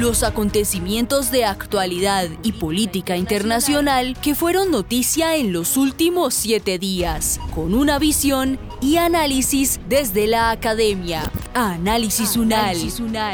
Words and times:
Los 0.00 0.22
acontecimientos 0.22 1.30
de 1.30 1.44
actualidad 1.44 2.24
y 2.42 2.52
política 2.52 3.18
internacional 3.18 4.16
que 4.18 4.34
fueron 4.34 4.70
noticia 4.70 5.36
en 5.36 5.52
los 5.52 5.76
últimos 5.76 6.32
siete 6.32 6.78
días, 6.78 7.38
con 7.54 7.74
una 7.74 7.98
visión 7.98 8.58
y 8.80 8.96
análisis 8.96 9.78
desde 9.90 10.26
la 10.26 10.52
academia. 10.52 11.30
Análisis 11.52 12.34
Unal. 12.38 12.78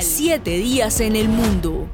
Siete 0.01 0.59
días 0.59 0.99
en 0.99 1.15
el 1.15 1.29
mundo. 1.29 1.87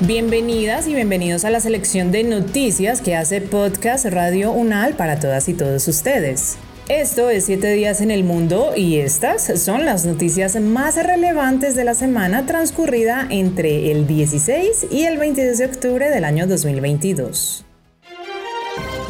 Bienvenidas 0.00 0.88
y 0.88 0.94
bienvenidos 0.94 1.44
a 1.44 1.50
la 1.50 1.60
selección 1.60 2.10
de 2.12 2.24
noticias 2.24 3.02
que 3.02 3.14
hace 3.14 3.42
Podcast 3.42 4.06
Radio 4.06 4.52
Unal 4.52 4.94
para 4.94 5.20
todas 5.20 5.50
y 5.50 5.52
todos 5.52 5.86
ustedes. 5.86 6.56
Esto 6.90 7.30
es 7.30 7.46
7 7.46 7.72
días 7.72 8.02
en 8.02 8.10
el 8.10 8.24
mundo 8.24 8.74
y 8.76 8.98
estas 8.98 9.58
son 9.58 9.86
las 9.86 10.04
noticias 10.04 10.60
más 10.60 11.02
relevantes 11.02 11.74
de 11.76 11.84
la 11.84 11.94
semana 11.94 12.44
transcurrida 12.44 13.26
entre 13.30 13.90
el 13.90 14.06
16 14.06 14.88
y 14.90 15.04
el 15.04 15.16
22 15.16 15.56
de 15.56 15.64
octubre 15.64 16.10
del 16.10 16.24
año 16.24 16.46
2022 16.46 17.64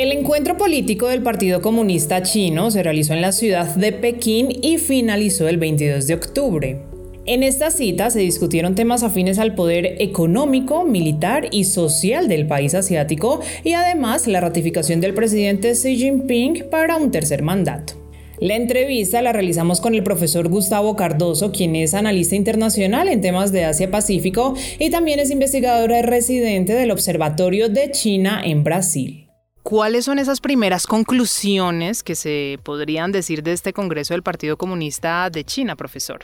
El 0.00 0.12
encuentro 0.12 0.56
político 0.56 1.08
del 1.08 1.22
Partido 1.22 1.60
Comunista 1.60 2.22
Chino 2.22 2.70
se 2.70 2.82
realizó 2.82 3.12
en 3.12 3.20
la 3.20 3.32
ciudad 3.32 3.74
de 3.74 3.92
Pekín 3.92 4.48
y 4.62 4.78
finalizó 4.78 5.46
el 5.46 5.58
22 5.58 6.06
de 6.06 6.14
octubre. 6.14 6.80
En 7.26 7.42
esta 7.42 7.70
cita 7.70 8.08
se 8.08 8.20
discutieron 8.20 8.74
temas 8.74 9.02
afines 9.02 9.38
al 9.38 9.54
poder 9.54 10.00
económico, 10.00 10.86
militar 10.86 11.48
y 11.50 11.64
social 11.64 12.28
del 12.28 12.46
país 12.46 12.74
asiático 12.74 13.40
y 13.62 13.74
además 13.74 14.26
la 14.26 14.40
ratificación 14.40 15.02
del 15.02 15.12
presidente 15.12 15.72
Xi 15.72 15.98
Jinping 15.98 16.70
para 16.70 16.96
un 16.96 17.10
tercer 17.10 17.42
mandato. 17.42 17.92
La 18.38 18.56
entrevista 18.56 19.20
la 19.20 19.34
realizamos 19.34 19.82
con 19.82 19.94
el 19.94 20.02
profesor 20.02 20.48
Gustavo 20.48 20.96
Cardoso, 20.96 21.52
quien 21.52 21.76
es 21.76 21.92
analista 21.92 22.36
internacional 22.36 23.06
en 23.08 23.20
temas 23.20 23.52
de 23.52 23.66
Asia-Pacífico 23.66 24.54
y 24.78 24.88
también 24.88 25.20
es 25.20 25.30
investigador 25.30 25.90
residente 25.90 26.72
del 26.72 26.90
Observatorio 26.90 27.68
de 27.68 27.90
China 27.90 28.40
en 28.42 28.64
Brasil. 28.64 29.19
¿Cuáles 29.62 30.06
son 30.06 30.18
esas 30.18 30.40
primeras 30.40 30.86
conclusiones 30.86 32.02
que 32.02 32.14
se 32.14 32.58
podrían 32.64 33.12
decir 33.12 33.42
de 33.42 33.52
este 33.52 33.74
Congreso 33.74 34.14
del 34.14 34.22
Partido 34.22 34.56
Comunista 34.56 35.28
de 35.28 35.44
China, 35.44 35.76
profesor? 35.76 36.20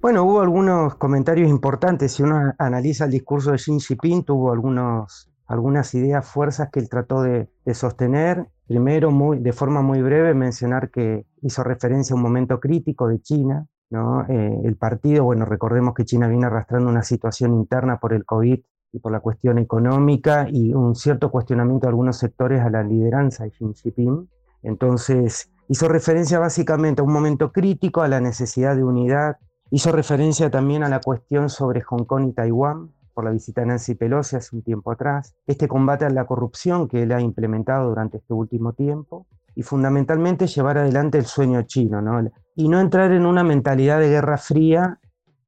Bueno, 0.00 0.22
hubo 0.22 0.40
algunos 0.40 0.94
comentarios 0.94 1.50
importantes. 1.50 2.12
Si 2.12 2.22
uno 2.22 2.54
analiza 2.58 3.04
el 3.04 3.10
discurso 3.10 3.50
de 3.50 3.58
Xi 3.58 3.80
Jinping, 3.80 4.24
tuvo 4.24 4.52
algunos, 4.52 5.30
algunas 5.46 5.92
ideas, 5.94 6.26
fuerzas 6.26 6.70
que 6.72 6.80
él 6.80 6.88
trató 6.88 7.22
de, 7.22 7.48
sostener. 7.74 8.46
Primero, 8.66 9.10
muy, 9.10 9.40
de 9.40 9.52
forma 9.52 9.82
muy 9.82 10.00
breve, 10.00 10.32
mencionar 10.32 10.90
que 10.90 11.26
hizo 11.42 11.64
referencia 11.64 12.14
a 12.14 12.16
un 12.16 12.22
momento 12.22 12.60
crítico 12.60 13.08
de 13.08 13.20
China. 13.20 13.66
¿no? 13.90 14.24
Eh, 14.28 14.60
el 14.64 14.76
partido, 14.76 15.24
bueno, 15.24 15.44
recordemos 15.44 15.92
que 15.92 16.04
China 16.04 16.28
viene 16.28 16.46
arrastrando 16.46 16.88
una 16.88 17.02
situación 17.02 17.52
interna 17.52 17.98
por 17.98 18.14
el 18.14 18.24
COVID 18.24 18.60
y 18.92 18.98
por 18.98 19.12
la 19.12 19.20
cuestión 19.20 19.58
económica 19.58 20.46
y 20.50 20.72
un 20.74 20.94
cierto 20.94 21.30
cuestionamiento 21.30 21.86
de 21.86 21.90
algunos 21.90 22.16
sectores 22.16 22.60
a 22.60 22.70
la 22.70 22.82
lideranza 22.82 23.44
de 23.44 23.50
Xi 23.50 23.64
Jinping. 23.74 24.28
Entonces, 24.62 25.50
hizo 25.68 25.88
referencia 25.88 26.38
básicamente 26.38 27.00
a 27.00 27.04
un 27.04 27.12
momento 27.12 27.52
crítico, 27.52 28.02
a 28.02 28.08
la 28.08 28.20
necesidad 28.20 28.76
de 28.76 28.84
unidad, 28.84 29.36
hizo 29.70 29.92
referencia 29.92 30.50
también 30.50 30.82
a 30.82 30.88
la 30.88 31.00
cuestión 31.00 31.48
sobre 31.48 31.80
Hong 31.82 32.04
Kong 32.04 32.28
y 32.28 32.32
Taiwán, 32.32 32.90
por 33.14 33.24
la 33.24 33.30
visita 33.30 33.60
de 33.60 33.68
Nancy 33.68 33.94
Pelosi 33.94 34.36
hace 34.36 34.56
un 34.56 34.62
tiempo 34.62 34.90
atrás, 34.92 35.34
este 35.46 35.68
combate 35.68 36.04
a 36.04 36.10
la 36.10 36.26
corrupción 36.26 36.88
que 36.88 37.02
él 37.02 37.12
ha 37.12 37.20
implementado 37.20 37.88
durante 37.88 38.18
este 38.18 38.34
último 38.34 38.72
tiempo, 38.72 39.26
y 39.54 39.62
fundamentalmente 39.62 40.46
llevar 40.46 40.78
adelante 40.78 41.18
el 41.18 41.26
sueño 41.26 41.62
chino, 41.62 42.00
¿no? 42.00 42.30
y 42.54 42.68
no 42.68 42.80
entrar 42.80 43.12
en 43.12 43.26
una 43.26 43.42
mentalidad 43.44 44.00
de 44.00 44.08
guerra 44.08 44.38
fría 44.38 44.98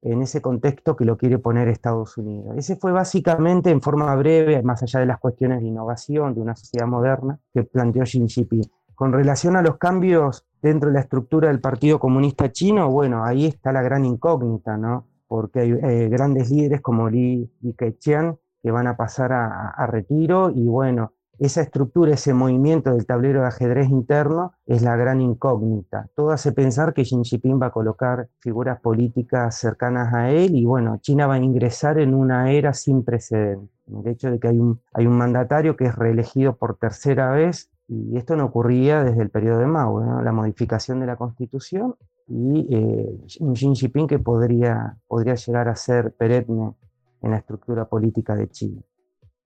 en 0.03 0.21
ese 0.21 0.43
contexto 0.43 0.97
que 0.97 1.05
lo 1.05 1.17
quiere 1.17 1.39
poner 1.39 1.69
Estados 1.69 2.19
Unidos. 2.19 2.57
Ese 2.57 2.77
fue 2.77 2.93
básicamente, 2.93 3.71
en 3.71 3.81
forma 3.81 4.15
breve, 4.17 4.63
más 4.63 4.83
allá 4.83 5.01
de 5.01 5.07
las 5.07 5.19
cuestiones 5.19 5.61
de 5.61 5.69
innovación 5.69 6.35
de 6.35 6.41
una 6.41 6.57
sociedad 6.57 6.87
moderna, 6.87 7.39
que 7.55 7.63
planteó 7.63 8.03
Xi 8.03 8.27
Jinping. 8.27 8.65
Con 8.95 9.13
relación 9.13 9.57
a 9.57 9.63
los 9.63 9.79
cambios 9.79 10.45
dentro 10.61 10.89
de 10.89 10.95
la 10.95 11.01
estructura 11.01 11.49
del 11.49 11.61
Partido 11.61 11.99
Comunista 11.99 12.51
Chino, 12.51 12.91
bueno, 12.91 13.25
ahí 13.25 13.47
está 13.47 13.73
la 13.73 13.83
gran 13.83 14.05
incógnita, 14.05 14.77
¿no? 14.77 15.07
Porque 15.29 15.61
hay 15.61 15.71
eh, 15.71 16.09
grandes 16.09 16.51
líderes 16.51 16.81
como 16.81 17.09
Li, 17.09 17.51
Keqiang 17.77 18.37
que 18.63 18.71
van 18.71 18.87
a 18.87 18.97
pasar 18.97 19.33
a 19.33 19.87
retiro 19.89 20.51
y 20.55 20.69
bueno, 20.69 21.15
esa 21.45 21.61
estructura, 21.61 22.15
ese 22.15 22.35
movimiento 22.35 22.93
del 22.93 23.05
tablero 23.05 23.41
de 23.41 23.49
ajedrez 23.49 23.89
interno 23.89 24.53
es 24.65 24.81
la 24.83 24.95
gran 24.95 25.21
incógnita. 25.21 26.09
Todo 26.15 26.31
hace 26.31 26.53
pensar 26.53 26.95
que 26.95 27.03
Xi 27.03 27.17
Jinping 27.25 27.61
va 27.61 27.67
a 27.67 27.73
colocar 27.73 28.29
figuras 28.39 28.81
políticas 28.81 29.59
cercanas 29.59 30.15
a 30.15 30.31
él 30.31 30.55
y 30.55 30.65
bueno, 30.65 30.99
China 31.01 31.27
va 31.27 31.35
a 31.35 31.39
ingresar 31.39 31.99
en 31.99 32.15
una 32.15 32.53
era 32.53 32.73
sin 32.75 33.03
precedentes. 33.03 33.71
El 33.89 34.07
hecho 34.07 34.31
de 34.31 34.39
que 34.39 34.49
hay 34.49 34.59
un, 34.61 34.81
hay 34.93 35.09
un 35.09 35.19
mandatario 35.19 35.77
que 35.77 35.87
es 35.87 35.97
reelegido 35.97 36.55
por 36.55 36.77
tercera 36.77 37.33
vez 37.33 37.71
y 37.89 38.17
esto 38.17 38.37
no 38.37 38.45
ocurría 38.45 39.03
desde 39.03 39.23
el 39.23 39.31
periodo 39.31 39.59
de 39.59 39.67
Mao, 39.67 40.23
la 40.23 40.33
modificación 40.33 41.01
de 41.01 41.07
la 41.07 41.17
constitución 41.17 41.97
y 42.29 42.69
eh, 42.71 43.19
Xi 43.27 43.75
Jinping 43.75 44.07
que 44.07 44.21
podría, 44.21 44.97
podría 45.09 45.35
llegar 45.35 45.69
a 45.69 45.75
ser 45.75 46.13
perenne 46.13 46.75
en 47.21 47.31
la 47.33 47.39
estructura 47.39 47.85
política 47.87 48.37
de 48.37 48.49
China. 48.49 48.81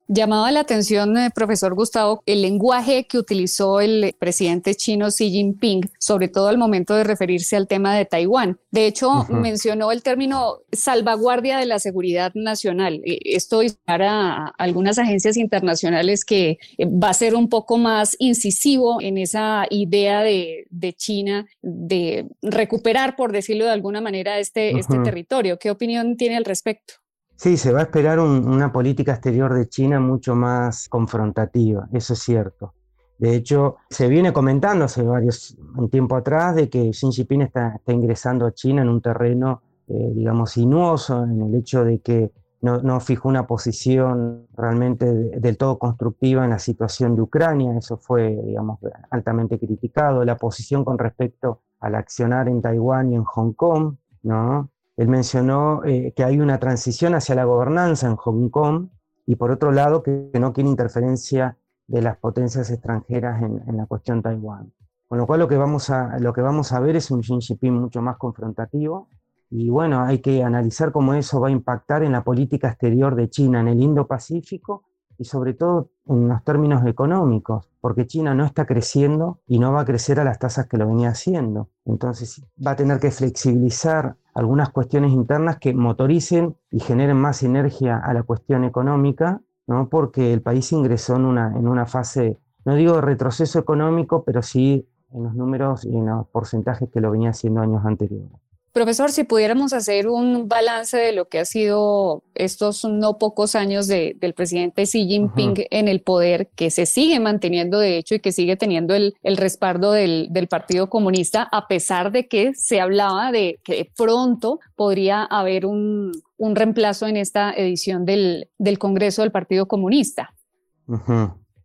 Llamaba 0.08 0.52
la 0.52 0.60
atención, 0.60 1.16
eh, 1.16 1.30
profesor 1.34 1.74
Gustavo, 1.74 2.22
el 2.26 2.42
lenguaje 2.42 3.08
que 3.08 3.18
utilizó 3.18 3.80
el 3.80 4.14
presidente 4.18 4.76
chino 4.76 5.08
Xi 5.08 5.30
Jinping, 5.30 5.90
sobre 5.98 6.28
todo 6.28 6.46
al 6.46 6.58
momento 6.58 6.94
de 6.94 7.02
referirse 7.02 7.56
al 7.56 7.66
tema 7.66 7.96
de 7.96 8.04
Taiwán. 8.04 8.60
De 8.70 8.86
hecho, 8.86 9.26
mencionó 9.30 9.90
el 9.90 10.04
término 10.04 10.58
salvaguardia 10.70 11.58
de 11.58 11.66
la 11.66 11.80
seguridad 11.80 12.30
nacional. 12.34 13.00
E, 13.04 13.18
esto 13.34 13.62
para 13.84 14.46
algunas 14.58 14.98
agencias 14.98 15.36
internacionales 15.36 16.24
que 16.24 16.58
eh, 16.78 16.86
va 16.86 17.10
a 17.10 17.14
ser 17.14 17.34
un 17.34 17.48
poco 17.48 17.76
más 17.76 18.14
incisivo 18.20 19.00
en 19.00 19.18
esa 19.18 19.66
idea 19.70 20.22
de, 20.22 20.66
China 20.96 21.46
de 21.62 22.28
recuperar, 22.42 23.16
por 23.16 23.32
decirlo 23.32 23.64
de 23.64 23.72
alguna 23.72 24.00
manera, 24.00 24.38
este, 24.38 24.78
este 24.78 24.98
territorio. 25.00 25.58
¿Qué 25.58 25.70
opinión 25.70 26.16
tiene 26.16 26.36
al 26.36 26.44
respecto? 26.44 26.94
Sí, 27.36 27.58
se 27.58 27.70
va 27.70 27.80
a 27.80 27.82
esperar 27.82 28.18
una 28.18 28.72
política 28.72 29.12
exterior 29.12 29.52
de 29.52 29.68
China 29.68 30.00
mucho 30.00 30.34
más 30.34 30.88
confrontativa, 30.88 31.86
eso 31.92 32.14
es 32.14 32.20
cierto. 32.20 32.72
De 33.18 33.34
hecho, 33.34 33.76
se 33.90 34.08
viene 34.08 34.32
comentando 34.32 34.86
hace 34.86 35.02
varios, 35.02 35.56
un 35.76 35.88
tiempo 35.90 36.16
atrás 36.16 36.54
de 36.54 36.68
que 36.68 36.90
Xi 36.90 37.12
Jinping 37.12 37.42
está, 37.42 37.80
ingresando 37.88 38.46
a 38.46 38.52
China 38.52 38.82
en 38.82 38.88
un 38.88 39.00
terreno, 39.00 39.62
eh, 39.88 40.12
digamos, 40.14 40.52
sinuoso, 40.52 41.24
en 41.24 41.42
el 41.42 41.54
hecho 41.54 41.84
de 41.84 42.00
que 42.00 42.32
no, 42.62 43.00
fijó 43.00 43.28
una 43.28 43.46
posición 43.46 44.48
realmente 44.56 45.06
del 45.12 45.56
todo 45.56 45.78
constructiva 45.78 46.42
en 46.44 46.50
la 46.50 46.58
situación 46.58 47.14
de 47.14 47.22
Ucrania, 47.22 47.76
eso 47.78 47.96
fue, 47.96 48.36
digamos, 48.44 48.80
altamente 49.10 49.58
criticado, 49.58 50.24
la 50.24 50.36
posición 50.36 50.84
con 50.84 50.98
respecto 50.98 51.62
al 51.80 51.94
accionar 51.94 52.48
en 52.48 52.60
Taiwán 52.60 53.12
y 53.12 53.14
en 53.14 53.24
Hong 53.24 53.52
Kong, 53.52 53.96
¿no? 54.22 54.70
Él 54.96 55.08
mencionó 55.08 55.84
eh, 55.84 56.12
que 56.16 56.24
hay 56.24 56.40
una 56.40 56.58
transición 56.58 57.14
hacia 57.14 57.34
la 57.34 57.44
gobernanza 57.44 58.06
en 58.06 58.16
Hong 58.16 58.48
Kong 58.48 58.88
y 59.26 59.36
por 59.36 59.50
otro 59.50 59.72
lado 59.72 60.02
que, 60.02 60.30
no 60.40 60.52
quiere 60.52 60.70
interferencia 60.70 61.58
de 61.86 62.02
las 62.02 62.16
potencias 62.16 62.70
extranjeras 62.70 63.42
en, 63.42 63.76
la 63.76 63.86
cuestión 63.86 64.22
Taiwán. 64.22 64.72
Con 65.06 65.18
lo 65.18 65.26
cual 65.26 65.40
lo 65.40 65.48
que, 65.48 65.56
vamos 65.56 65.90
a, 65.90 66.18
lo 66.18 66.32
que 66.32 66.40
vamos 66.40 66.72
a 66.72 66.80
ver 66.80 66.96
es 66.96 67.10
un 67.10 67.20
Xi 67.20 67.40
Jinping 67.40 67.74
mucho 67.74 68.02
más 68.02 68.16
confrontativo 68.16 69.08
y 69.50 69.70
bueno, 69.70 70.02
hay 70.02 70.18
que 70.18 70.42
analizar 70.42 70.90
cómo 70.90 71.14
eso 71.14 71.40
va 71.40 71.48
a 71.48 71.52
impactar 71.52 72.02
en 72.02 72.12
la 72.12 72.24
política 72.24 72.68
exterior 72.68 73.14
de 73.14 73.30
China 73.30 73.60
en 73.60 73.68
el 73.68 73.80
Indo-Pacífico 73.80 74.84
y 75.18 75.24
sobre 75.24 75.54
todo 75.54 75.90
en 76.06 76.28
los 76.28 76.42
términos 76.44 76.84
económicos, 76.86 77.68
porque 77.80 78.06
China 78.06 78.34
no 78.34 78.44
está 78.44 78.66
creciendo 78.66 79.40
y 79.46 79.58
no 79.58 79.72
va 79.72 79.82
a 79.82 79.84
crecer 79.84 80.20
a 80.20 80.24
las 80.24 80.38
tasas 80.38 80.66
que 80.66 80.76
lo 80.76 80.86
venía 80.88 81.10
haciendo. 81.10 81.70
Entonces 81.84 82.44
va 82.64 82.72
a 82.72 82.76
tener 82.76 82.98
que 82.98 83.10
flexibilizar 83.10 84.16
algunas 84.36 84.68
cuestiones 84.68 85.12
internas 85.12 85.58
que 85.58 85.72
motoricen 85.72 86.56
y 86.70 86.80
generen 86.80 87.16
más 87.16 87.38
sinergia 87.38 87.96
a 87.96 88.12
la 88.12 88.22
cuestión 88.22 88.64
económica, 88.64 89.40
¿no? 89.66 89.88
porque 89.88 90.34
el 90.34 90.42
país 90.42 90.70
ingresó 90.72 91.16
en 91.16 91.24
una, 91.24 91.56
en 91.56 91.66
una 91.66 91.86
fase, 91.86 92.38
no 92.66 92.74
digo 92.74 93.00
retroceso 93.00 93.58
económico, 93.58 94.24
pero 94.24 94.42
sí 94.42 94.86
en 95.12 95.24
los 95.24 95.34
números 95.34 95.86
y 95.86 95.96
en 95.96 96.06
los 96.06 96.28
porcentajes 96.28 96.90
que 96.90 97.00
lo 97.00 97.10
venía 97.10 97.30
haciendo 97.30 97.62
años 97.62 97.86
anteriores. 97.86 98.30
Profesor, 98.76 99.10
si 99.10 99.24
pudiéramos 99.24 99.72
hacer 99.72 100.06
un 100.06 100.48
balance 100.48 100.98
de 100.98 101.12
lo 101.12 101.28
que 101.28 101.38
ha 101.38 101.46
sido 101.46 102.22
estos 102.34 102.84
no 102.84 103.16
pocos 103.16 103.54
años 103.54 103.86
del 103.86 104.34
presidente 104.36 104.82
Xi 104.82 105.06
Jinping 105.06 105.54
en 105.70 105.88
el 105.88 106.02
poder, 106.02 106.50
que 106.54 106.70
se 106.70 106.84
sigue 106.84 107.18
manteniendo 107.18 107.78
de 107.78 107.96
hecho 107.96 108.16
y 108.16 108.20
que 108.20 108.32
sigue 108.32 108.54
teniendo 108.54 108.94
el, 108.94 109.14
respaldo 109.38 109.92
del, 109.92 110.28
Partido 110.50 110.90
Comunista, 110.90 111.48
a 111.50 111.68
pesar 111.68 112.12
de 112.12 112.28
que 112.28 112.52
se 112.54 112.78
hablaba 112.78 113.32
de 113.32 113.58
que 113.64 113.90
pronto 113.96 114.60
podría 114.74 115.24
haber 115.24 115.64
un, 115.64 116.12
reemplazo 116.38 117.06
en 117.06 117.16
esta 117.16 117.54
edición 117.54 118.04
del, 118.04 118.50
Congreso 118.78 119.22
del 119.22 119.32
Partido 119.32 119.64
Comunista. 119.68 120.34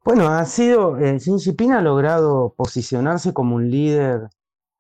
Bueno, 0.06 0.30
ha 0.30 0.46
sido, 0.46 0.98
eh, 0.98 1.18
Xi 1.18 1.38
Jinping 1.40 1.74
ha 1.74 1.82
logrado 1.82 2.54
posicionarse 2.56 3.34
como 3.34 3.58
un 3.58 3.70
líder 3.70 4.30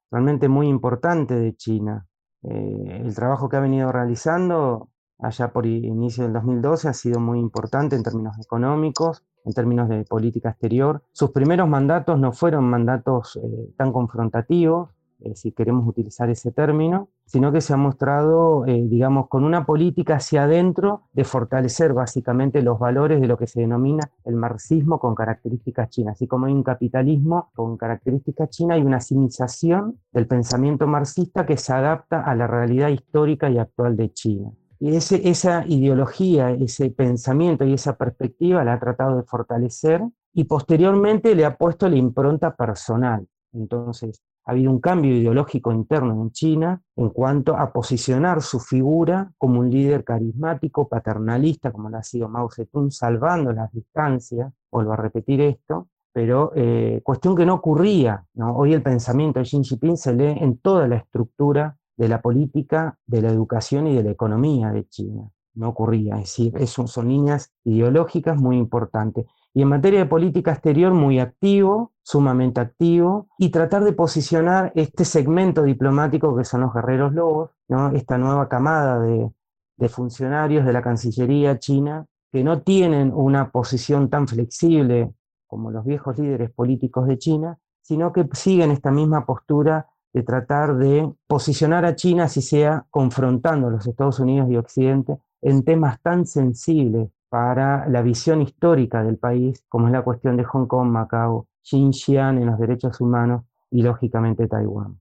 realmente 0.10 0.48
muy 0.48 0.70
importante 0.70 1.36
de 1.36 1.54
China. 1.58 2.08
Eh, 2.44 3.02
el 3.06 3.16
trabajo 3.16 3.50
que 3.50 3.58
ha 3.58 3.60
venido 3.60 3.92
realizando 3.92 4.90
allá 5.20 5.54
por 5.54 5.66
inicio 5.66 6.24
del 6.24 6.34
2012 6.34 6.90
ha 6.90 6.94
sido 6.94 7.20
muy 7.20 7.40
importante 7.40 7.96
en 7.96 8.04
términos 8.04 8.38
económicos, 8.40 9.24
en 9.46 9.54
términos 9.54 9.90
de 9.90 10.04
política 10.06 10.50
exterior. 10.50 11.04
Sus 11.12 11.32
primeros 11.32 11.68
mandatos 11.68 12.20
no 12.20 12.32
fueron 12.32 12.66
mandatos 12.66 13.38
eh, 13.38 13.74
tan 13.78 13.92
confrontativos, 13.92 14.90
eh, 15.24 15.36
si 15.36 15.52
queremos 15.52 15.88
utilizar 15.88 16.30
ese 16.30 16.52
término, 16.52 17.10
sino 17.26 17.52
que 17.52 17.62
se 17.62 17.74
ha 17.74 17.78
mostrado, 17.78 18.66
eh, 18.66 18.86
digamos, 18.88 19.28
con 19.28 19.44
una 19.44 19.66
política 19.66 20.16
hacia 20.16 20.44
adentro 20.44 21.04
de 21.14 21.24
fortalecer 21.24 21.94
básicamente 21.94 22.62
los 22.62 22.80
valores 22.80 23.22
de 23.22 23.28
lo 23.28 23.38
que 23.38 23.48
se 23.48 23.62
denomina 23.62 24.12
el 24.26 24.36
marxismo 24.36 25.00
con 25.00 25.16
características 25.16 25.90
chinas. 25.90 26.14
Así 26.14 26.28
como 26.28 26.48
hay 26.48 26.54
un 26.54 26.64
capitalismo 26.64 27.52
con 27.56 27.78
características 27.78 28.50
chinas, 28.50 28.76
hay 28.76 28.84
una 28.84 29.00
civilización 29.00 30.00
del 30.12 30.28
pensamiento 30.28 30.88
marxista 30.88 31.46
que 31.46 31.58
se 31.58 31.74
adapta 31.74 32.22
a 32.22 32.36
la 32.36 32.48
realidad 32.48 32.90
histórica 32.90 33.50
y 33.50 33.58
actual 33.58 33.96
de 33.96 34.12
China. 34.12 34.52
Y 34.80 34.96
ese, 34.96 35.30
esa 35.30 35.64
ideología, 35.68 36.50
ese 36.52 36.90
pensamiento 36.90 37.64
y 37.64 37.74
esa 37.74 37.98
perspectiva 37.98 38.64
la 38.64 38.74
ha 38.74 38.80
tratado 38.80 39.18
de 39.18 39.24
fortalecer 39.24 40.02
y 40.34 40.46
posteriormente 40.46 41.36
le 41.36 41.46
ha 41.46 41.56
puesto 41.56 41.88
la 41.88 41.98
impronta 41.98 42.56
personal. 42.56 43.28
Entonces, 43.54 44.24
ha 44.46 44.52
habido 44.52 44.72
un 44.72 44.80
cambio 44.80 45.16
ideológico 45.16 45.72
interno 45.72 46.14
en 46.14 46.32
China 46.32 46.82
en 46.96 47.10
cuanto 47.10 47.56
a 47.56 47.72
posicionar 47.72 48.42
su 48.42 48.60
figura 48.60 49.32
como 49.38 49.60
un 49.60 49.70
líder 49.70 50.04
carismático, 50.04 50.88
paternalista, 50.88 51.72
como 51.72 51.90
lo 51.90 51.98
ha 51.98 52.04
sido 52.04 52.28
Mao 52.28 52.50
Zedong, 52.50 52.92
salvando 52.92 53.52
las 53.52 53.72
distancias, 53.72 54.52
vuelvo 54.72 54.94
a 54.94 54.98
repetir 54.98 55.42
esto, 55.42 55.90
pero 56.12 56.52
eh, 56.56 57.02
cuestión 57.04 57.36
que 57.36 57.46
no 57.46 57.56
ocurría. 57.56 58.26
Hoy 58.36 58.74
el 58.74 58.82
pensamiento 58.82 59.40
de 59.40 59.46
Xi 59.46 59.64
Jinping 59.64 59.98
se 59.98 60.14
lee 60.14 60.38
en 60.40 60.58
toda 60.58 60.88
la 60.88 60.98
estructura 60.98 61.78
de 61.96 62.08
la 62.08 62.22
política, 62.22 62.98
de 63.06 63.22
la 63.22 63.30
educación 63.30 63.88
y 63.88 63.96
de 63.96 64.04
la 64.04 64.12
economía 64.12 64.72
de 64.72 64.88
China. 64.88 65.30
No 65.54 65.70
ocurría, 65.70 66.16
es 66.16 66.36
decir, 66.38 66.68
son 66.68 67.08
líneas 67.08 67.54
ideológicas 67.64 68.38
muy 68.38 68.58
importantes 68.58 69.26
y 69.54 69.62
en 69.62 69.68
materia 69.68 70.00
de 70.00 70.06
política 70.06 70.52
exterior 70.52 70.94
muy 70.94 71.20
activo, 71.20 71.92
sumamente 72.04 72.62
activo, 72.62 73.28
y 73.38 73.50
tratar 73.50 73.84
de 73.84 73.94
posicionar 73.94 74.72
este 74.76 75.06
segmento 75.06 75.64
diplomático 75.64 76.36
que 76.36 76.46
son 76.46 76.62
los 76.62 76.74
guerreros 76.74 77.14
lobos, 77.14 77.52
¿no? 77.68 77.90
esta 77.92 78.18
nueva 78.18 78.48
camada 78.48 79.00
de, 79.00 79.30
de 79.78 79.90
funcionarios 79.90 80.66
de 80.66 80.74
la 80.74 80.82
Cancillería 80.82 81.60
china 81.60 82.06
que 82.32 82.44
no 82.44 82.62
tienen 82.62 83.12
una 83.14 83.52
posición 83.52 84.10
tan 84.10 84.28
flexible 84.28 85.14
como 85.48 85.70
los 85.70 85.84
viejos 85.84 86.18
líderes 86.18 86.50
políticos 86.52 87.08
de 87.08 87.18
China, 87.18 87.60
sino 87.82 88.14
que 88.14 88.26
siguen 88.32 88.72
esta 88.72 88.90
misma 88.90 89.26
postura 89.26 89.88
de 90.14 90.24
tratar 90.24 90.78
de 90.78 91.12
posicionar 91.28 91.84
a 91.84 91.96
China, 91.96 92.30
si 92.30 92.42
sea 92.42 92.86
confrontando 92.90 93.68
a 93.68 93.72
los 93.72 93.86
Estados 93.86 94.20
Unidos 94.20 94.50
y 94.50 94.56
Occidente 94.56 95.18
en 95.42 95.64
temas 95.64 96.02
tan 96.02 96.26
sensibles 96.26 97.10
para 97.32 97.88
la 97.88 98.02
visión 98.02 98.42
histórica 98.42 99.04
del 99.06 99.18
país, 99.18 99.64
como 99.70 99.88
es 99.88 99.94
la 99.94 100.02
cuestión 100.02 100.36
de 100.36 100.44
Hong 100.44 100.68
Kong, 100.68 100.90
Macao, 100.90 101.48
Xinjiang 101.64 102.38
en 102.38 102.48
los 102.48 102.60
derechos 102.60 103.00
humanos 103.00 103.46
y 103.70 103.84
lógicamente 103.84 104.50
Taiwán. 104.50 105.00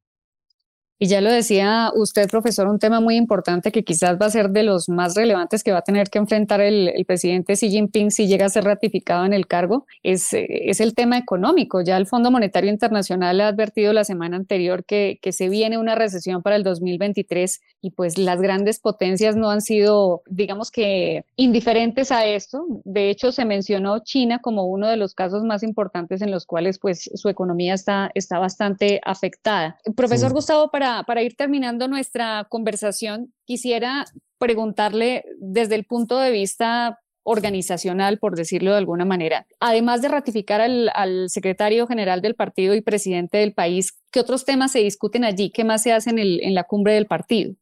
Y 1.02 1.06
ya 1.06 1.22
lo 1.22 1.32
decía 1.32 1.90
usted, 1.94 2.28
profesor, 2.28 2.68
un 2.68 2.78
tema 2.78 3.00
muy 3.00 3.16
importante 3.16 3.72
que 3.72 3.84
quizás 3.84 4.18
va 4.20 4.26
a 4.26 4.30
ser 4.30 4.50
de 4.50 4.64
los 4.64 4.90
más 4.90 5.14
relevantes 5.14 5.64
que 5.64 5.72
va 5.72 5.78
a 5.78 5.82
tener 5.82 6.10
que 6.10 6.18
enfrentar 6.18 6.60
el, 6.60 6.92
presidente 7.06 7.54
Xi 7.54 7.70
Jinping 7.70 8.10
si 8.10 8.28
llega 8.28 8.44
a 8.44 8.50
ser 8.50 8.64
ratificado 8.64 9.24
en 9.24 9.32
el 9.32 9.46
cargo, 9.46 9.86
es, 10.02 10.28
es, 10.32 10.78
el 10.78 10.94
tema 10.94 11.16
económico. 11.16 11.80
Ya 11.80 11.96
el 11.96 12.06
Fondo 12.06 12.30
Monetario 12.30 12.70
Internacional 12.70 13.40
ha 13.40 13.48
advertido 13.48 13.94
la 13.94 14.04
semana 14.04 14.36
anterior 14.36 14.84
que, 14.84 15.18
que 15.22 15.32
se 15.32 15.48
viene 15.48 15.78
una 15.78 15.94
recesión 15.94 16.42
para 16.42 16.56
el 16.56 16.64
2023 16.64 17.62
y 17.80 17.92
pues 17.92 18.18
las 18.18 18.38
grandes 18.42 18.78
potencias 18.78 19.36
no 19.36 19.50
han 19.50 19.62
sido, 19.62 20.20
digamos 20.28 20.70
que, 20.70 21.24
indiferentes 21.36 22.12
a 22.12 22.26
esto. 22.26 22.66
De 22.84 23.08
hecho, 23.08 23.32
se 23.32 23.46
mencionó 23.46 24.00
China 24.00 24.40
como 24.42 24.66
uno 24.66 24.86
de 24.86 24.98
los 24.98 25.14
casos 25.14 25.44
más 25.44 25.62
importantes 25.62 26.20
en 26.20 26.30
los 26.30 26.44
cuales 26.44 26.78
pues 26.78 27.08
su 27.14 27.30
economía 27.30 27.72
está, 27.72 28.10
está 28.14 28.38
bastante 28.38 29.00
afectada. 29.02 29.78
Profesor 29.96 30.34
Gustavo, 30.34 30.70
para 30.70 30.89
para, 31.06 31.22
ir 31.22 31.36
terminando 31.36 31.88
nuestra 31.88 32.46
conversación, 32.48 33.32
quisiera 33.44 34.04
preguntarle 34.38 35.24
desde 35.38 35.74
el 35.74 35.84
punto 35.84 36.18
de 36.18 36.30
vista 36.30 36.98
organizacional, 37.22 38.18
por 38.18 38.34
decirlo 38.34 38.72
de 38.72 38.78
alguna 38.78 39.04
manera. 39.04 39.46
Además 39.60 40.02
de 40.02 40.08
ratificar 40.08 40.60
al, 40.60 41.28
secretario 41.28 41.86
general 41.86 42.22
del 42.22 42.34
partido 42.34 42.74
y 42.74 42.80
presidente 42.80 43.38
del 43.38 43.52
país, 43.52 43.98
¿qué 44.10 44.20
otros 44.20 44.44
temas 44.44 44.72
se 44.72 44.80
discuten 44.80 45.24
allí? 45.24 45.50
¿Qué 45.50 45.64
más 45.64 45.82
se 45.82 45.92
hace 45.92 46.10
en, 46.10 46.54
la 46.54 46.64
cumbre 46.64 46.94
del 46.94 47.06
partido? 47.06 47.54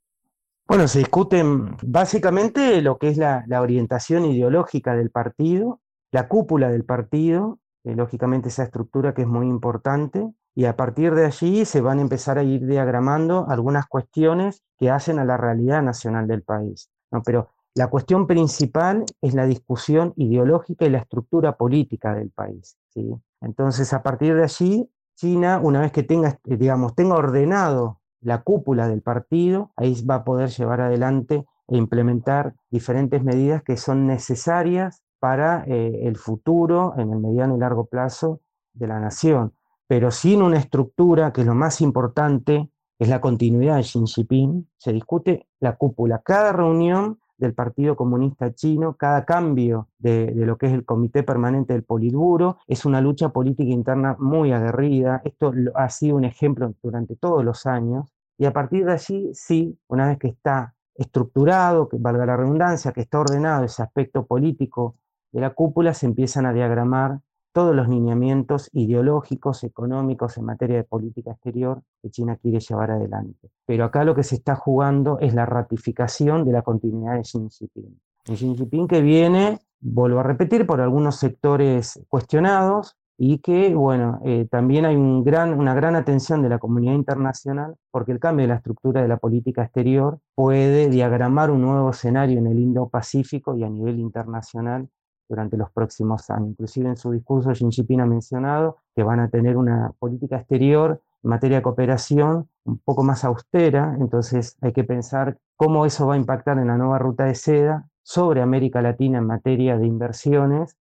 Bueno, 0.67 0.87
se 0.87 1.01
discuten 1.01 1.77
básicamente 1.83 2.81
lo 2.83 2.99
que 2.99 3.09
es 3.09 3.17
la, 3.17 3.45
orientación 3.61 4.27
ideológica 4.27 4.95
del 4.95 5.11
partido, 5.11 5.81
la 6.13 6.29
cúpula 6.29 6.71
del 6.71 6.85
partido, 6.85 7.59
eh, 7.85 7.95
lógicamente 7.95 8.49
esa 8.49 8.65
estructura 8.65 9.15
que 9.15 9.23
es 9.23 9.29
muy 9.29 9.47
importante, 9.47 10.27
y 10.59 10.65
a 10.65 10.75
partir 10.75 11.15
de 11.15 11.25
allí 11.25 11.65
se 11.65 11.81
van 11.81 12.01
a 12.01 12.03
empezar 12.03 12.37
a 12.37 12.43
ir 12.43 12.67
diagramando 12.67 13.47
algunas 13.49 13.87
cuestiones 13.87 14.65
que 14.77 14.91
hacen 14.91 15.21
a 15.21 15.25
la 15.25 15.37
realidad 15.37 15.85
nacional 15.85 16.27
del 16.27 16.43
país. 16.43 16.91
¿no? 17.13 17.23
Pero 17.23 17.51
la 17.77 17.87
cuestión 17.87 18.27
principal 18.27 19.05
es 19.23 19.35
la 19.35 19.47
discusión 19.47 20.15
ideológica 20.17 20.85
y 20.85 20.91
la 20.91 20.99
estructura 20.99 21.57
política 21.57 22.13
del 22.13 22.31
país. 22.31 22.77
¿sí? 22.89 23.09
Entonces, 23.41 23.93
a 23.93 24.03
partir 24.03 24.35
de 24.35 24.43
allí, 24.43 24.91
China, 25.15 25.61
una 25.63 25.81
vez 25.81 25.93
que 25.93 26.03
tenga, 26.03 26.41
digamos, 26.43 26.97
tenga 26.97 27.15
ordenado 27.15 28.01
la 28.21 28.43
cúpula 28.43 28.89
del 28.89 29.01
partido, 29.01 29.71
ahí 29.77 30.05
va 30.05 30.17
a 30.17 30.25
poder 30.25 30.49
llevar 30.49 30.81
adelante 30.81 31.47
e 31.69 31.77
implementar 31.77 32.57
diferentes 32.69 33.23
medidas 33.23 33.63
que 33.63 33.77
son 33.77 34.09
necesarias 34.09 35.05
para 35.21 35.63
eh, 35.69 36.01
el 36.09 36.17
futuro 36.17 36.95
en 36.99 37.13
el 37.13 37.21
mediano 37.21 37.55
y 37.55 37.61
largo 37.61 37.85
plazo 37.85 38.41
de 38.73 38.89
la 38.89 38.99
nación 38.99 39.53
pero 39.89 40.11
sin 40.11 40.43
una 40.43 40.59
estructura 40.59 41.33
que 41.33 41.41
es 41.41 41.47
lo 41.47 41.55
más 41.55 41.81
importante, 41.81 42.71
es 42.99 43.09
la 43.09 43.21
continuidad 43.21 43.77
de 43.77 43.83
Xi 43.83 44.05
Jinping, 44.07 44.69
se 44.77 44.93
discute 44.93 45.49
la 45.61 45.77
cúpula. 45.77 46.21
Cada 46.23 46.53
reunión 46.53 47.19
del 47.39 47.55
Partido 47.55 47.97
Comunista 47.97 48.53
Chino, 48.53 48.97
cada 48.97 49.25
cambio 49.25 49.89
de, 49.99 50.33
lo 50.35 50.59
que 50.59 50.67
es 50.67 50.73
el 50.73 50.85
Comité 50.85 51.23
Permanente 51.23 51.73
del 51.73 51.85
Politburo, 51.85 52.59
es 52.67 52.85
una 52.85 53.01
lucha 53.01 53.31
política 53.31 53.73
interna 53.73 54.17
muy 54.19 54.53
aguerrida. 54.53 55.23
Esto 55.25 55.53
ha 55.75 55.89
sido 55.89 56.17
un 56.17 56.25
ejemplo 56.25 56.75
durante 56.83 57.17
todos 57.17 57.45
los 57.45 57.65
años. 57.65 58.13
Y 58.37 58.45
a 58.45 58.53
partir 58.53 58.85
de 58.85 58.93
allí, 58.93 59.31
sí, 59.33 59.79
una 59.87 60.09
vez 60.09 60.19
que 60.19 60.29
está 60.29 60.75
estructurado, 60.95 61.89
que 61.89 61.97
valga 61.99 62.27
la 62.27 62.37
redundancia, 62.37 62.93
que 62.93 63.03
está 63.03 63.21
ordenado 63.21 63.65
ese 63.65 63.83
aspecto 63.83 64.27
político 64.27 64.97
de 65.33 65.41
la 65.41 65.51
cúpula, 65.51 65.95
se 65.95 66.07
empiezan 66.07 66.45
a 66.45 66.53
diagramar 66.53 67.21
todos 67.59 67.75
los 67.75 67.89
lineamientos 67.89 68.71
ideológicos, 68.73 69.65
económicos 69.65 70.39
en 70.39 70.45
materia 70.45 70.77
de 70.77 70.85
política 70.85 71.33
exterior 71.33 71.83
que 72.01 72.09
China 72.09 72.37
quiere 72.37 72.61
llevar 72.61 72.93
adelante. 72.93 73.51
Pero 73.67 73.85
acá 73.85 74.05
lo 74.05 74.15
que 74.15 74.23
se 74.23 74.37
está 74.37 74.55
jugando 74.55 75.19
es 75.19 75.35
la 75.35 75.45
ratificación 75.45 76.45
de 76.45 76.53
la 76.53 76.63
continuidad 76.63 77.17
de 77.17 77.23
Xi 77.23 77.49
Jinping. 77.51 78.01
Xi 78.27 78.55
Jinping 78.55 78.87
que 78.87 79.03
viene, 79.03 79.59
vuelvo 79.81 80.21
a 80.21 80.23
repetir, 80.23 80.69
por 80.69 80.81
algunos 80.81 81.17
sectores 81.17 82.01
cuestionados 82.07 82.95
y 83.17 83.39
que, 83.39 83.75
bueno, 83.75 84.21
eh, 84.25 84.47
también 84.49 84.85
hay 84.85 84.95
un 84.95 85.25
gran, 85.25 85.59
una 85.59 85.75
gran 85.75 85.97
atención 85.97 86.41
de 86.41 86.51
la 86.51 86.61
comunidad 86.61 86.95
internacional 86.95 87.75
porque 87.91 88.13
el 88.13 88.21
cambio 88.21 88.45
de 88.45 88.51
la 88.51 88.59
estructura 88.59 89.03
de 89.03 89.09
la 89.09 89.17
política 89.17 89.65
exterior 89.65 90.21
puede 90.37 90.89
diagramar 90.91 91.51
un 91.51 91.63
nuevo 91.63 91.91
escenario 91.91 92.39
en 92.39 92.47
el 92.47 92.61
Indo-Pacífico 92.61 93.57
y 93.57 93.65
a 93.65 93.69
nivel 93.69 93.99
internacional 93.99 94.89
durante 95.29 95.57
los 95.57 95.71
próximos 95.71 96.31
años. 96.31 96.51
Inclusive 96.51 96.89
en 96.89 96.97
su 96.97 97.11
discurso 97.11 97.51
Xi 97.53 97.71
Jinping 97.71 98.01
ha 98.01 98.07
mencionado 98.07 98.79
que 98.95 99.03
van 99.03 99.21
a 99.21 99.29
tener 99.29 99.57
una 99.57 99.93
política 99.99 100.37
exterior 100.37 101.01
en 101.23 101.31
materia 101.31 101.59
de 101.59 101.63
cooperación 101.63 102.49
un 102.65 102.79
poco 102.79 103.03
más 103.03 103.25
austera, 103.25 103.97
entonces 103.99 104.57
hay 104.61 104.73
que 104.73 104.85
pensar 104.85 105.39
cómo 105.57 105.87
eso 105.87 106.07
va 106.07 106.15
a 106.15 106.19
impactar 106.19 106.59
en 106.59 106.69
la 106.69 106.77
nueva 106.77 106.99
ruta 106.99 107.25
de 107.25 107.35
seda 107.35 107.89
sobre 108.03 108.41
América 108.41 108.81
Latina 108.83 109.19
en 109.19 109.27
materia 109.27 109.77
de 109.77 109.87
inversiones 109.87 110.77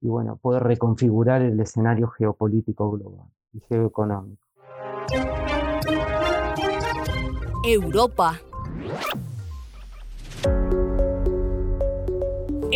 y 0.00 0.08
bueno, 0.08 0.36
poder 0.36 0.62
reconfigurar 0.64 1.42
el 1.42 1.58
escenario 1.60 2.08
geopolítico 2.08 2.90
global 2.90 3.28
y 3.52 3.60
geoeconómico. 3.60 4.44
Europa. 7.64 8.38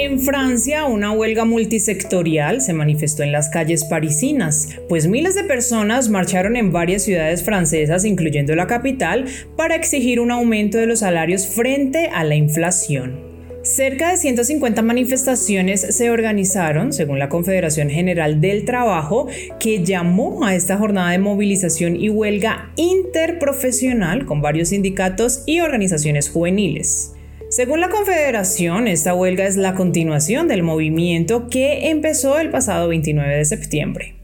En 0.00 0.20
Francia, 0.20 0.84
una 0.84 1.10
huelga 1.10 1.44
multisectorial 1.44 2.60
se 2.60 2.72
manifestó 2.72 3.24
en 3.24 3.32
las 3.32 3.48
calles 3.48 3.84
parisinas, 3.84 4.68
pues 4.88 5.08
miles 5.08 5.34
de 5.34 5.42
personas 5.42 6.08
marcharon 6.08 6.54
en 6.54 6.70
varias 6.70 7.02
ciudades 7.02 7.42
francesas, 7.42 8.04
incluyendo 8.04 8.54
la 8.54 8.68
capital, 8.68 9.24
para 9.56 9.74
exigir 9.74 10.20
un 10.20 10.30
aumento 10.30 10.78
de 10.78 10.86
los 10.86 11.00
salarios 11.00 11.48
frente 11.48 12.10
a 12.14 12.22
la 12.22 12.36
inflación. 12.36 13.18
Cerca 13.64 14.12
de 14.12 14.18
150 14.18 14.82
manifestaciones 14.82 15.80
se 15.80 16.10
organizaron, 16.10 16.92
según 16.92 17.18
la 17.18 17.28
Confederación 17.28 17.90
General 17.90 18.40
del 18.40 18.64
Trabajo, 18.64 19.26
que 19.58 19.82
llamó 19.84 20.46
a 20.46 20.54
esta 20.54 20.76
jornada 20.76 21.10
de 21.10 21.18
movilización 21.18 21.96
y 21.96 22.08
huelga 22.08 22.70
interprofesional 22.76 24.26
con 24.26 24.42
varios 24.42 24.68
sindicatos 24.68 25.42
y 25.44 25.58
organizaciones 25.58 26.30
juveniles. 26.30 27.17
Según 27.50 27.80
la 27.80 27.88
Confederación, 27.88 28.88
esta 28.88 29.14
huelga 29.14 29.46
es 29.46 29.56
la 29.56 29.74
continuación 29.74 30.48
del 30.48 30.62
movimiento 30.62 31.48
que 31.48 31.88
empezó 31.88 32.38
el 32.38 32.50
pasado 32.50 32.88
29 32.88 33.36
de 33.36 33.44
septiembre. 33.46 34.16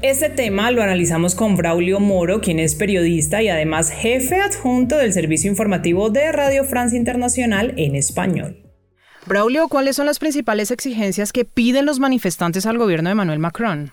Este 0.00 0.30
tema 0.30 0.70
lo 0.70 0.80
analizamos 0.80 1.34
con 1.34 1.56
Braulio 1.56 1.98
Moro, 1.98 2.40
quien 2.40 2.60
es 2.60 2.76
periodista 2.76 3.42
y 3.42 3.48
además 3.48 3.90
jefe 3.90 4.40
adjunto 4.40 4.96
del 4.96 5.12
servicio 5.12 5.50
informativo 5.50 6.10
de 6.10 6.30
Radio 6.30 6.62
Francia 6.62 6.96
Internacional 6.96 7.74
en 7.78 7.96
español. 7.96 8.56
Braulio, 9.26 9.66
¿cuáles 9.66 9.96
son 9.96 10.06
las 10.06 10.20
principales 10.20 10.70
exigencias 10.70 11.32
que 11.32 11.44
piden 11.44 11.84
los 11.84 11.98
manifestantes 11.98 12.64
al 12.66 12.78
gobierno 12.78 13.08
de 13.08 13.16
Manuel 13.16 13.40
Macron? 13.40 13.92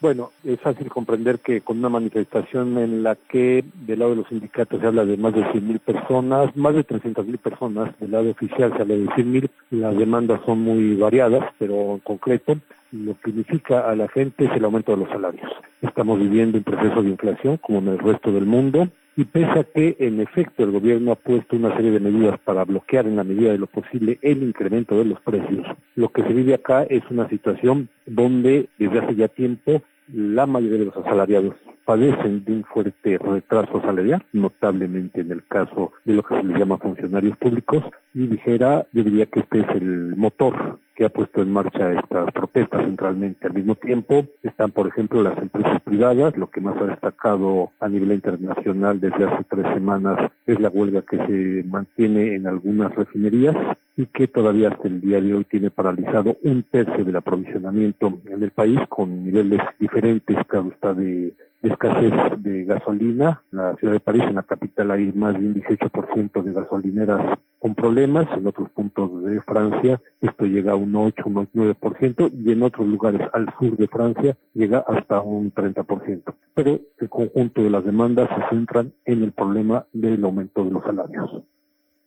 Bueno, 0.00 0.30
es 0.44 0.58
fácil 0.60 0.88
comprender 0.88 1.40
que 1.40 1.60
con 1.60 1.78
una 1.78 1.90
manifestación 1.90 2.78
en 2.78 3.02
la 3.02 3.16
que 3.16 3.62
del 3.86 3.98
lado 3.98 4.12
de 4.12 4.16
los 4.16 4.28
sindicatos 4.28 4.80
se 4.80 4.86
habla 4.86 5.04
de 5.04 5.18
más 5.18 5.34
de 5.34 5.42
100.000 5.42 5.78
personas, 5.78 6.56
más 6.56 6.74
de 6.74 6.86
300.000 6.86 7.36
personas, 7.36 8.00
del 8.00 8.12
lado 8.12 8.30
oficial 8.30 8.72
se 8.74 8.80
habla 8.80 8.94
de 8.94 9.04
100.000, 9.04 9.50
las 9.72 9.98
demandas 9.98 10.40
son 10.46 10.60
muy 10.60 10.96
variadas, 10.96 11.52
pero 11.58 11.92
en 11.92 11.98
concreto 11.98 12.56
lo 12.92 13.14
que 13.14 13.30
significa 13.30 13.88
a 13.88 13.94
la 13.94 14.08
gente 14.08 14.44
es 14.44 14.52
el 14.52 14.64
aumento 14.64 14.92
de 14.92 14.98
los 15.04 15.08
salarios. 15.08 15.50
Estamos 15.80 16.18
viviendo 16.18 16.58
un 16.58 16.64
proceso 16.64 17.02
de 17.02 17.10
inflación 17.10 17.56
como 17.58 17.78
en 17.78 17.88
el 17.88 17.98
resto 17.98 18.32
del 18.32 18.46
mundo 18.46 18.88
y 19.16 19.24
pese 19.24 19.58
a 19.58 19.64
que 19.64 19.96
en 19.98 20.20
efecto 20.20 20.64
el 20.64 20.70
gobierno 20.70 21.12
ha 21.12 21.16
puesto 21.16 21.56
una 21.56 21.74
serie 21.76 21.90
de 21.90 22.00
medidas 22.00 22.38
para 22.40 22.64
bloquear 22.64 23.06
en 23.06 23.16
la 23.16 23.24
medida 23.24 23.52
de 23.52 23.58
lo 23.58 23.66
posible 23.66 24.18
el 24.22 24.42
incremento 24.42 24.96
de 24.96 25.04
los 25.04 25.20
precios, 25.20 25.66
lo 25.94 26.08
que 26.10 26.22
se 26.22 26.32
vive 26.32 26.54
acá 26.54 26.84
es 26.84 27.02
una 27.10 27.28
situación 27.28 27.88
donde 28.06 28.68
desde 28.78 28.98
hace 28.98 29.14
ya 29.16 29.28
tiempo 29.28 29.82
la 30.12 30.46
mayoría 30.46 30.78
de 30.78 30.86
los 30.86 30.96
asalariados 30.96 31.54
padecen 31.84 32.44
de 32.44 32.52
un 32.52 32.64
fuerte 32.64 33.18
retraso 33.18 33.80
salarial, 33.80 34.24
notablemente 34.32 35.22
en 35.22 35.32
el 35.32 35.44
caso 35.46 35.92
de 36.04 36.14
lo 36.14 36.22
que 36.22 36.36
se 36.36 36.44
les 36.44 36.58
llama 36.58 36.78
funcionarios 36.78 37.36
públicos, 37.38 37.82
y 38.14 38.26
dijera, 38.26 38.86
yo 38.92 39.02
diría 39.02 39.26
que 39.26 39.40
este 39.40 39.60
es 39.60 39.68
el 39.70 40.14
motor 40.16 40.78
que 41.00 41.06
ha 41.06 41.08
puesto 41.08 41.40
en 41.40 41.50
marcha 41.50 41.94
estas 41.94 42.30
protestas 42.30 42.84
centralmente. 42.84 43.46
Al 43.46 43.54
mismo 43.54 43.74
tiempo 43.74 44.26
están, 44.42 44.70
por 44.70 44.86
ejemplo, 44.86 45.22
las 45.22 45.38
empresas 45.38 45.80
privadas, 45.80 46.36
lo 46.36 46.50
que 46.50 46.60
más 46.60 46.76
ha 46.76 46.88
destacado 46.88 47.70
a 47.80 47.88
nivel 47.88 48.12
internacional 48.12 49.00
desde 49.00 49.24
hace 49.24 49.44
tres 49.44 49.64
semanas 49.72 50.30
es 50.44 50.60
la 50.60 50.68
huelga 50.68 51.00
que 51.00 51.16
se 51.16 51.66
mantiene 51.66 52.34
en 52.34 52.46
algunas 52.46 52.94
refinerías 52.94 53.56
y 53.96 54.04
que 54.08 54.28
todavía 54.28 54.68
hasta 54.68 54.88
el 54.88 55.00
día 55.00 55.22
de 55.22 55.32
hoy 55.32 55.44
tiene 55.44 55.70
paralizado 55.70 56.36
un 56.42 56.64
tercio 56.64 57.02
del 57.02 57.16
aprovisionamiento 57.16 58.20
en 58.26 58.42
el 58.42 58.50
país 58.50 58.80
con 58.90 59.24
niveles 59.24 59.62
diferentes, 59.78 60.36
claro 60.48 60.68
está, 60.70 60.92
de 60.92 61.32
escasez 61.62 62.12
de 62.42 62.64
gasolina. 62.64 63.42
En 63.52 63.58
la 63.58 63.74
ciudad 63.76 63.94
de 63.94 64.00
París, 64.00 64.24
en 64.28 64.34
la 64.34 64.42
capital, 64.42 64.90
hay 64.90 65.10
más 65.14 65.32
de 65.32 65.46
un 65.46 65.54
18% 65.54 66.42
de 66.42 66.52
gasolineras 66.52 67.38
con 67.60 67.76
problemas. 67.76 68.26
En 68.36 68.46
otros 68.46 68.68
puntos 68.70 69.22
de 69.22 69.40
Francia 69.42 70.00
esto 70.20 70.46
llega 70.46 70.72
a 70.72 70.76
un 70.76 70.96
8, 70.96 71.22
un 71.26 71.48
9% 71.52 72.32
y 72.44 72.50
en 72.50 72.62
otros 72.64 72.88
lugares 72.88 73.20
al 73.32 73.46
sur 73.60 73.76
de 73.76 73.86
Francia 73.86 74.36
llega 74.54 74.84
hasta 74.88 75.20
un 75.20 75.54
30%. 75.54 76.34
Pero 76.54 76.80
el 76.98 77.08
conjunto 77.08 77.62
de 77.62 77.70
las 77.70 77.84
demandas 77.84 78.28
se 78.30 78.56
centran 78.56 78.92
en 79.04 79.22
el 79.22 79.32
problema 79.32 79.86
del 79.92 80.24
aumento 80.24 80.64
de 80.64 80.70
los 80.72 80.82
salarios. 80.82 81.30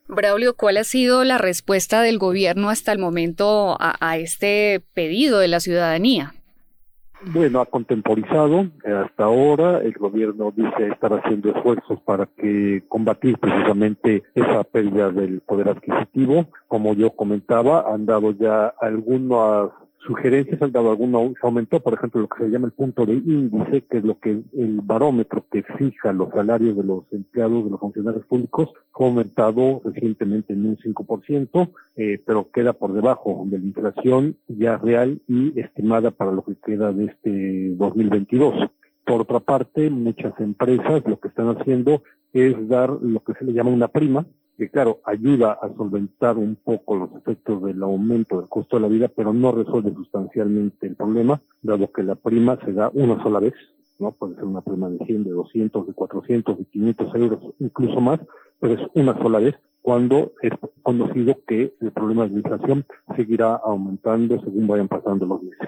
Braulio, 0.10 0.56
¿cuál 0.56 0.78
ha 0.78 0.84
sido 0.84 1.24
la 1.24 1.38
respuesta 1.38 2.02
del 2.02 2.18
gobierno 2.18 2.70
hasta 2.70 2.92
el 2.92 3.00
momento 3.00 3.78
a 3.80 4.18
este 4.18 4.84
pedido 4.94 5.40
de 5.40 5.48
la 5.48 5.62
ciudadanía? 5.62 6.34
Bueno, 7.32 7.62
ha 7.62 7.66
contemporizado. 7.66 8.68
Hasta 8.86 9.24
ahora 9.24 9.80
el 9.80 9.94
gobierno 9.94 10.52
dice 10.56 10.88
estar 10.88 11.14
haciendo 11.14 11.50
esfuerzos 11.50 12.00
para 12.02 12.26
que 12.26 12.84
combatir 12.88 13.38
precisamente 13.38 14.24
esa 14.36 14.64
pérdida 14.64 15.10
del 15.10 15.40
poder 15.42 15.70
adquisitivo. 15.70 16.48
Como 16.68 16.94
yo 16.94 17.12
comentaba, 17.12 17.94
han 17.94 18.06
dado 18.06 18.32
ya 18.32 18.74
algunas 18.82 19.70
sugerencias 20.06 20.62
han 20.62 20.72
dado 20.72 20.92
alguna, 20.92 21.20
se 21.20 21.46
aumentó, 21.48 21.80
por 21.80 21.94
ejemplo, 21.94 22.22
lo 22.22 22.28
que 22.28 22.44
se 22.44 22.50
llama 22.50 22.68
el 22.68 22.74
punto 22.74 23.06
de 23.06 23.14
índice, 23.14 23.82
que 23.84 23.98
es 23.98 24.04
lo 24.04 24.20
que 24.20 24.32
el 24.32 24.82
barómetro 24.82 25.46
que 25.52 25.64
fija 25.64 26.14
los 26.14 26.30
salarios 26.30 26.76
de 26.76 26.84
los 26.84 27.04
empleados, 27.12 27.66
de 27.66 27.72
los 27.72 27.80
funcionarios 27.80 28.26
públicos, 28.26 28.70
fue 28.92 29.08
aumentado 29.08 29.82
recientemente 29.84 30.54
en 30.54 30.66
un 30.66 30.78
5%, 30.78 31.72
eh, 31.96 32.22
pero 32.26 32.50
queda 32.52 32.74
por 32.74 32.94
debajo 32.94 33.44
de 33.48 33.60
la 33.60 33.66
inflación 33.66 34.38
ya 34.48 34.78
real 34.78 35.22
y 35.28 35.60
estimada 35.60 36.12
para 36.12 36.32
lo 36.32 36.44
que 36.44 36.56
queda 36.56 36.92
de 36.92 37.06
este 37.06 37.76
2022. 37.76 38.70
Por 39.06 39.22
otra 39.22 39.40
parte, 39.40 39.90
muchas 39.90 40.34
empresas 40.40 41.04
lo 41.06 41.20
que 41.20 41.28
están 41.28 41.50
haciendo 41.50 42.04
es 42.32 42.68
dar 42.68 42.90
lo 42.90 43.22
que 43.22 43.34
se 43.34 43.46
le 43.46 43.54
llama 43.54 43.70
una 43.70 43.88
prima, 43.88 44.26
que 44.58 44.70
claro, 44.70 45.00
ayuda 45.06 45.54
a 45.54 45.74
solventar 45.76 46.38
un 46.38 46.56
poco 46.56 46.96
los 46.96 47.16
efectos 47.16 47.64
del 47.64 47.82
aumento 47.82 48.40
del 48.40 48.50
costo 48.50 48.78
de 48.78 48.84
la 48.84 48.88
vida, 48.88 49.08
pero 49.08 49.34
no 49.34 49.52
resuelve 49.52 49.94
sustancialmente 49.94 50.88
el 50.88 50.96
problema, 50.96 51.42
dado 51.62 51.92
que 51.92 52.04
la 52.04 52.16
prima 52.16 52.58
se 52.64 52.74
da 52.74 52.92
una 52.94 53.22
sola 53.24 53.40
vez, 53.40 53.54
¿no? 54.00 54.12
Puede 54.12 54.36
ser 54.36 54.46
una 54.46 54.62
prima 54.62 54.90
de 54.90 55.04
100, 55.06 55.24
de 55.24 55.32
200, 55.32 55.88
de 55.88 55.94
400, 55.94 56.58
de 56.58 56.66
500 56.66 57.16
euros, 57.16 57.40
incluso 57.60 58.00
más, 58.00 58.20
pero 58.60 58.76
es 58.76 58.82
una 58.94 59.18
sola 59.22 59.40
vez, 59.40 59.56
cuando 59.82 60.32
es 60.42 60.54
conocido 60.82 61.36
que 61.46 61.74
el 61.82 61.92
problema 61.92 62.24
de 62.24 62.30
la 62.30 62.38
inflación 62.38 62.86
seguirá 63.18 63.56
aumentando 63.56 64.40
según 64.40 64.68
vayan 64.68 64.88
pasando 64.88 65.26
los 65.26 65.44
meses. 65.44 65.68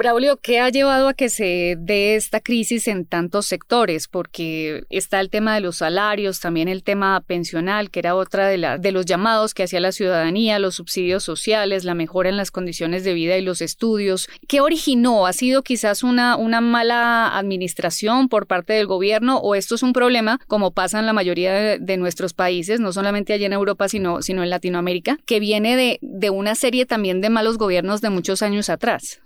Braulio, 0.00 0.38
¿qué 0.38 0.60
ha 0.60 0.70
llevado 0.70 1.08
a 1.08 1.12
que 1.12 1.28
se 1.28 1.76
dé 1.78 2.14
esta 2.14 2.40
crisis 2.40 2.88
en 2.88 3.04
tantos 3.04 3.44
sectores? 3.44 4.08
Porque 4.08 4.84
está 4.88 5.20
el 5.20 5.28
tema 5.28 5.54
de 5.54 5.60
los 5.60 5.76
salarios, 5.76 6.40
también 6.40 6.68
el 6.68 6.82
tema 6.82 7.20
pensional, 7.20 7.90
que 7.90 7.98
era 7.98 8.14
otra 8.14 8.48
de, 8.48 8.78
de 8.80 8.92
los 8.92 9.04
llamados 9.04 9.52
que 9.52 9.64
hacía 9.64 9.78
la 9.78 9.92
ciudadanía, 9.92 10.58
los 10.58 10.76
subsidios 10.76 11.22
sociales, 11.22 11.84
la 11.84 11.92
mejora 11.92 12.30
en 12.30 12.38
las 12.38 12.50
condiciones 12.50 13.04
de 13.04 13.12
vida 13.12 13.36
y 13.36 13.42
los 13.42 13.60
estudios. 13.60 14.30
¿Qué 14.48 14.62
originó? 14.62 15.26
¿Ha 15.26 15.34
sido 15.34 15.62
quizás 15.62 16.02
una, 16.02 16.38
mala 16.62 17.36
administración 17.36 18.30
por 18.30 18.46
parte 18.46 18.72
del 18.72 18.86
gobierno 18.86 19.36
o 19.36 19.54
esto 19.54 19.74
es 19.74 19.82
un 19.82 19.92
problema, 19.92 20.40
como 20.46 20.70
pasa 20.70 20.98
en 20.98 21.04
la 21.04 21.12
mayoría 21.12 21.78
de, 21.78 21.96
nuestros 21.98 22.32
países, 22.32 22.80
no 22.80 22.94
solamente 22.94 23.34
allá 23.34 23.44
en 23.44 23.52
Europa, 23.52 23.86
sino, 23.90 24.20
en 24.26 24.48
Latinoamérica, 24.48 25.18
que 25.26 25.40
viene 25.40 25.98
de 26.00 26.30
una 26.30 26.54
serie 26.54 26.86
también 26.86 27.20
de 27.20 27.28
malos 27.28 27.58
gobiernos 27.58 28.00
de 28.00 28.08
muchos 28.08 28.40
años 28.40 28.70
atrás? 28.70 29.20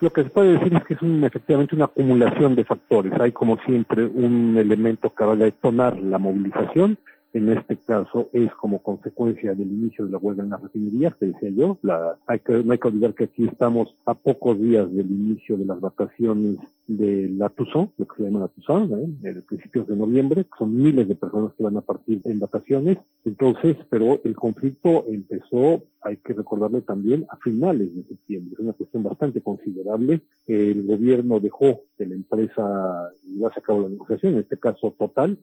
Lo 0.00 0.10
que 0.10 0.22
se 0.22 0.30
puede 0.30 0.54
decir 0.54 0.74
es 0.74 0.84
que 0.84 0.94
es 0.94 1.02
efectivamente 1.02 1.76
una 1.76 1.84
acumulación 1.84 2.54
de 2.54 2.64
factores. 2.64 3.12
Hay 3.20 3.32
como 3.32 3.58
siempre 3.66 4.04
un 4.04 4.56
elemento 4.56 5.14
que 5.14 5.24
va 5.24 5.34
a 5.34 5.36
detonar 5.36 5.98
la 5.98 6.18
movilización 6.18 6.96
en 7.32 7.48
este 7.50 7.76
caso 7.76 8.28
es 8.32 8.52
como 8.54 8.82
consecuencia 8.82 9.54
del 9.54 9.70
inicio 9.70 10.04
de 10.04 10.12
la 10.12 10.18
huelga 10.18 10.42
en 10.42 10.50
las 10.50 10.62
refinerías, 10.62 11.14
que 11.16 11.26
decía 11.26 11.50
yo. 11.50 11.78
La, 11.82 12.18
hay 12.26 12.40
que, 12.40 12.64
no 12.64 12.72
hay 12.72 12.78
que 12.78 12.88
olvidar 12.88 13.14
que 13.14 13.24
aquí 13.24 13.46
estamos 13.46 13.94
a 14.04 14.14
pocos 14.14 14.58
días 14.58 14.92
del 14.92 15.10
inicio 15.10 15.56
de 15.56 15.64
las 15.64 15.80
vacaciones 15.80 16.56
de 16.86 17.28
la 17.28 17.48
Toussaint, 17.50 17.92
lo 17.98 18.06
que 18.06 18.16
se 18.16 18.22
llama 18.24 18.40
la 18.40 18.48
Toussaint, 18.48 18.92
¿eh? 18.92 19.28
en 19.28 19.42
principios 19.42 19.86
de 19.86 19.94
noviembre, 19.94 20.44
son 20.58 20.76
miles 20.76 21.06
de 21.06 21.14
personas 21.14 21.52
que 21.54 21.62
van 21.62 21.76
a 21.76 21.82
partir 21.82 22.20
en 22.24 22.40
vacaciones. 22.40 22.98
Entonces, 23.24 23.76
pero 23.88 24.20
el 24.24 24.34
conflicto 24.34 25.04
empezó, 25.08 25.84
hay 26.00 26.16
que 26.16 26.32
recordarle 26.32 26.80
también, 26.80 27.26
a 27.30 27.36
finales 27.36 27.94
de 27.94 28.02
septiembre. 28.04 28.54
Es 28.54 28.58
una 28.58 28.72
cuestión 28.72 29.04
bastante 29.04 29.40
considerable. 29.40 30.22
El 30.48 30.84
gobierno 30.84 31.38
dejó 31.38 31.82
que 31.96 32.06
la 32.06 32.14
empresa 32.14 33.12
llevase 33.24 33.60
a 33.60 33.62
cabo 33.62 33.82
la 33.82 33.88
negociación, 33.90 34.34
en 34.34 34.40
este 34.40 34.56
caso 34.56 34.92
Total, 34.98 35.38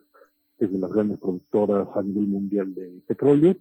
es 0.59 0.71
de 0.71 0.79
las 0.79 0.91
grandes 0.91 1.19
productoras 1.19 1.87
a 1.95 2.01
nivel 2.01 2.27
mundial 2.27 2.73
de 2.73 3.01
petróleo, 3.07 3.55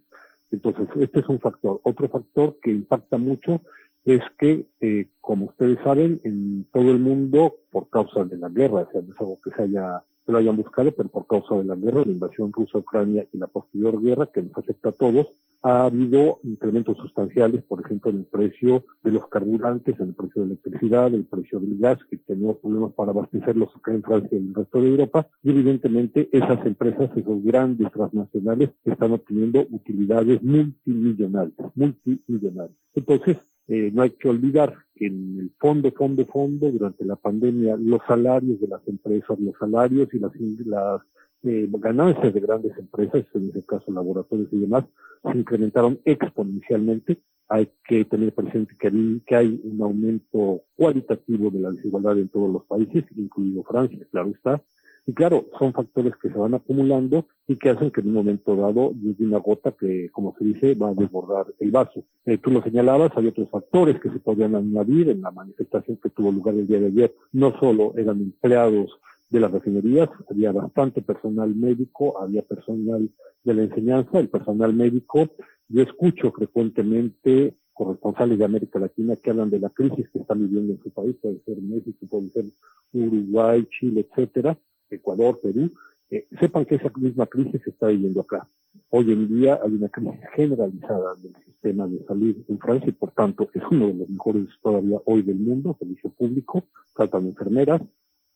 Entonces, 0.50 0.88
este 1.00 1.20
es 1.20 1.28
un 1.28 1.40
factor. 1.40 1.80
Otro 1.82 2.08
factor 2.08 2.58
que 2.62 2.70
impacta 2.70 3.18
mucho 3.18 3.62
es 4.04 4.22
que, 4.38 4.66
eh, 4.80 5.08
como 5.20 5.46
ustedes 5.46 5.78
saben, 5.82 6.20
en 6.22 6.66
todo 6.72 6.92
el 6.92 7.00
mundo, 7.00 7.56
por 7.70 7.90
causa 7.90 8.24
de 8.24 8.38
la 8.38 8.48
guerra, 8.48 8.82
o 8.82 8.92
sea, 8.92 9.02
no 9.02 9.12
es 9.12 9.20
algo 9.20 9.40
que 9.42 9.50
se 9.50 9.62
haya 9.62 10.04
que 10.26 10.32
lo 10.32 10.38
hayan 10.38 10.56
buscado, 10.56 10.90
pero 10.92 11.08
por 11.08 11.26
causa 11.26 11.54
de 11.54 11.64
la 11.64 11.76
guerra, 11.76 12.02
la 12.04 12.12
invasión 12.12 12.52
rusa 12.52 12.78
a 12.78 12.80
Ucrania 12.80 13.26
y 13.32 13.38
la 13.38 13.46
posterior 13.46 14.02
guerra 14.02 14.26
que 14.26 14.42
nos 14.42 14.58
afecta 14.58 14.88
a 14.88 14.92
todos, 14.92 15.28
ha 15.62 15.84
habido 15.84 16.40
incrementos 16.42 16.96
sustanciales, 16.98 17.62
por 17.62 17.80
ejemplo, 17.80 18.10
en 18.10 18.18
el 18.18 18.24
precio 18.24 18.84
de 19.02 19.12
los 19.12 19.28
carburantes, 19.28 19.98
en 19.98 20.08
el 20.08 20.14
precio 20.14 20.42
de 20.42 20.48
la 20.48 20.54
electricidad, 20.54 21.14
el 21.14 21.24
precio 21.24 21.60
del 21.60 21.78
gas, 21.78 21.98
que 22.10 22.18
tenemos 22.18 22.58
problemas 22.58 22.92
para 22.92 23.12
abastecerlos 23.12 23.74
acá 23.74 23.92
en 23.92 24.02
Francia 24.02 24.28
y 24.32 24.36
en 24.36 24.48
el 24.48 24.54
resto 24.54 24.80
de 24.80 24.88
Europa, 24.88 25.28
y 25.42 25.50
evidentemente 25.50 26.28
esas 26.32 26.64
empresas, 26.66 27.10
esos 27.16 27.42
grandes 27.42 27.90
transnacionales, 27.92 28.70
están 28.84 29.12
obteniendo 29.12 29.66
utilidades 29.70 30.42
multimillonarias, 30.42 31.70
multimillonarias. 31.74 32.78
Entonces, 32.94 33.38
eh, 33.68 33.90
no 33.92 34.02
hay 34.02 34.10
que 34.10 34.28
olvidar 34.28 34.85
en 35.00 35.38
el 35.40 35.50
fondo, 35.58 35.92
fondo, 35.92 36.24
fondo, 36.26 36.70
durante 36.70 37.04
la 37.04 37.16
pandemia, 37.16 37.76
los 37.76 38.00
salarios 38.06 38.60
de 38.60 38.68
las 38.68 38.86
empresas, 38.88 39.38
los 39.38 39.54
salarios 39.58 40.08
y 40.12 40.18
las, 40.18 40.32
las 40.66 41.00
eh, 41.42 41.68
ganancias 41.70 42.32
de 42.32 42.40
grandes 42.40 42.76
empresas, 42.78 43.24
en 43.34 43.46
este 43.46 43.62
caso 43.64 43.92
laboratorios 43.92 44.48
y 44.52 44.58
demás, 44.58 44.84
se 45.22 45.38
incrementaron 45.38 46.00
exponencialmente. 46.04 47.18
Hay 47.48 47.70
que 47.84 48.04
tener 48.04 48.34
presente 48.34 48.74
que 48.76 49.20
que 49.24 49.36
hay 49.36 49.60
un 49.62 49.80
aumento 49.80 50.62
cualitativo 50.74 51.50
de 51.50 51.60
la 51.60 51.70
desigualdad 51.70 52.18
en 52.18 52.28
todos 52.28 52.52
los 52.52 52.64
países, 52.64 53.04
incluido 53.16 53.62
Francia, 53.62 54.04
claro 54.10 54.30
está, 54.30 54.60
y 55.08 55.14
claro, 55.14 55.46
son 55.56 55.72
factores 55.72 56.14
que 56.20 56.28
se 56.28 56.36
van 56.36 56.54
acumulando 56.54 57.26
y 57.46 57.56
que 57.56 57.70
hacen 57.70 57.92
que 57.92 58.00
en 58.00 58.08
un 58.08 58.14
momento 58.14 58.56
dado 58.56 58.92
llegue 58.92 59.24
una 59.24 59.38
gota 59.38 59.70
que, 59.70 60.10
como 60.10 60.34
se 60.36 60.44
dice, 60.44 60.74
va 60.74 60.88
a 60.88 60.94
desbordar 60.94 61.46
el 61.60 61.70
vaso. 61.70 62.04
Eh, 62.24 62.38
tú 62.38 62.50
lo 62.50 62.60
señalabas, 62.60 63.12
hay 63.14 63.28
otros 63.28 63.48
factores 63.48 64.00
que 64.00 64.10
se 64.10 64.18
podrían 64.18 64.56
añadir 64.56 65.10
en 65.10 65.22
la 65.22 65.30
manifestación 65.30 65.98
que 65.98 66.10
tuvo 66.10 66.32
lugar 66.32 66.56
el 66.56 66.66
día 66.66 66.80
de 66.80 66.86
ayer. 66.86 67.14
No 67.30 67.56
solo 67.60 67.92
eran 67.96 68.20
empleados 68.20 68.98
de 69.30 69.38
las 69.38 69.52
refinerías, 69.52 70.08
había 70.28 70.50
bastante 70.50 71.02
personal 71.02 71.54
médico, 71.54 72.20
había 72.20 72.42
personal 72.42 73.08
de 73.44 73.54
la 73.54 73.62
enseñanza, 73.62 74.18
el 74.18 74.28
personal 74.28 74.74
médico. 74.74 75.28
Yo 75.68 75.82
escucho 75.82 76.32
frecuentemente 76.32 77.54
corresponsales 77.72 78.38
de 78.38 78.44
América 78.44 78.80
Latina 78.80 79.14
que 79.14 79.30
hablan 79.30 79.50
de 79.50 79.60
la 79.60 79.70
crisis 79.70 80.08
que 80.08 80.18
están 80.18 80.40
viviendo 80.40 80.72
en 80.72 80.82
su 80.82 80.90
país, 80.90 81.14
puede 81.22 81.40
ser 81.44 81.58
México, 81.58 82.06
puede 82.10 82.30
ser 82.30 82.44
Uruguay, 82.92 83.68
Chile, 83.78 84.06
etcétera, 84.08 84.58
Ecuador, 84.90 85.40
Perú, 85.40 85.72
eh, 86.10 86.26
sepan 86.38 86.64
que 86.64 86.76
esa 86.76 86.90
misma 86.96 87.26
crisis 87.26 87.60
se 87.62 87.70
está 87.70 87.88
viviendo 87.88 88.20
acá. 88.20 88.48
Hoy 88.90 89.12
en 89.12 89.28
día 89.28 89.58
hay 89.62 89.72
una 89.72 89.88
crisis 89.88 90.20
generalizada 90.34 91.14
del 91.16 91.34
sistema 91.44 91.86
de 91.86 92.04
salud 92.04 92.36
en 92.48 92.58
Francia 92.58 92.88
y 92.88 92.92
por 92.92 93.10
tanto 93.12 93.48
es 93.52 93.62
uno 93.70 93.88
de 93.88 93.94
los 93.94 94.08
mejores 94.08 94.46
todavía 94.62 95.00
hoy 95.06 95.22
del 95.22 95.38
mundo, 95.38 95.76
servicio 95.78 96.10
público, 96.10 96.64
faltan 96.94 97.26
enfermeras, 97.26 97.82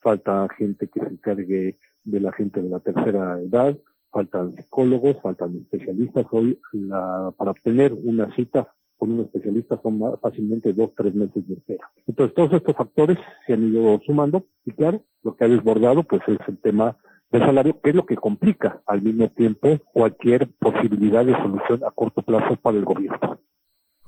falta 0.00 0.48
gente 0.56 0.88
que 0.88 1.00
se 1.00 1.06
encargue 1.06 1.78
de 2.04 2.20
la 2.20 2.32
gente 2.32 2.62
de 2.62 2.68
la 2.68 2.80
tercera 2.80 3.40
edad, 3.40 3.78
faltan 4.10 4.52
psicólogos, 4.56 5.20
faltan 5.22 5.56
especialistas. 5.56 6.26
Hoy 6.30 6.58
la, 6.72 7.32
para 7.36 7.52
obtener 7.52 7.92
una 7.92 8.34
cita 8.34 8.74
con 9.00 9.12
un 9.12 9.20
especialista 9.20 9.80
son 9.82 9.98
fácilmente 10.20 10.74
dos, 10.74 10.90
tres 10.94 11.14
meses 11.14 11.48
de 11.48 11.54
espera. 11.54 11.90
Entonces, 12.06 12.34
todos 12.34 12.52
estos 12.52 12.76
factores 12.76 13.16
se 13.46 13.54
han 13.54 13.66
ido 13.66 13.98
sumando 14.04 14.44
y 14.66 14.72
claro, 14.72 15.02
lo 15.22 15.34
que 15.34 15.44
ha 15.44 15.48
desbordado 15.48 16.02
pues 16.02 16.20
es 16.28 16.38
el 16.46 16.58
tema 16.58 16.98
del 17.32 17.40
salario, 17.40 17.80
que 17.80 17.90
es 17.90 17.96
lo 17.96 18.04
que 18.04 18.16
complica 18.16 18.82
al 18.86 19.00
mismo 19.00 19.28
tiempo 19.30 19.78
cualquier 19.94 20.50
posibilidad 20.58 21.24
de 21.24 21.32
solución 21.32 21.82
a 21.86 21.90
corto 21.90 22.20
plazo 22.20 22.56
para 22.56 22.76
el 22.76 22.84
gobierno. 22.84 23.40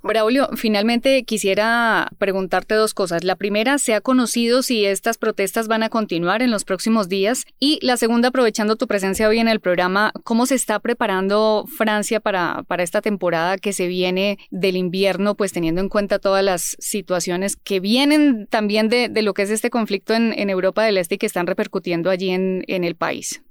Braulio, 0.03 0.49
finalmente 0.57 1.23
quisiera 1.23 2.09
preguntarte 2.19 2.75
dos 2.75 2.93
cosas. 2.93 3.23
La 3.23 3.37
primera, 3.37 3.79
¿se 3.79 3.95
ha 3.95 4.01
conocido 4.01 4.63
si 4.63 4.85
estas 4.85 5.17
protestas 5.17 5.69
van 5.69 5.85
a 5.85 5.91
continuar 5.91 6.43
en 6.43 6.51
los 6.51 6.65
próximos 6.65 7.09
días? 7.09 7.45
Y 7.61 7.79
la 7.83 7.97
segunda, 7.97 8.29
aprovechando 8.29 8.75
tu 8.75 8.89
presencia 8.89 9.29
hoy 9.29 9.39
en 9.39 9.47
el 9.47 9.61
programa, 9.61 10.13
¿cómo 10.25 10.47
se 10.47 10.57
está 10.57 10.81
preparando 10.81 11.67
Francia 11.69 12.19
para, 12.19 12.65
para 12.67 12.83
esta 12.83 13.01
temporada 13.01 13.59
que 13.59 13.73
se 13.73 13.87
viene 13.87 14.39
del 14.51 14.77
invierno, 14.77 15.37
pues 15.37 15.53
teniendo 15.53 15.81
en 15.81 15.89
cuenta 15.89 16.19
todas 16.19 16.45
las 16.45 16.77
situaciones 16.81 17.57
que 17.57 17.79
vienen 17.79 18.49
también 18.49 18.89
de, 18.89 19.09
de 19.09 19.23
lo 19.23 19.35
que 19.35 19.43
es 19.43 19.51
este 19.51 19.71
conflicto 19.71 20.15
en, 20.15 20.33
en, 20.37 20.51
Europa 20.51 20.83
del 20.83 20.99
Este 20.99 21.15
y 21.15 21.19
que 21.19 21.27
están 21.27 21.47
repercutiendo 21.47 22.11
allí 22.11 22.31
en, 22.31 22.65
en 22.67 22.83
el 22.83 22.97
país? 22.97 23.43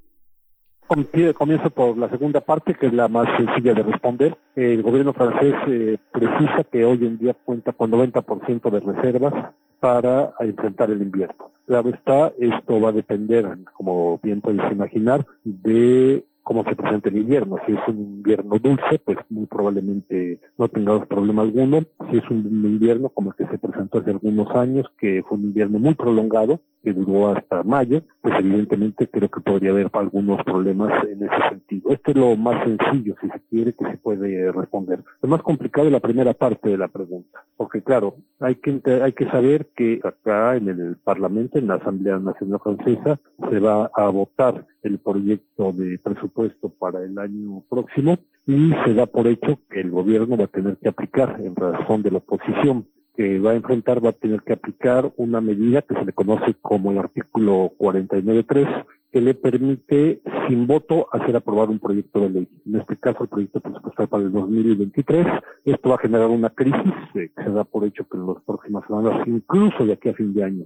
Comienzo 1.37 1.69
por 1.69 1.97
la 1.97 2.09
segunda 2.09 2.41
parte, 2.41 2.73
que 2.73 2.87
es 2.87 2.93
la 2.93 3.07
más 3.07 3.25
sencilla 3.37 3.73
de 3.73 3.83
responder. 3.83 4.37
El 4.57 4.83
gobierno 4.83 5.13
francés 5.13 5.55
eh, 5.67 5.97
precisa 6.11 6.65
que 6.69 6.83
hoy 6.83 7.05
en 7.05 7.17
día 7.17 7.33
cuenta 7.45 7.71
con 7.71 7.91
90% 7.91 8.69
de 8.69 8.79
reservas 8.81 9.53
para 9.79 10.33
enfrentar 10.41 10.91
el 10.91 11.01
invierno. 11.01 11.49
Claro 11.65 11.91
está, 11.91 12.33
esto 12.37 12.81
va 12.81 12.89
a 12.89 12.91
depender, 12.91 13.47
como 13.71 14.19
bien 14.21 14.41
puedes 14.41 14.69
imaginar, 14.69 15.25
de 15.45 16.25
cómo 16.43 16.63
se 16.63 16.75
presenta 16.75 17.09
el 17.09 17.17
invierno. 17.17 17.57
Si 17.65 17.73
es 17.73 17.79
un 17.87 17.99
invierno 17.99 18.57
dulce, 18.59 18.99
pues 19.03 19.17
muy 19.29 19.45
probablemente 19.45 20.39
no 20.57 20.67
tengamos 20.67 21.07
problema 21.07 21.41
alguno. 21.41 21.79
Si 22.09 22.17
es 22.17 22.29
un 22.29 22.45
invierno 22.45 23.09
como 23.09 23.31
el 23.31 23.35
que 23.35 23.51
se 23.51 23.57
presentó 23.57 23.99
hace 23.99 24.11
algunos 24.11 24.49
años, 24.55 24.85
que 24.97 25.23
fue 25.27 25.37
un 25.37 25.45
invierno 25.45 25.79
muy 25.79 25.95
prolongado, 25.95 26.61
que 26.83 26.93
duró 26.93 27.29
hasta 27.29 27.63
mayo, 27.63 28.01
pues 28.21 28.33
evidentemente 28.39 29.07
creo 29.07 29.29
que 29.29 29.41
podría 29.41 29.71
haber 29.71 29.89
algunos 29.93 30.43
problemas 30.43 31.03
en 31.05 31.23
ese 31.23 31.49
sentido. 31.49 31.91
Este 31.91 32.11
es 32.11 32.17
lo 32.17 32.35
más 32.35 32.63
sencillo, 32.63 33.15
si 33.21 33.27
se 33.29 33.40
quiere, 33.51 33.73
que 33.73 33.85
se 33.85 33.97
puede 33.97 34.51
responder. 34.51 35.03
Lo 35.21 35.29
más 35.29 35.43
complicado 35.43 35.87
es 35.87 35.93
la 35.93 35.99
primera 35.99 36.33
parte 36.33 36.69
de 36.69 36.77
la 36.77 36.87
pregunta, 36.87 37.43
porque 37.57 37.83
claro, 37.83 38.15
hay 38.39 38.55
que, 38.55 38.81
hay 39.03 39.11
que 39.11 39.25
saber 39.25 39.67
que 39.75 39.99
acá 40.03 40.55
en 40.55 40.69
el 40.69 40.95
Parlamento, 40.95 41.59
en 41.59 41.67
la 41.67 41.75
Asamblea 41.75 42.17
Nacional 42.17 42.61
Francesa, 42.63 43.19
se 43.49 43.59
va 43.59 43.91
a 43.93 44.09
votar 44.09 44.65
el 44.81 44.97
proyecto 44.99 45.73
de 45.73 45.99
presupuesto 45.99 46.69
para 46.69 47.03
el 47.03 47.19
año 47.19 47.61
próximo 47.69 48.17
y 48.47 48.71
se 48.85 48.93
da 48.93 49.05
por 49.05 49.27
hecho 49.27 49.59
que 49.69 49.81
el 49.81 49.91
gobierno 49.91 50.37
va 50.37 50.45
a 50.45 50.47
tener 50.47 50.77
que 50.77 50.89
aplicar 50.89 51.39
en 51.41 51.55
razón 51.55 52.01
de 52.01 52.11
la 52.11 52.17
oposición 52.19 52.87
que 53.15 53.39
va 53.39 53.51
a 53.51 53.55
enfrentar 53.55 54.03
va 54.03 54.09
a 54.09 54.13
tener 54.13 54.41
que 54.41 54.53
aplicar 54.53 55.11
una 55.17 55.41
medida 55.41 55.81
que 55.81 55.95
se 55.95 56.05
le 56.05 56.13
conoce 56.13 56.55
como 56.61 56.91
el 56.91 56.97
artículo 56.97 57.73
49.3 57.77 58.85
que 59.11 59.21
le 59.21 59.33
permite 59.33 60.21
sin 60.47 60.67
voto 60.67 61.07
hacer 61.11 61.35
aprobar 61.35 61.69
un 61.69 61.79
proyecto 61.79 62.21
de 62.21 62.29
ley. 62.29 62.49
En 62.65 62.77
este 62.77 62.97
caso 62.97 63.23
el 63.23 63.29
proyecto 63.29 63.59
presupuestal 63.59 64.07
para 64.07 64.23
el 64.23 64.31
2023. 64.31 65.27
Esto 65.65 65.89
va 65.89 65.95
a 65.95 65.99
generar 65.99 66.27
una 66.27 66.49
crisis 66.49 66.93
eh, 67.15 67.31
que 67.35 67.43
se 67.43 67.49
da 67.51 67.63
por 67.63 67.85
hecho 67.85 68.07
que 68.07 68.17
en 68.17 68.27
las 68.27 68.41
próximas 68.43 68.85
semanas, 68.87 69.27
incluso 69.27 69.85
de 69.85 69.93
aquí 69.93 70.09
a 70.09 70.13
fin 70.13 70.33
de 70.33 70.43
año, 70.43 70.65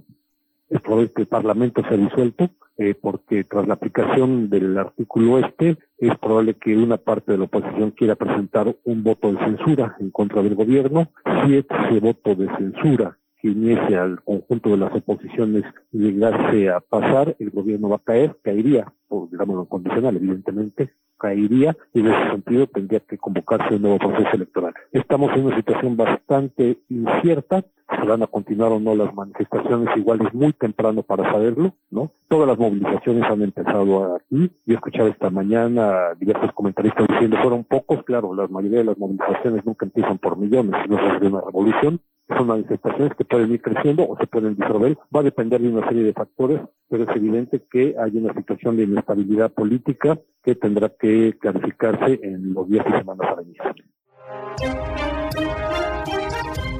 es 0.68 0.80
probable 0.80 1.12
que 1.12 1.22
el 1.22 1.28
Parlamento 1.28 1.82
sea 1.82 1.96
disuelto, 1.96 2.50
eh, 2.78 2.94
porque 3.00 3.44
tras 3.44 3.66
la 3.66 3.74
aplicación 3.74 4.50
del 4.50 4.76
artículo 4.76 5.38
este, 5.38 5.78
es 5.98 6.18
probable 6.18 6.54
que 6.54 6.76
una 6.76 6.98
parte 6.98 7.32
de 7.32 7.38
la 7.38 7.44
oposición 7.44 7.92
quiera 7.92 8.16
presentar 8.16 8.76
un 8.84 9.02
voto 9.02 9.32
de 9.32 9.38
censura 9.38 9.96
en 9.98 10.10
contra 10.10 10.42
del 10.42 10.54
gobierno. 10.54 11.08
Si 11.24 11.56
ese 11.56 12.00
voto 12.00 12.34
de 12.34 12.48
censura 12.56 13.16
que 13.46 13.52
inicia 13.52 14.02
al 14.02 14.22
conjunto 14.24 14.70
de 14.70 14.76
las 14.78 14.92
oposiciones 14.92 15.62
llegase 15.92 16.68
a 16.68 16.80
pasar, 16.80 17.36
el 17.38 17.50
gobierno 17.50 17.90
va 17.90 17.96
a 17.96 18.00
caer, 18.00 18.36
caería, 18.42 18.92
por 19.06 19.30
digamos 19.30 19.68
condicional, 19.68 20.16
evidentemente, 20.16 20.90
caería 21.16 21.76
y 21.94 22.00
en 22.00 22.08
ese 22.08 22.30
sentido 22.30 22.66
tendría 22.66 23.00
que 23.00 23.16
convocarse 23.16 23.76
un 23.76 23.82
nuevo 23.82 23.98
proceso 23.98 24.30
electoral. 24.32 24.74
Estamos 24.90 25.32
en 25.34 25.46
una 25.46 25.56
situación 25.56 25.96
bastante 25.96 26.78
incierta, 26.88 27.64
si 27.88 28.06
van 28.06 28.24
a 28.24 28.26
continuar 28.26 28.72
o 28.72 28.80
no 28.80 28.96
las 28.96 29.14
manifestaciones, 29.14 29.96
igual 29.96 30.26
es 30.26 30.34
muy 30.34 30.52
temprano 30.52 31.04
para 31.04 31.30
saberlo, 31.30 31.72
¿no? 31.90 32.10
Todas 32.26 32.48
las 32.48 32.58
movilizaciones 32.58 33.22
han 33.30 33.42
empezado 33.42 34.16
aquí. 34.16 34.50
Yo 34.66 34.74
escuchaba 34.74 35.08
esta 35.08 35.30
mañana 35.30 36.14
diversos 36.18 36.52
comentaristas 36.52 37.06
diciendo 37.06 37.36
fueron 37.40 37.62
pocos, 37.62 38.02
claro, 38.02 38.34
la 38.34 38.48
mayoría 38.48 38.78
de 38.78 38.86
las 38.86 38.98
movilizaciones 38.98 39.64
nunca 39.64 39.86
empiezan 39.86 40.18
por 40.18 40.36
millones, 40.36 40.74
sino 40.82 40.96
es 40.98 41.22
una 41.22 41.40
revolución. 41.42 42.00
Son 42.28 42.46
manifestaciones 42.46 43.14
que 43.16 43.24
pueden 43.24 43.52
ir 43.52 43.62
creciendo 43.62 44.08
o 44.08 44.16
se 44.18 44.26
pueden 44.26 44.56
disolver. 44.56 44.98
Va 45.14 45.20
a 45.20 45.22
depender 45.22 45.60
de 45.60 45.68
una 45.68 45.86
serie 45.88 46.02
de 46.02 46.12
factores, 46.12 46.60
pero 46.88 47.04
es 47.04 47.16
evidente 47.16 47.62
que 47.70 47.94
hay 47.98 48.16
una 48.16 48.34
situación 48.34 48.76
de 48.76 48.84
inestabilidad 48.84 49.52
política 49.52 50.18
que 50.42 50.56
tendrá 50.56 50.88
que 50.88 51.36
clarificarse 51.38 52.18
en 52.22 52.52
los 52.52 52.68
días 52.68 52.84
y 52.88 52.92
semanas 52.92 53.28
a 53.30 53.34
venir. 53.36 53.56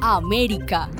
América. 0.02 0.90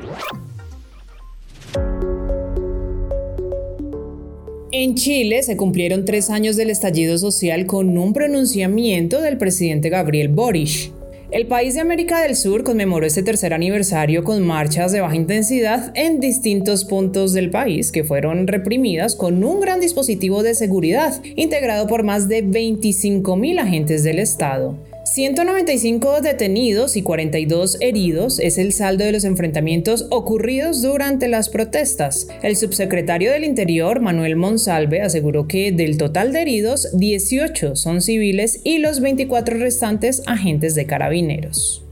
En 4.73 4.95
Chile 4.95 5.43
se 5.43 5.57
cumplieron 5.57 6.05
tres 6.05 6.29
años 6.29 6.57
del 6.57 6.71
estallido 6.71 7.17
social 7.19 7.67
con 7.67 7.97
un 7.97 8.13
pronunciamiento 8.13 9.23
del 9.23 9.39
presidente 9.39 9.89
Gabriel 9.89 10.29
Boric. 10.29 10.96
El 11.33 11.49
país 11.49 11.75
de 11.75 11.81
América 11.81 12.21
del 12.21 12.37
Sur 12.37 12.63
conmemoró 12.63 13.05
este 13.05 13.25
tercer 13.25 13.53
aniversario 13.53 14.23
con 14.23 14.47
marchas 14.47 14.93
de 14.93 15.01
baja 15.01 15.17
intensidad 15.17 15.91
en 15.97 16.21
distintos 16.21 16.85
puntos 16.85 17.33
del 17.33 17.51
país 17.51 17.91
que 17.91 18.05
fueron 18.05 18.47
reprimidas 18.47 19.17
con 19.17 19.43
un 19.43 19.61
gran 19.61 19.81
dispositivo 19.81 20.45
de 20.45 20.55
seguridad 20.55 21.21
integrado 21.35 21.89
por 21.89 22.05
más 22.05 22.29
de 22.29 22.45
25.000 22.45 23.59
agentes 23.59 24.05
del 24.05 24.21
Estado. 24.21 24.77
195 25.07 26.21
detenidos 26.21 26.97
y 26.97 27.03
42 27.03 27.79
heridos 27.81 28.41
es 28.41 28.59
el 28.59 28.73
saldo 28.73 29.05
de 29.05 29.13
los 29.13 29.23
enfrentamientos 29.23 30.09
ocurridos 30.11 30.83
durante 30.83 31.29
las 31.29 31.49
protestas. 31.49 32.27
El 32.43 32.57
subsecretario 32.57 33.31
del 33.31 33.45
Interior, 33.45 34.01
Manuel 34.01 34.35
Monsalve, 34.35 35.03
aseguró 35.03 35.47
que 35.47 35.71
del 35.71 35.97
total 35.97 36.33
de 36.33 36.43
heridos, 36.43 36.89
18 36.99 37.77
son 37.77 38.03
civiles 38.03 38.61
y 38.65 38.79
los 38.79 38.99
24 38.99 39.59
restantes 39.59 40.23
agentes 40.27 40.75
de 40.75 40.87
carabineros. 40.87 41.85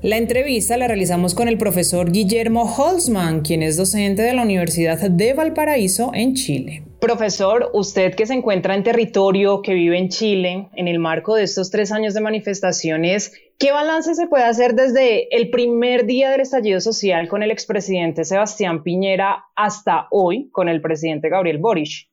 La 0.00 0.16
entrevista 0.16 0.78
la 0.78 0.88
realizamos 0.88 1.34
con 1.34 1.48
el 1.48 1.58
profesor 1.58 2.10
Guillermo 2.10 2.62
Holzman, 2.62 3.42
quien 3.42 3.62
es 3.62 3.76
docente 3.76 4.22
de 4.22 4.32
la 4.32 4.42
Universidad 4.42 4.98
de 4.98 5.34
Valparaíso 5.34 6.10
en 6.14 6.34
Chile. 6.34 6.82
Profesor, 7.02 7.68
usted 7.72 8.14
que 8.14 8.26
se 8.26 8.34
encuentra 8.34 8.76
en 8.76 8.84
territorio, 8.84 9.60
que 9.60 9.74
vive 9.74 9.98
en 9.98 10.08
Chile, 10.08 10.68
en 10.76 10.86
el 10.86 11.00
marco 11.00 11.34
de 11.34 11.42
estos 11.42 11.68
tres 11.68 11.90
años 11.90 12.14
de 12.14 12.20
manifestaciones, 12.20 13.32
¿qué 13.58 13.72
balance 13.72 14.14
se 14.14 14.28
puede 14.28 14.44
hacer 14.44 14.76
desde 14.76 15.26
el 15.36 15.50
primer 15.50 16.06
día 16.06 16.30
del 16.30 16.42
estallido 16.42 16.80
social 16.80 17.26
con 17.26 17.42
el 17.42 17.50
expresidente 17.50 18.22
Sebastián 18.24 18.84
Piñera 18.84 19.46
hasta 19.56 20.06
hoy 20.12 20.48
con 20.52 20.68
el 20.68 20.80
presidente 20.80 21.28
Gabriel 21.28 21.58
Boric? 21.58 22.11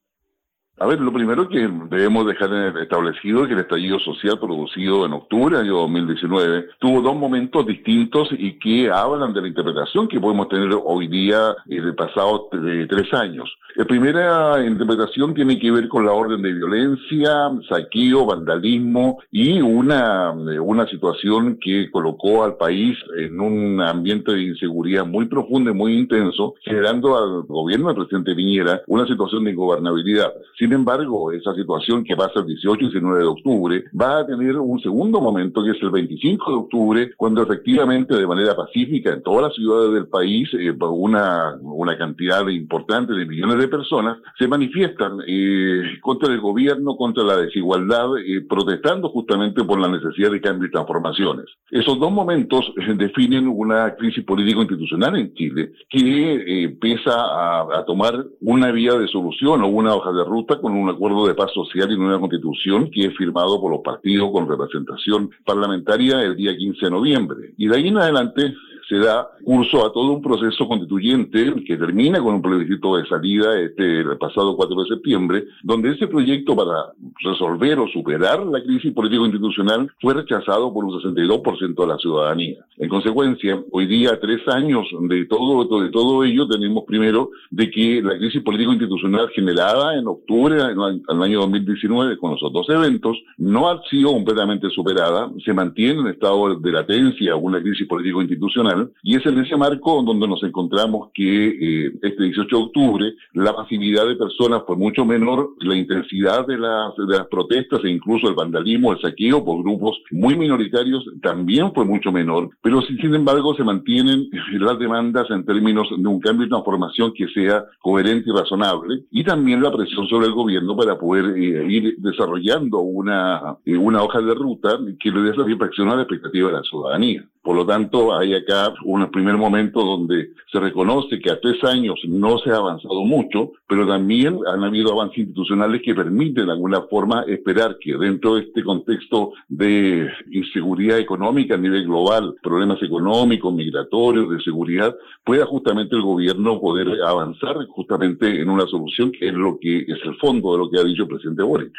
A 0.82 0.86
ver, 0.86 0.98
lo 0.98 1.12
primero 1.12 1.46
que 1.46 1.68
debemos 1.90 2.26
dejar 2.26 2.50
establecido 2.78 3.42
es 3.42 3.48
que 3.48 3.52
el 3.52 3.60
estallido 3.60 3.98
social 3.98 4.38
producido 4.40 5.04
en 5.04 5.12
octubre 5.12 5.58
del 5.58 5.66
año 5.66 5.76
2019 5.80 6.68
tuvo 6.78 7.02
dos 7.02 7.14
momentos 7.14 7.66
distintos 7.66 8.30
y 8.32 8.58
que 8.58 8.90
hablan 8.90 9.34
de 9.34 9.42
la 9.42 9.48
interpretación 9.48 10.08
que 10.08 10.18
podemos 10.18 10.48
tener 10.48 10.70
hoy 10.82 11.06
día 11.08 11.54
en 11.68 11.84
el 11.84 11.94
pasado 11.94 12.48
tres 12.50 13.12
años. 13.12 13.54
La 13.76 13.84
primera 13.84 14.66
interpretación 14.66 15.34
tiene 15.34 15.58
que 15.58 15.70
ver 15.70 15.86
con 15.86 16.04
la 16.04 16.12
orden 16.12 16.42
de 16.42 16.52
violencia, 16.52 17.50
saqueo, 17.68 18.26
vandalismo 18.26 19.18
y 19.30 19.60
una, 19.60 20.32
una 20.32 20.86
situación 20.88 21.58
que 21.60 21.90
colocó 21.90 22.42
al 22.42 22.56
país 22.56 22.96
en 23.18 23.38
un 23.38 23.80
ambiente 23.80 24.32
de 24.32 24.42
inseguridad 24.42 25.06
muy 25.06 25.26
profundo 25.26 25.70
y 25.70 25.74
muy 25.74 25.98
intenso, 25.98 26.54
generando 26.62 27.16
al 27.16 27.42
gobierno 27.42 27.88
del 27.88 27.96
presidente 27.96 28.34
Piñera 28.34 28.80
una 28.86 29.06
situación 29.06 29.44
de 29.44 29.52
ingobernabilidad. 29.52 30.32
Embargo, 30.72 31.32
esa 31.32 31.54
situación 31.54 32.04
que 32.04 32.16
pasa 32.16 32.40
el 32.40 32.46
18 32.46 32.80
y 32.80 32.88
19 32.88 33.20
de 33.20 33.26
octubre 33.26 33.84
va 33.98 34.20
a 34.20 34.26
tener 34.26 34.56
un 34.58 34.80
segundo 34.80 35.20
momento 35.20 35.62
que 35.62 35.70
es 35.70 35.82
el 35.82 35.90
25 35.90 36.50
de 36.50 36.56
octubre, 36.56 37.10
cuando 37.16 37.42
efectivamente 37.42 38.14
de 38.14 38.26
manera 38.26 38.54
pacífica 38.54 39.12
en 39.12 39.22
todas 39.22 39.42
las 39.42 39.54
ciudades 39.54 39.94
del 39.94 40.08
país 40.08 40.48
eh, 40.54 40.72
una, 40.80 41.56
una 41.62 41.96
cantidad 41.96 42.46
importante 42.48 43.12
de 43.12 43.26
millones 43.26 43.58
de 43.58 43.68
personas 43.68 44.18
se 44.38 44.48
manifiestan 44.48 45.18
eh, 45.26 45.82
contra 46.00 46.32
el 46.32 46.40
gobierno, 46.40 46.96
contra 46.96 47.24
la 47.24 47.36
desigualdad, 47.36 48.18
eh, 48.18 48.42
protestando 48.48 49.08
justamente 49.08 49.64
por 49.64 49.80
la 49.80 49.88
necesidad 49.88 50.30
de 50.30 50.40
cambio 50.40 50.68
y 50.68 50.70
transformaciones. 50.70 51.46
Esos 51.70 51.98
dos 51.98 52.12
momentos 52.12 52.72
definen 52.96 53.48
una 53.48 53.94
crisis 53.94 54.24
político-institucional 54.24 55.16
en 55.16 55.34
Chile 55.34 55.72
que 55.88 56.64
empieza 56.64 57.12
a 57.14 57.84
tomar 57.86 58.24
una 58.40 58.70
vía 58.70 58.94
de 58.94 59.08
solución 59.08 59.62
o 59.62 59.68
una 59.68 59.94
hoja 59.94 60.12
de 60.12 60.24
ruta 60.24 60.59
con 60.60 60.72
un 60.72 60.88
acuerdo 60.88 61.26
de 61.26 61.34
paz 61.34 61.52
social 61.52 61.90
y 61.90 61.94
una 61.94 62.18
constitución 62.18 62.90
que 62.90 63.06
es 63.06 63.16
firmado 63.16 63.60
por 63.60 63.70
los 63.70 63.80
partidos 63.82 64.30
con 64.32 64.48
representación 64.48 65.30
parlamentaria 65.44 66.22
el 66.22 66.36
día 66.36 66.56
15 66.56 66.86
de 66.86 66.90
noviembre. 66.90 67.54
Y 67.56 67.68
de 67.68 67.76
ahí 67.76 67.88
en 67.88 67.98
adelante 67.98 68.54
se 68.90 68.98
da 68.98 69.30
curso 69.44 69.86
a 69.86 69.92
todo 69.92 70.14
un 70.14 70.20
proceso 70.20 70.66
constituyente 70.66 71.54
que 71.64 71.76
termina 71.76 72.20
con 72.20 72.34
un 72.34 72.42
plebiscito 72.42 72.96
de 72.96 73.06
salida 73.06 73.56
este, 73.60 74.00
el 74.00 74.18
pasado 74.18 74.56
4 74.56 74.82
de 74.82 74.88
septiembre, 74.88 75.44
donde 75.62 75.92
ese 75.92 76.08
proyecto 76.08 76.56
para 76.56 76.92
resolver 77.22 77.78
o 77.78 77.86
superar 77.86 78.44
la 78.44 78.60
crisis 78.60 78.92
político-institucional 78.92 79.88
fue 80.00 80.14
rechazado 80.14 80.74
por 80.74 80.84
un 80.84 81.00
62% 81.00 81.74
de 81.80 81.86
la 81.86 81.98
ciudadanía. 81.98 82.64
En 82.78 82.88
consecuencia, 82.88 83.62
hoy 83.70 83.86
día, 83.86 84.18
tres 84.20 84.40
años 84.48 84.86
de 85.08 85.24
todo, 85.26 85.82
de 85.82 85.90
todo 85.90 86.24
ello, 86.24 86.48
tenemos 86.48 86.82
primero 86.84 87.30
de 87.50 87.70
que 87.70 88.02
la 88.02 88.18
crisis 88.18 88.42
político-institucional 88.42 89.28
generada 89.30 89.96
en 89.96 90.08
octubre 90.08 90.56
del 90.56 91.22
año 91.22 91.40
2019 91.40 92.18
con 92.18 92.32
los 92.32 92.52
dos 92.52 92.68
eventos 92.70 93.16
no 93.38 93.70
ha 93.70 93.80
sido 93.88 94.10
completamente 94.12 94.68
superada, 94.70 95.30
se 95.44 95.52
mantiene 95.52 96.00
en 96.00 96.06
estado 96.08 96.56
de 96.56 96.72
latencia 96.72 97.36
una 97.36 97.62
crisis 97.62 97.86
político-institucional 97.86 98.79
y 99.02 99.16
es 99.16 99.26
en 99.26 99.38
ese 99.38 99.56
marco 99.56 100.02
donde 100.02 100.26
nos 100.26 100.42
encontramos 100.42 101.10
que 101.14 101.48
eh, 101.48 101.92
este 102.02 102.24
18 102.24 102.56
de 102.56 102.62
octubre 102.62 103.14
la 103.32 103.52
masividad 103.52 104.06
de 104.06 104.16
personas 104.16 104.62
fue 104.66 104.76
mucho 104.76 105.04
menor, 105.04 105.50
la 105.60 105.76
intensidad 105.76 106.46
de 106.46 106.58
las, 106.58 106.94
de 106.96 107.18
las 107.18 107.26
protestas 107.28 107.80
e 107.84 107.90
incluso 107.90 108.28
el 108.28 108.34
vandalismo, 108.34 108.92
el 108.92 109.00
saqueo 109.00 109.44
por 109.44 109.62
grupos 109.62 109.98
muy 110.10 110.36
minoritarios 110.36 111.04
también 111.22 111.72
fue 111.72 111.84
mucho 111.84 112.12
menor, 112.12 112.50
pero 112.62 112.82
sin 112.82 113.14
embargo 113.14 113.54
se 113.54 113.64
mantienen 113.64 114.28
las 114.58 114.78
demandas 114.78 115.30
en 115.30 115.44
términos 115.44 115.88
de 115.96 116.08
un 116.08 116.20
cambio 116.20 116.46
y 116.46 116.48
transformación 116.48 117.12
que 117.14 117.28
sea 117.28 117.64
coherente 117.80 118.30
y 118.30 118.32
razonable 118.32 119.04
y 119.10 119.24
también 119.24 119.62
la 119.62 119.72
presión 119.72 120.06
sobre 120.08 120.26
el 120.26 120.32
gobierno 120.32 120.76
para 120.76 120.98
poder 120.98 121.36
eh, 121.36 121.66
ir 121.68 121.96
desarrollando 121.98 122.80
una, 122.80 123.56
eh, 123.64 123.76
una 123.76 124.02
hoja 124.02 124.20
de 124.20 124.34
ruta 124.34 124.78
que 124.98 125.10
le 125.10 125.22
dé 125.22 125.34
satisfacción 125.34 125.88
a 125.88 125.96
la 125.96 126.02
expectativa 126.02 126.48
de 126.48 126.56
la 126.56 126.62
ciudadanía. 126.62 127.24
Por 127.42 127.56
lo 127.56 127.64
tanto, 127.64 128.16
hay 128.16 128.34
acá 128.34 128.69
un 128.84 129.10
primer 129.10 129.36
momento 129.36 129.82
donde 129.82 130.30
se 130.50 130.60
reconoce 130.60 131.18
que 131.18 131.30
a 131.30 131.40
tres 131.40 131.62
años 131.64 132.00
no 132.06 132.38
se 132.38 132.50
ha 132.50 132.56
avanzado 132.56 133.04
mucho, 133.04 133.52
pero 133.68 133.86
también 133.86 134.38
han 134.46 134.64
habido 134.64 134.92
avances 134.92 135.18
institucionales 135.18 135.82
que 135.82 135.94
permiten 135.94 136.46
de 136.46 136.52
alguna 136.52 136.82
forma 136.82 137.24
esperar 137.26 137.76
que 137.80 137.96
dentro 137.96 138.34
de 138.34 138.42
este 138.42 138.62
contexto 138.62 139.32
de 139.48 140.08
inseguridad 140.30 140.98
económica 140.98 141.54
a 141.54 141.58
nivel 141.58 141.84
global, 141.84 142.34
problemas 142.42 142.82
económicos, 142.82 143.52
migratorios, 143.52 144.30
de 144.30 144.40
seguridad, 144.42 144.94
pueda 145.24 145.46
justamente 145.46 145.96
el 145.96 146.02
gobierno 146.02 146.60
poder 146.60 147.02
avanzar 147.02 147.56
justamente 147.68 148.40
en 148.40 148.48
una 148.48 148.66
solución 148.66 149.12
que 149.12 149.28
es 149.28 149.34
lo 149.34 149.58
que 149.60 149.78
es 149.78 149.98
el 150.04 150.16
fondo 150.16 150.52
de 150.52 150.58
lo 150.58 150.70
que 150.70 150.78
ha 150.78 150.84
dicho 150.84 151.02
el 151.02 151.08
presidente 151.08 151.42
Boric. 151.42 151.72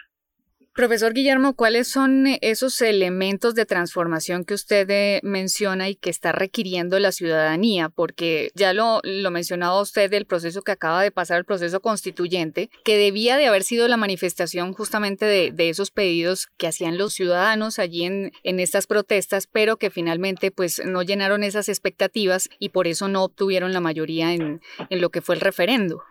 Profesor 0.74 1.14
Guillermo, 1.14 1.54
¿cuáles 1.54 1.90
son 1.90 2.28
esos 2.40 2.80
elementos 2.80 3.56
de 3.56 3.66
transformación 3.66 4.46
que 4.46 4.54
usted 4.54 4.90
eh, 4.90 5.20
menciona 5.22 5.90
y 5.90 5.96
que 5.96 6.10
está 6.10 6.32
requiriendo 6.32 6.98
la 6.98 7.12
ciudadanía? 7.12 7.90
Porque 7.90 8.52
ya 8.56 8.72
lo, 8.72 9.02
lo 9.04 9.32
mencionaba 9.32 9.82
usted 9.82 10.10
del 10.10 10.26
proceso 10.26 10.62
que 10.62 10.72
acaba 10.72 11.04
de 11.04 11.12
pasar, 11.12 11.40
el 11.40 11.44
proceso 11.44 11.82
constituyente, 11.82 12.70
que 12.86 12.98
debía 12.98 13.36
de 13.36 13.48
haber 13.48 13.64
sido 13.64 13.90
la 13.90 13.98
manifestación 13.98 14.72
justamente 14.72 15.26
de, 15.26 15.70
esos 15.70 15.92
pedidos 15.92 16.48
que 16.56 16.68
hacían 16.68 16.98
los 16.98 17.14
ciudadanos 17.14 17.78
allí 17.78 18.06
en, 18.06 18.32
en 18.44 18.62
estas 18.62 18.88
protestas, 18.88 19.48
pero 19.48 19.76
que 19.76 19.90
finalmente 19.90 20.52
pues 20.52 20.82
no 20.86 21.02
llenaron 21.02 21.44
esas 21.44 21.68
expectativas 21.68 22.50
y 22.60 22.70
por 22.70 22.88
eso 22.88 23.10
no 23.10 23.26
obtuvieron 23.26 23.74
la 23.74 23.82
mayoría 23.82 24.34
en, 24.34 24.62
en 24.90 25.02
lo 25.02 25.10
que 25.10 25.20
fue 25.20 25.36
el 25.36 25.42
referendo. 25.42 26.02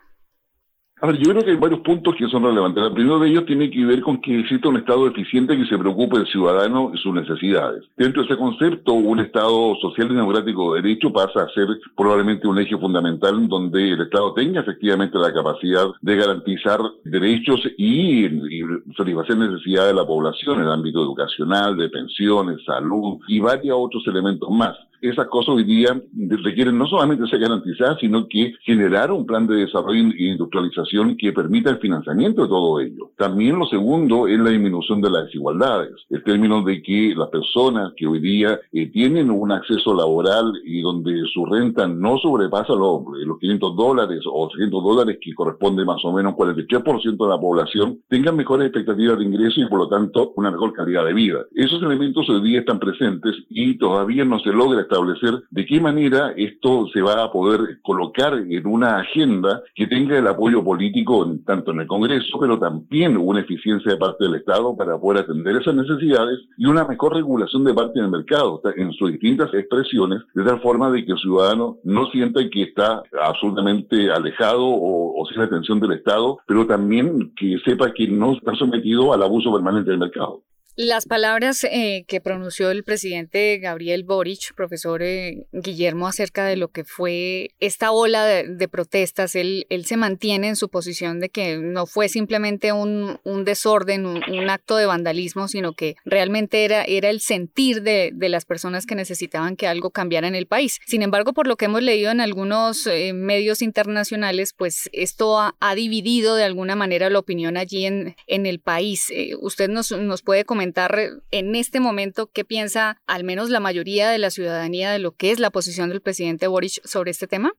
A 1.03 1.07
ver, 1.07 1.17
yo 1.17 1.31
creo 1.31 1.43
que 1.43 1.53
hay 1.53 1.57
varios 1.57 1.81
puntos 1.81 2.15
que 2.15 2.29
son 2.29 2.43
relevantes. 2.43 2.85
El 2.85 2.93
primero 2.93 3.19
de 3.19 3.31
ellos 3.31 3.47
tiene 3.47 3.71
que 3.71 3.87
ver 3.87 4.03
con 4.03 4.21
que 4.21 4.41
existe 4.41 4.69
un 4.69 4.77
Estado 4.77 5.07
eficiente 5.07 5.57
que 5.57 5.65
se 5.65 5.79
preocupe 5.79 6.19
del 6.19 6.27
ciudadano 6.27 6.93
y 6.95 6.99
sus 6.99 7.15
necesidades. 7.15 7.85
Dentro 7.97 8.21
de 8.23 8.29
ese 8.29 8.37
concepto, 8.37 8.93
un 8.93 9.19
Estado 9.21 9.75
social 9.81 10.11
y 10.11 10.15
democrático 10.15 10.75
de 10.75 10.83
derecho 10.83 11.11
pasa 11.11 11.45
a 11.45 11.49
ser 11.55 11.69
probablemente 11.97 12.47
un 12.47 12.59
eje 12.59 12.77
fundamental 12.77 13.49
donde 13.49 13.93
el 13.93 14.01
Estado 14.03 14.35
tenga 14.35 14.61
efectivamente 14.61 15.17
la 15.17 15.33
capacidad 15.33 15.87
de 16.03 16.17
garantizar 16.17 16.81
derechos 17.05 17.63
y, 17.79 18.27
y 18.27 18.63
satisfacer 18.95 19.39
necesidades 19.39 19.95
de 19.95 20.01
la 20.01 20.07
población 20.07 20.59
en 20.59 20.67
el 20.67 20.71
ámbito 20.71 21.03
educacional, 21.03 21.79
de 21.79 21.89
pensiones, 21.89 22.59
salud 22.67 23.21
y 23.27 23.41
varios 23.41 23.77
otros 23.79 24.07
elementos 24.07 24.51
más 24.51 24.77
esas 25.01 25.27
cosas 25.27 25.55
hoy 25.57 25.65
día 25.65 26.01
requieren 26.45 26.79
no 26.79 26.87
solamente 26.87 27.27
ser 27.27 27.41
garantizadas, 27.41 27.99
sino 28.01 28.27
que 28.29 28.55
generar 28.63 29.11
un 29.11 29.27
plan 29.27 29.47
de 29.47 29.57
desarrollo 29.57 30.11
e 30.17 30.25
industrialización 30.25 31.17
que 31.17 31.33
permita 31.33 31.71
el 31.71 31.79
financiamiento 31.79 32.43
de 32.43 32.49
todo 32.49 32.81
ello. 32.81 33.11
También 33.17 33.59
lo 33.59 33.67
segundo 33.67 34.27
es 34.27 34.39
la 34.39 34.51
disminución 34.51 35.01
de 35.01 35.11
las 35.11 35.25
desigualdades, 35.27 35.93
el 36.11 36.23
término 36.23 36.63
de 36.63 36.83
que 36.83 37.15
las 37.17 37.29
personas 37.29 37.93
que 37.97 38.07
hoy 38.07 38.21
día 38.21 38.59
eh, 38.73 38.87
tienen 38.91 39.31
un 39.31 39.53
acceso 39.53 39.95
laboral 39.95 40.53
y 40.65 40.81
donde 40.81 41.23
su 41.33 41.45
renta 41.47 41.87
no 41.87 42.19
sobrepasa 42.19 42.75
los, 42.75 43.03
los 43.25 43.39
500 43.39 43.77
dólares 43.77 44.21
o 44.27 44.49
300 44.49 44.83
dólares, 44.83 45.19
que 45.21 45.35
corresponde 45.35 45.85
más 45.85 46.05
o 46.05 46.13
menos 46.13 46.35
al 46.39 46.55
43% 46.55 47.17
de 47.17 47.29
la 47.29 47.41
población, 47.41 48.01
tengan 48.09 48.37
mejores 48.37 48.67
expectativas 48.67 49.19
de 49.19 49.25
ingreso 49.25 49.61
y 49.61 49.67
por 49.67 49.79
lo 49.79 49.89
tanto 49.89 50.33
una 50.37 50.51
mejor 50.51 50.73
calidad 50.73 51.05
de 51.05 51.15
vida. 51.15 51.39
Esos 51.55 51.83
elementos 51.83 52.29
hoy 52.29 52.43
día 52.43 52.61
están 52.61 52.79
presentes 52.79 53.35
y 53.49 53.79
todavía 53.79 54.25
no 54.25 54.39
se 54.41 54.51
logra 54.51 54.81
establecer 54.91 55.43
de 55.51 55.67
qué 55.67 55.81
manera 55.81 56.33
esto 56.37 56.89
se 56.93 57.01
va 57.01 57.23
a 57.23 57.33
poder 57.33 57.81
colocar 57.83 58.35
en 58.35 58.67
una 58.67 58.99
agenda 58.99 59.63
que 59.75 59.87
tenga 59.87 60.19
el 60.19 60.27
apoyo 60.27 60.65
político 60.65 61.27
tanto 61.47 61.71
en 61.71 61.81
el 61.81 61.87
Congreso, 61.87 62.39
pero 62.41 62.59
también 62.59 63.17
una 63.17 63.41
eficiencia 63.41 63.93
de 63.93 63.99
parte 63.99 64.25
del 64.25 64.37
Estado 64.37 64.77
para 64.77 64.99
poder 64.99 65.25
atender 65.25 65.57
esas 65.57 65.75
necesidades 65.75 66.41
y 66.57 66.67
una 66.67 66.85
mejor 66.85 67.15
regulación 67.15 67.65
de 67.65 67.75
parte 67.75 68.01
del 68.01 68.11
mercado 68.11 68.61
en 68.77 68.93
sus 68.93 69.13
distintas 69.13 69.53
expresiones, 69.55 70.23
de 70.35 70.45
tal 70.45 70.61
forma 70.61 70.91
de 70.91 71.05
que 71.05 71.13
el 71.13 71.19
ciudadano 71.19 71.79
no 71.85 72.07
sienta 72.11 72.41
que 72.51 72.63
está 72.63 73.03
absolutamente 73.23 74.11
alejado 74.11 74.65
o, 74.67 75.21
o 75.21 75.27
sin 75.27 75.41
atención 75.41 75.81
del 75.81 75.93
Estado, 75.93 76.39
pero 76.47 76.67
también 76.67 77.33
que 77.37 77.59
sepa 77.65 77.93
que 77.93 78.09
no 78.09 78.33
está 78.33 78.55
sometido 78.55 79.13
al 79.13 79.23
abuso 79.23 79.53
permanente 79.53 79.91
del 79.91 80.01
mercado. 80.01 80.43
Las 80.77 81.05
palabras 81.05 81.65
eh, 81.65 82.05
que 82.07 82.21
pronunció 82.21 82.71
el 82.71 82.85
presidente 82.85 83.59
Gabriel 83.59 84.05
Boric, 84.05 84.55
profesor 84.55 85.03
eh, 85.03 85.47
Guillermo, 85.53 86.07
acerca 86.07 86.45
de 86.45 86.57
lo 86.57 86.69
que 86.69 86.85
fue 86.85 87.51
esta 87.59 87.91
ola 87.91 88.25
de, 88.25 88.69
protestas, 88.69 89.35
él, 89.35 89.67
él, 89.69 89.85
se 89.85 89.97
mantiene 89.97 90.49
en 90.49 90.57
su 90.57 90.69
posición 90.69 91.19
de 91.19 91.29
que 91.29 91.57
no 91.57 91.87
fue 91.87 92.09
simplemente 92.09 92.73
un, 92.73 93.19
un 93.25 93.45
desorden, 93.45 94.07
un, 94.07 94.49
acto 94.49 94.77
de 94.77 94.87
vandalismo, 94.87 95.49
sino 95.49 95.73
que 95.73 95.97
realmente 96.05 96.65
era, 96.65 96.85
era 96.85 97.11
el 97.11 97.21
sentir 97.21 97.83
de, 97.83 98.11
de, 98.15 98.29
las 98.29 98.45
personas 98.45 98.87
que 98.87 98.95
necesitaban 98.95 99.57
que 99.57 99.67
algo 99.67 99.91
cambiara 99.91 100.29
en 100.29 100.35
el 100.35 100.47
país. 100.47 100.79
Sin 100.87 101.03
embargo, 101.03 101.33
por 101.33 101.47
lo 101.47 101.57
que 101.57 101.67
hemos 101.67 101.83
leído 101.83 102.11
en 102.11 102.21
algunos 102.21 102.87
eh, 102.87 103.13
medios 103.13 103.61
internacionales, 103.61 104.55
pues 104.57 104.89
esto 104.93 105.39
ha, 105.41 105.75
dividido 105.75 106.37
de 106.37 106.45
alguna 106.45 106.75
manera 106.75 107.11
la 107.11 107.19
opinión 107.19 107.57
allí 107.57 107.87
en, 107.87 108.17
en 108.27 108.47
el 108.47 108.61
país. 108.61 109.13
¿Usted 109.41 109.69
nos, 109.69 109.93
nos 109.93 110.23
puede 110.23 110.45
comentar? 110.45 110.60
En 110.63 111.57
este 111.57 111.81
momento 111.81 112.31
qué 112.33 112.45
piensa 112.45 113.01
al 113.07 113.25
menos 113.25 113.51
la 113.51 113.61
mayoría 113.61 114.11
de 114.11 114.19
la 114.19 114.31
ciudadanía 114.31 114.91
de 114.91 114.99
lo 114.99 115.13
que 115.13 115.31
es 115.31 115.39
la 115.39 115.51
posición 115.51 115.89
del 115.89 116.01
presidente 116.01 116.47
Boric 116.47 116.81
sobre 116.85 117.11
este 117.11 117.27
tema? 117.27 117.53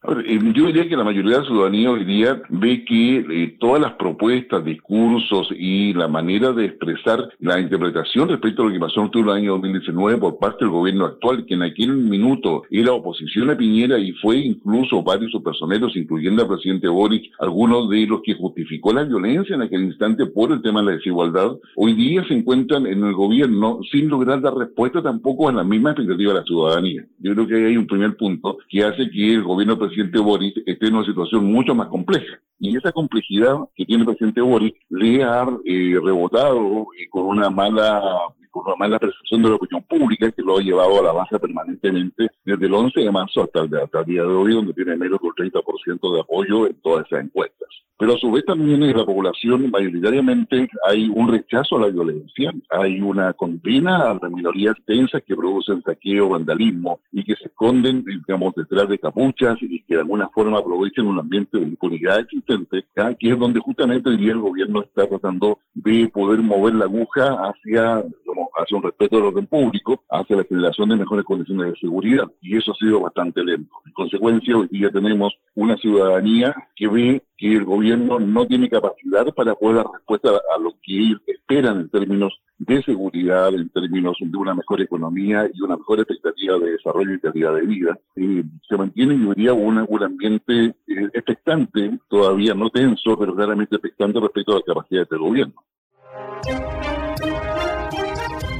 Yo 0.00 0.66
diría 0.66 0.88
que 0.88 0.96
la 0.96 1.02
mayoría 1.02 1.32
de 1.32 1.38
la 1.40 1.46
ciudadanía 1.46 1.90
hoy 1.90 2.04
día 2.04 2.40
ve 2.50 2.84
que 2.84 3.16
eh, 3.16 3.56
todas 3.58 3.82
las 3.82 3.94
propuestas, 3.94 4.64
discursos 4.64 5.48
y 5.50 5.92
la 5.92 6.06
manera 6.06 6.52
de 6.52 6.66
expresar 6.66 7.28
la 7.40 7.58
interpretación 7.58 8.28
respecto 8.28 8.62
a 8.62 8.66
lo 8.66 8.72
que 8.72 8.78
pasó 8.78 9.10
en 9.12 9.24
el 9.24 9.30
año 9.30 9.52
2019 9.54 10.18
por 10.18 10.38
parte 10.38 10.64
del 10.64 10.70
gobierno 10.70 11.04
actual, 11.04 11.44
que 11.46 11.54
en 11.54 11.62
aquel 11.62 11.96
minuto 11.96 12.62
era 12.70 12.92
oposición 12.92 13.50
a 13.50 13.56
Piñera 13.56 13.98
y 13.98 14.12
fue 14.12 14.36
incluso 14.36 15.02
varios 15.02 15.32
personeros, 15.42 15.96
incluyendo 15.96 16.42
al 16.42 16.48
presidente 16.48 16.86
Boric, 16.86 17.32
algunos 17.40 17.90
de 17.90 18.06
los 18.06 18.22
que 18.22 18.34
justificó 18.34 18.92
la 18.92 19.02
violencia 19.02 19.56
en 19.56 19.62
aquel 19.62 19.82
instante 19.82 20.26
por 20.26 20.52
el 20.52 20.62
tema 20.62 20.78
de 20.78 20.86
la 20.86 20.92
desigualdad, 20.92 21.56
hoy 21.74 21.94
día 21.94 22.24
se 22.28 22.34
encuentran 22.34 22.86
en 22.86 23.02
el 23.02 23.14
gobierno 23.14 23.80
sin 23.90 24.08
lograr 24.08 24.40
dar 24.40 24.54
respuesta 24.54 25.02
tampoco 25.02 25.48
a 25.48 25.52
la 25.52 25.64
misma 25.64 25.90
expectativa 25.90 26.34
de 26.34 26.38
la 26.38 26.46
ciudadanía. 26.46 27.04
Yo 27.18 27.34
creo 27.34 27.48
que 27.48 27.66
hay 27.66 27.76
un 27.76 27.88
primer 27.88 28.16
punto 28.16 28.58
que 28.68 28.84
hace 28.84 29.10
que 29.10 29.34
el 29.34 29.42
gobierno 29.42 29.76
presidente 29.88 30.18
Boris 30.18 30.54
esté 30.66 30.86
en 30.86 30.94
una 30.94 31.06
situación 31.06 31.44
mucho 31.44 31.74
más 31.74 31.88
compleja. 31.88 32.40
Y 32.58 32.76
esa 32.76 32.92
complejidad 32.92 33.56
que 33.74 33.84
tiene 33.84 34.02
el 34.02 34.08
presidente 34.08 34.40
Boris 34.40 34.72
le 34.88 35.22
ha 35.22 35.46
eh, 35.64 35.98
rebotado 36.02 36.86
eh, 36.98 37.08
con 37.10 37.26
una 37.26 37.50
mala 37.50 38.02
con 38.50 38.64
una 38.66 38.76
mala 38.76 38.98
percepción 38.98 39.42
de 39.42 39.50
la 39.50 39.56
opinión 39.56 39.82
pública 39.82 40.32
que 40.32 40.42
lo 40.42 40.58
ha 40.58 40.62
llevado 40.62 40.98
a 40.98 41.02
la 41.02 41.12
baja 41.12 41.38
permanentemente 41.38 42.28
desde 42.44 42.66
el 42.66 42.74
11 42.74 43.00
de 43.00 43.10
marzo 43.10 43.42
hasta 43.42 43.60
el, 43.60 43.76
hasta 43.76 44.00
el 44.00 44.04
día 44.06 44.22
de 44.22 44.28
hoy, 44.28 44.54
donde 44.54 44.72
tiene 44.72 44.96
menos 44.96 45.20
del 45.20 45.52
30% 45.52 46.14
de 46.14 46.20
apoyo 46.20 46.66
en 46.66 46.74
todas 46.80 47.06
esas 47.06 47.24
encuestas. 47.24 47.68
Pero 47.98 48.14
a 48.14 48.18
su 48.18 48.30
vez 48.30 48.44
también 48.44 48.82
en 48.82 48.96
la 48.96 49.04
población 49.04 49.70
mayoritariamente 49.70 50.68
hay 50.86 51.08
un 51.08 51.28
rechazo 51.28 51.76
a 51.76 51.80
la 51.80 51.88
violencia, 51.88 52.52
hay 52.70 53.00
una 53.00 53.32
condena 53.32 54.10
a 54.10 54.18
las 54.22 54.30
minorías 54.30 54.76
tensas 54.86 55.22
que 55.26 55.34
producen 55.34 55.82
saqueo, 55.82 56.28
vandalismo 56.28 57.00
y 57.10 57.24
que 57.24 57.34
se 57.34 57.46
esconden, 57.46 58.04
digamos, 58.04 58.54
detrás 58.54 58.88
de 58.88 58.98
capuchas 58.98 59.58
y 59.60 59.82
que 59.82 59.94
de 59.94 60.00
alguna 60.02 60.28
forma 60.28 60.58
aprovechen 60.58 61.06
un 61.06 61.18
ambiente 61.18 61.58
de 61.58 61.64
impunidad 61.64 62.20
existente, 62.20 62.84
que 63.18 63.30
es 63.30 63.38
donde 63.38 63.58
justamente 63.58 64.10
hoy 64.10 64.28
el 64.28 64.38
gobierno 64.38 64.82
está 64.82 65.08
tratando 65.08 65.58
de 65.74 66.08
poder 66.08 66.40
mover 66.40 66.74
la 66.74 66.84
aguja 66.84 67.36
hacia, 67.48 67.96
hacia 67.96 68.76
un 68.76 68.82
respeto 68.82 69.16
del 69.16 69.26
orden 69.26 69.46
público, 69.46 70.04
hacia 70.08 70.36
la 70.36 70.44
generación 70.44 70.88
de 70.90 70.96
mejores 70.96 71.24
condiciones 71.24 71.72
de 71.72 71.80
seguridad. 71.80 72.30
Y 72.40 72.56
eso 72.56 72.72
ha 72.72 72.76
sido 72.76 73.00
bastante 73.00 73.42
lento. 73.42 73.72
En 73.86 73.92
consecuencia, 73.92 74.56
hoy 74.56 74.68
día 74.68 74.90
tenemos 74.90 75.34
una 75.54 75.76
ciudadanía 75.76 76.54
que 76.76 76.86
ve 76.86 77.22
que 77.38 77.54
el 77.54 77.64
gobierno 77.64 78.18
no 78.18 78.46
tiene 78.46 78.68
capacidad 78.68 79.24
para 79.32 79.54
poder 79.54 79.76
dar 79.76 79.86
respuesta 79.92 80.30
a 80.30 80.60
lo 80.60 80.74
que 80.82 81.14
esperan 81.26 81.82
en 81.82 81.88
términos 81.88 82.38
de 82.58 82.82
seguridad, 82.82 83.54
en 83.54 83.68
términos 83.70 84.16
de 84.20 84.36
una 84.36 84.54
mejor 84.54 84.80
economía 84.80 85.48
y 85.54 85.62
una 85.62 85.76
mejor 85.76 86.00
expectativa 86.00 86.58
de 86.58 86.72
desarrollo 86.72 87.14
y 87.14 87.20
calidad 87.20 87.54
de 87.54 87.62
vida. 87.62 87.98
se 88.16 88.76
mantiene, 88.76 89.16
yo 89.16 89.32
diría, 89.34 89.52
un, 89.54 89.86
un 89.88 90.02
ambiente 90.02 90.74
eh, 90.88 91.08
expectante, 91.14 91.98
todavía 92.08 92.54
no 92.54 92.68
tenso, 92.70 93.16
pero 93.16 93.36
claramente 93.36 93.76
expectante 93.76 94.18
respecto 94.18 94.52
a 94.52 94.56
la 94.56 94.62
capacidad 94.62 95.00
de 95.00 95.04
este 95.04 95.16
gobierno. 95.16 95.54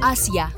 Asia. 0.01 0.49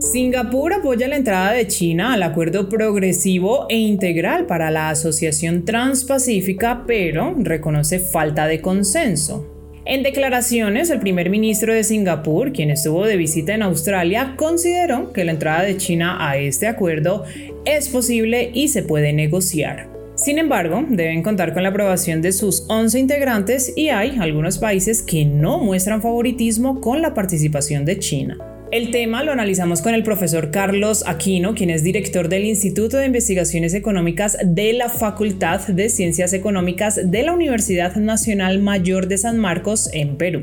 Singapur 0.00 0.72
apoya 0.72 1.08
la 1.08 1.16
entrada 1.16 1.52
de 1.52 1.66
China 1.66 2.12
al 2.12 2.22
acuerdo 2.22 2.68
progresivo 2.68 3.66
e 3.68 3.76
integral 3.76 4.46
para 4.46 4.70
la 4.70 4.90
Asociación 4.90 5.64
Transpacífica, 5.64 6.84
pero 6.86 7.34
reconoce 7.36 7.98
falta 7.98 8.46
de 8.46 8.60
consenso. 8.60 9.52
En 9.84 10.04
declaraciones, 10.04 10.90
el 10.90 11.00
primer 11.00 11.30
ministro 11.30 11.74
de 11.74 11.82
Singapur, 11.82 12.52
quien 12.52 12.70
estuvo 12.70 13.06
de 13.06 13.16
visita 13.16 13.54
en 13.54 13.62
Australia, 13.62 14.34
consideró 14.36 15.12
que 15.12 15.24
la 15.24 15.32
entrada 15.32 15.62
de 15.62 15.76
China 15.78 16.16
a 16.20 16.36
este 16.36 16.68
acuerdo 16.68 17.24
es 17.64 17.88
posible 17.88 18.52
y 18.54 18.68
se 18.68 18.84
puede 18.84 19.12
negociar. 19.12 19.88
Sin 20.14 20.38
embargo, 20.38 20.84
deben 20.88 21.24
contar 21.24 21.52
con 21.54 21.64
la 21.64 21.70
aprobación 21.70 22.22
de 22.22 22.30
sus 22.30 22.66
11 22.68 23.00
integrantes 23.00 23.72
y 23.74 23.88
hay 23.88 24.16
algunos 24.20 24.58
países 24.58 25.02
que 25.02 25.24
no 25.24 25.58
muestran 25.58 26.02
favoritismo 26.02 26.80
con 26.80 27.02
la 27.02 27.14
participación 27.14 27.84
de 27.84 27.98
China. 27.98 28.57
El 28.70 28.90
tema 28.90 29.22
lo 29.22 29.32
analizamos 29.32 29.80
con 29.80 29.94
el 29.94 30.02
profesor 30.02 30.50
Carlos 30.50 31.02
Aquino, 31.06 31.54
quien 31.54 31.70
es 31.70 31.82
director 31.82 32.28
del 32.28 32.44
Instituto 32.44 32.98
de 32.98 33.06
Investigaciones 33.06 33.72
Económicas 33.72 34.36
de 34.44 34.74
la 34.74 34.90
Facultad 34.90 35.66
de 35.68 35.88
Ciencias 35.88 36.34
Económicas 36.34 37.10
de 37.10 37.22
la 37.22 37.32
Universidad 37.32 37.96
Nacional 37.96 38.60
Mayor 38.60 39.08
de 39.08 39.16
San 39.16 39.38
Marcos 39.38 39.88
en 39.94 40.18
Perú. 40.18 40.42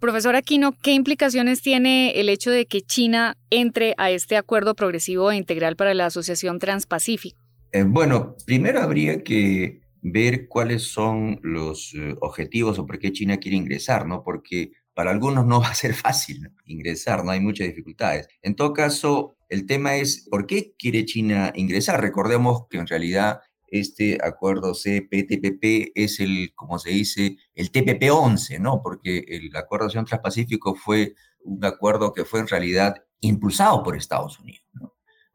Profesor 0.00 0.34
Aquino, 0.34 0.72
¿qué 0.82 0.90
implicaciones 0.90 1.62
tiene 1.62 2.18
el 2.18 2.30
hecho 2.30 2.50
de 2.50 2.66
que 2.66 2.80
China 2.80 3.36
entre 3.50 3.94
a 3.96 4.10
este 4.10 4.36
acuerdo 4.36 4.74
progresivo 4.74 5.30
e 5.30 5.36
integral 5.36 5.76
para 5.76 5.94
la 5.94 6.06
Asociación 6.06 6.58
Transpacífico? 6.58 7.38
Eh, 7.70 7.84
bueno, 7.86 8.34
primero 8.44 8.80
habría 8.80 9.22
que 9.22 9.82
ver 10.00 10.48
cuáles 10.48 10.82
son 10.82 11.38
los 11.44 11.94
eh, 11.94 12.16
objetivos 12.22 12.80
o 12.80 12.86
por 12.86 12.98
qué 12.98 13.12
China 13.12 13.36
quiere 13.36 13.56
ingresar, 13.56 14.04
¿no? 14.04 14.24
Porque 14.24 14.72
para 14.94 15.10
algunos 15.10 15.46
no 15.46 15.60
va 15.60 15.68
a 15.68 15.74
ser 15.74 15.94
fácil 15.94 16.50
ingresar, 16.64 17.24
no 17.24 17.30
hay 17.30 17.40
muchas 17.40 17.68
dificultades. 17.68 18.28
En 18.42 18.54
todo 18.54 18.72
caso, 18.72 19.36
el 19.48 19.66
tema 19.66 19.96
es 19.96 20.26
por 20.30 20.46
qué 20.46 20.74
quiere 20.78 21.04
China 21.04 21.52
ingresar. 21.54 22.00
Recordemos 22.00 22.66
que 22.68 22.78
en 22.78 22.86
realidad 22.86 23.40
este 23.68 24.18
acuerdo 24.22 24.74
CPTPP 24.74 25.92
es 25.94 26.20
el, 26.20 26.52
como 26.54 26.78
se 26.78 26.90
dice, 26.90 27.36
el 27.54 27.72
TPP-11, 27.72 28.60
¿no? 28.60 28.82
Porque 28.82 29.24
el 29.26 29.54
acuerdo 29.56 29.88
de 29.88 30.04
Transpacífico 30.04 30.74
fue 30.74 31.14
un 31.44 31.64
acuerdo 31.64 32.12
que 32.12 32.24
fue 32.24 32.40
en 32.40 32.48
realidad 32.48 32.96
impulsado 33.20 33.82
por 33.82 33.96
Estados 33.96 34.38
Unidos. 34.38 34.61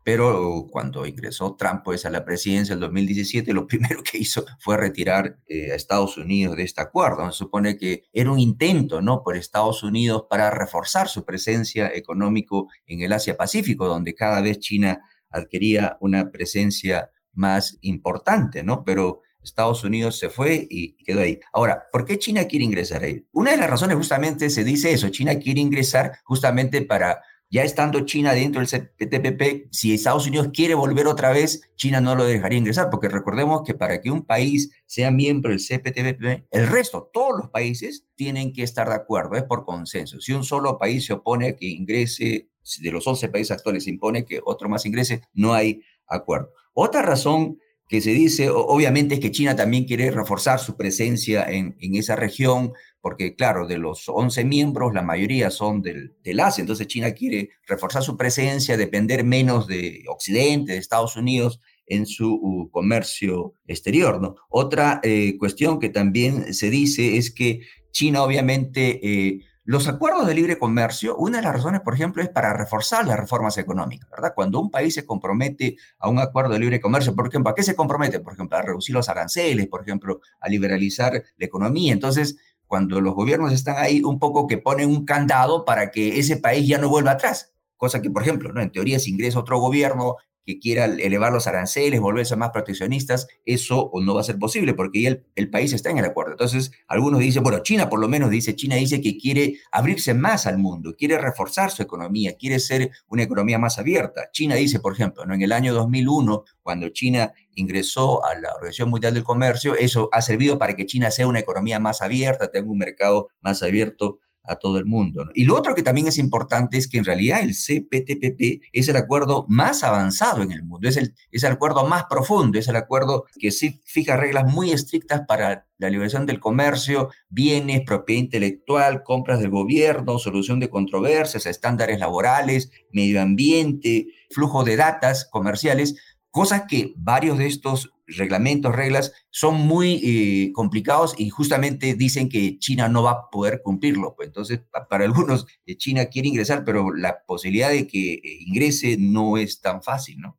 Pero 0.08 0.68
cuando 0.72 1.06
ingresó 1.06 1.58
Trump 1.58 1.82
pues, 1.84 2.06
a 2.06 2.10
la 2.10 2.24
presidencia 2.24 2.72
en 2.72 2.80
2017, 2.80 3.52
lo 3.52 3.68
primero 3.68 4.02
que 4.10 4.20
hizo 4.20 4.46
fue 4.58 4.78
retirar 4.78 5.38
eh, 5.48 5.74
a 5.74 5.76
Estados 5.76 6.16
Unidos 6.16 6.56
de 6.56 6.64
este 6.64 6.80
acuerdo. 6.80 7.30
Se 7.30 7.40
supone 7.40 7.76
que 7.76 8.06
era 8.14 8.32
un 8.32 8.40
intento 8.40 9.02
¿no? 9.02 9.22
por 9.22 9.36
Estados 9.36 9.84
Unidos 9.84 10.24
para 10.30 10.50
reforzar 10.50 11.10
su 11.10 11.26
presencia 11.26 11.92
económico 11.94 12.70
en 12.86 13.02
el 13.02 13.12
Asia-Pacífico, 13.12 13.86
donde 13.86 14.16
cada 14.16 14.40
vez 14.40 14.60
China 14.60 15.02
adquiría 15.30 15.98
una 16.00 16.32
presencia 16.32 17.12
más 17.34 17.78
importante, 17.82 18.64
¿no? 18.64 18.86
Pero 18.86 19.24
Estados 19.44 19.84
Unidos 19.84 20.18
se 20.18 20.30
fue 20.30 20.68
y 20.70 20.96
quedó 21.04 21.20
ahí. 21.20 21.42
Ahora, 21.52 21.84
¿por 21.92 22.06
qué 22.06 22.18
China 22.18 22.46
quiere 22.46 22.64
ingresar 22.64 23.04
ahí? 23.04 23.28
Una 23.34 23.52
de 23.52 23.58
las 23.58 23.70
razones 23.70 23.98
justamente 23.98 24.50
se 24.50 24.64
dice 24.64 24.94
eso, 24.94 25.10
China 25.10 25.36
quiere 25.38 25.60
ingresar 25.60 26.20
justamente 26.24 26.82
para 26.82 27.22
ya 27.50 27.64
estando 27.64 28.02
China 28.02 28.34
dentro 28.34 28.62
del 28.62 28.70
CPTPP, 28.70 29.68
si 29.72 29.94
Estados 29.94 30.28
Unidos 30.28 30.50
quiere 30.54 30.76
volver 30.76 31.08
otra 31.08 31.32
vez, 31.32 31.62
China 31.76 32.02
no 32.02 32.16
lo 32.16 32.26
dejaría 32.26 32.60
ingresar, 32.60 32.90
porque 32.90 33.08
recordemos 33.08 33.64
que 33.66 33.74
para 33.74 34.02
que 34.02 34.12
un 34.12 34.26
país 34.26 34.72
sea 34.86 35.12
miembro 35.12 35.52
del 35.52 35.60
CPTPP, 35.60 36.48
el 36.52 36.68
resto, 36.68 37.10
todos 37.14 37.38
los 37.40 37.50
países, 37.50 38.06
tienen 38.16 38.54
que 38.54 38.64
estar 38.64 38.90
de 38.90 38.96
acuerdo, 38.96 39.36
es 39.36 39.44
por 39.44 39.66
consenso. 39.66 40.20
Si 40.20 40.34
un 40.34 40.44
solo 40.44 40.78
país 40.78 41.06
se 41.06 41.14
opone 41.14 41.50
a 41.50 41.56
que 41.56 41.68
ingrese, 41.68 42.50
de 42.82 42.92
los 42.92 43.08
11 43.08 43.30
países 43.30 43.52
actuales 43.52 43.86
se 43.86 43.92
impone 43.92 44.26
que 44.26 44.42
otro 44.44 44.68
más 44.68 44.86
ingrese, 44.86 45.22
no 45.34 45.54
hay 45.54 45.82
acuerdo. 46.08 46.52
Otra 46.74 47.02
razón 47.02 47.60
que 47.88 48.02
se 48.02 48.12
dice, 48.12 48.50
obviamente, 48.50 49.16
es 49.16 49.22
que 49.22 49.32
China 49.32 49.56
también 49.56 49.86
quiere 49.86 50.12
reforzar 50.12 50.60
su 50.60 50.76
presencia 50.76 51.46
en, 51.50 51.78
en 51.80 51.96
esa 51.96 52.18
región, 52.18 52.74
porque 53.08 53.36
claro, 53.36 53.66
de 53.66 53.78
los 53.78 54.10
11 54.10 54.44
miembros, 54.44 54.94
la 54.94 55.02
mayoría 55.02 55.50
son 55.50 55.82
del, 55.82 56.18
del, 56.26 56.42
Asia, 56.42 56.62
entonces 56.62 56.88
China 56.88 57.14
quiere 57.14 57.52
reforzar 57.66 58.04
su 58.04 58.18
presencia, 58.18 58.76
depender 58.76 59.24
menos 59.24 59.66
de 59.66 60.04
Occidente, 60.10 60.74
de 60.74 60.78
Estados 60.78 61.16
Unidos 61.16 61.62
en 61.86 62.06
su 62.06 62.34
uh, 62.34 62.70
comercio 62.70 63.54
exterior. 63.66 64.20
¿no? 64.20 64.36
Otra 64.50 65.00
eh, 65.04 65.38
cuestión 65.40 65.80
que 65.80 65.88
también 65.88 66.54
se 66.54 66.70
dice 66.70 67.16
es 67.16 67.34
que 67.34 67.62
China 67.92 68.24
obviamente... 68.24 69.00
Eh, 69.02 69.40
los 69.70 69.90
acuerdos 69.90 70.26
de 70.26 70.34
libre 70.34 70.58
comercio, 70.58 71.18
una 71.18 71.40
de 71.40 71.44
las 71.44 71.56
razones, 71.56 71.82
por 71.82 71.94
ejemplo, 71.94 72.24
es 72.24 72.30
para 72.30 72.54
reforzar 72.54 73.06
las 73.06 73.20
reformas 73.20 73.58
económicas, 73.58 74.10
¿verdad? 74.10 74.32
Cuando 74.34 74.62
un 74.62 74.72
país 74.72 74.94
se 74.94 75.06
compromete 75.06 75.76
a 76.00 76.08
un 76.08 76.20
acuerdo 76.20 76.54
de 76.54 76.60
libre 76.60 76.80
comercio, 76.80 77.14
por 77.14 77.28
ejemplo, 77.28 77.52
¿a 77.52 77.54
qué 77.54 77.64
se 77.64 77.76
compromete? 77.76 78.22
Por 78.22 78.32
ejemplo, 78.32 78.58
a 78.58 78.62
reducir 78.62 78.96
los 78.96 79.10
aranceles, 79.10 79.68
por 79.68 79.82
ejemplo, 79.82 80.22
a 80.40 80.48
liberalizar 80.48 81.12
la 81.12 81.46
economía. 81.46 81.92
Entonces, 81.92 82.38
cuando 82.68 83.02
los 83.02 83.16
gobiernos 83.16 83.54
están 83.54 83.78
ahí 83.78 84.02
un 84.04 84.20
poco 84.20 84.46
que 84.48 84.58
ponen 84.58 84.90
un 84.90 85.06
candado 85.06 85.66
para 85.66 85.92
que 85.92 86.20
ese 86.20 86.38
país 86.38 86.68
ya 86.68 86.78
no 86.78 86.90
vuelva 86.90 87.12
atrás. 87.12 87.54
Cosa 87.78 88.02
que, 88.02 88.10
por 88.10 88.22
ejemplo, 88.22 88.52
¿no? 88.52 88.62
en 88.62 88.72
teoría, 88.72 89.00
si 89.00 89.12
ingresa 89.12 89.40
otro 89.40 89.60
gobierno 89.60 90.18
que 90.48 90.60
quiera 90.60 90.86
elevar 90.86 91.34
los 91.34 91.46
aranceles, 91.46 92.00
volverse 92.00 92.38
más 92.38 92.52
proteccionistas, 92.52 93.28
eso 93.46 93.92
no 94.02 94.16
va 94.16 94.22
a 94.22 94.24
ser 94.24 94.40
posible 94.40 94.74
porque 94.74 95.22
el, 95.36 95.50
país 95.50 95.74
está 95.74 95.90
en 95.90 95.98
el 95.98 96.06
acuerdo. 96.06 96.32
Entonces, 96.32 96.72
algunos 96.88 97.20
dicen, 97.20 97.44
bueno, 97.44 97.60
China 97.60 97.90
por 97.90 98.00
lo 98.00 98.08
menos 98.08 98.30
dice, 98.30 98.56
China 98.56 98.78
dice 98.78 99.02
que 99.02 99.18
quiere 99.18 99.60
abrirse 99.74 100.14
más 100.14 100.48
al 100.48 100.58
mundo, 100.58 100.96
quiere 100.98 101.18
reforzar 101.18 101.70
su 101.70 101.84
economía, 101.84 102.38
quiere 102.38 102.60
ser 102.60 102.92
una 103.10 103.24
economía 103.24 103.60
más 103.60 103.78
abierta. 103.78 104.30
China 104.32 104.56
dice, 104.56 104.80
por 104.80 104.94
ejemplo, 104.94 105.26
en 105.26 105.42
el 105.42 105.52
año 105.52 105.74
2001, 105.74 106.46
cuando 106.62 106.88
China 106.90 107.34
ingresó 107.56 108.24
a 108.24 108.34
la 108.36 108.54
Organización 108.54 108.90
Mundial 108.90 109.16
del 109.16 109.26
Comercio, 109.26 109.76
eso 109.76 110.08
ha 110.14 110.22
servido 110.22 110.58
para 110.58 110.78
que 110.78 110.86
China 110.86 111.12
sea 111.12 111.28
una 111.28 111.40
economía 111.40 111.78
más 111.80 112.02
abierta, 112.02 112.52
tenga 112.52 112.72
un 112.72 112.78
mercado 112.78 113.28
más 113.42 113.64
abierto 113.64 114.20
a 114.48 114.56
todo 114.56 114.78
el 114.78 114.86
mundo. 114.86 115.30
Y 115.34 115.46
lo 115.46 115.56
otro 115.56 115.76
que 115.76 115.84
también 115.84 116.08
es 116.08 116.18
importante 116.18 116.78
es 116.78 116.88
que 116.88 116.98
en 116.98 117.06
realidad 117.06 117.42
el 117.42 117.54
CPTPP 117.54 118.64
es 118.72 118.88
el 118.88 118.96
acuerdo 118.96 119.46
más 119.48 119.84
avanzado 119.84 120.42
en 120.42 120.52
el 120.52 120.64
mundo, 120.64 120.88
es 120.88 120.98
el, 120.98 121.14
es 121.32 121.44
el 121.44 121.54
acuerdo 121.54 121.86
más 121.86 122.06
profundo, 122.10 122.58
es 122.58 122.68
el 122.68 122.76
acuerdo 122.76 123.26
que 123.40 123.52
sí 123.52 123.82
fija 123.86 124.18
reglas 124.18 124.52
muy 124.52 124.72
estrictas 124.72 125.22
para 125.28 125.68
la 125.78 125.90
liberación 125.90 126.26
del 126.26 126.40
comercio, 126.40 127.10
bienes, 127.30 127.82
propiedad 127.82 128.24
intelectual, 128.24 129.04
compras 129.04 129.40
del 129.40 129.52
gobierno, 129.52 130.18
solución 130.18 130.60
de 130.60 130.70
controversias, 130.70 131.46
estándares 131.46 132.00
laborales, 132.00 132.72
medio 132.92 133.22
ambiente, 133.22 134.08
flujo 134.30 134.64
de 134.64 134.76
datas 134.76 135.26
comerciales, 135.30 135.96
cosas 136.38 136.66
que 136.68 136.94
varios 136.98 137.40
de 137.40 137.48
estos 137.48 137.92
reglamentos, 138.06 138.76
reglas, 138.76 139.12
son 139.32 139.56
muy 139.56 140.00
eh, 140.04 140.52
complicados 140.54 141.16
y 141.18 141.32
justamente 141.32 141.96
dicen 141.96 142.30
que 142.30 142.60
China 142.60 142.88
no 142.90 143.02
va 143.02 143.12
a 143.12 143.30
poder 143.32 143.64
cumplirlo. 143.64 144.14
Pues 144.16 144.28
entonces, 144.28 144.62
para 144.88 145.06
algunos, 145.06 145.48
eh, 145.66 145.78
China 145.78 146.06
quiere 146.06 146.28
ingresar, 146.28 146.64
pero 146.64 146.94
la 146.94 147.24
posibilidad 147.26 147.72
de 147.72 147.88
que 147.88 148.14
eh, 148.14 148.22
ingrese 148.46 148.98
no 149.00 149.38
es 149.38 149.62
tan 149.62 149.82
fácil, 149.82 150.20
¿no? 150.20 150.38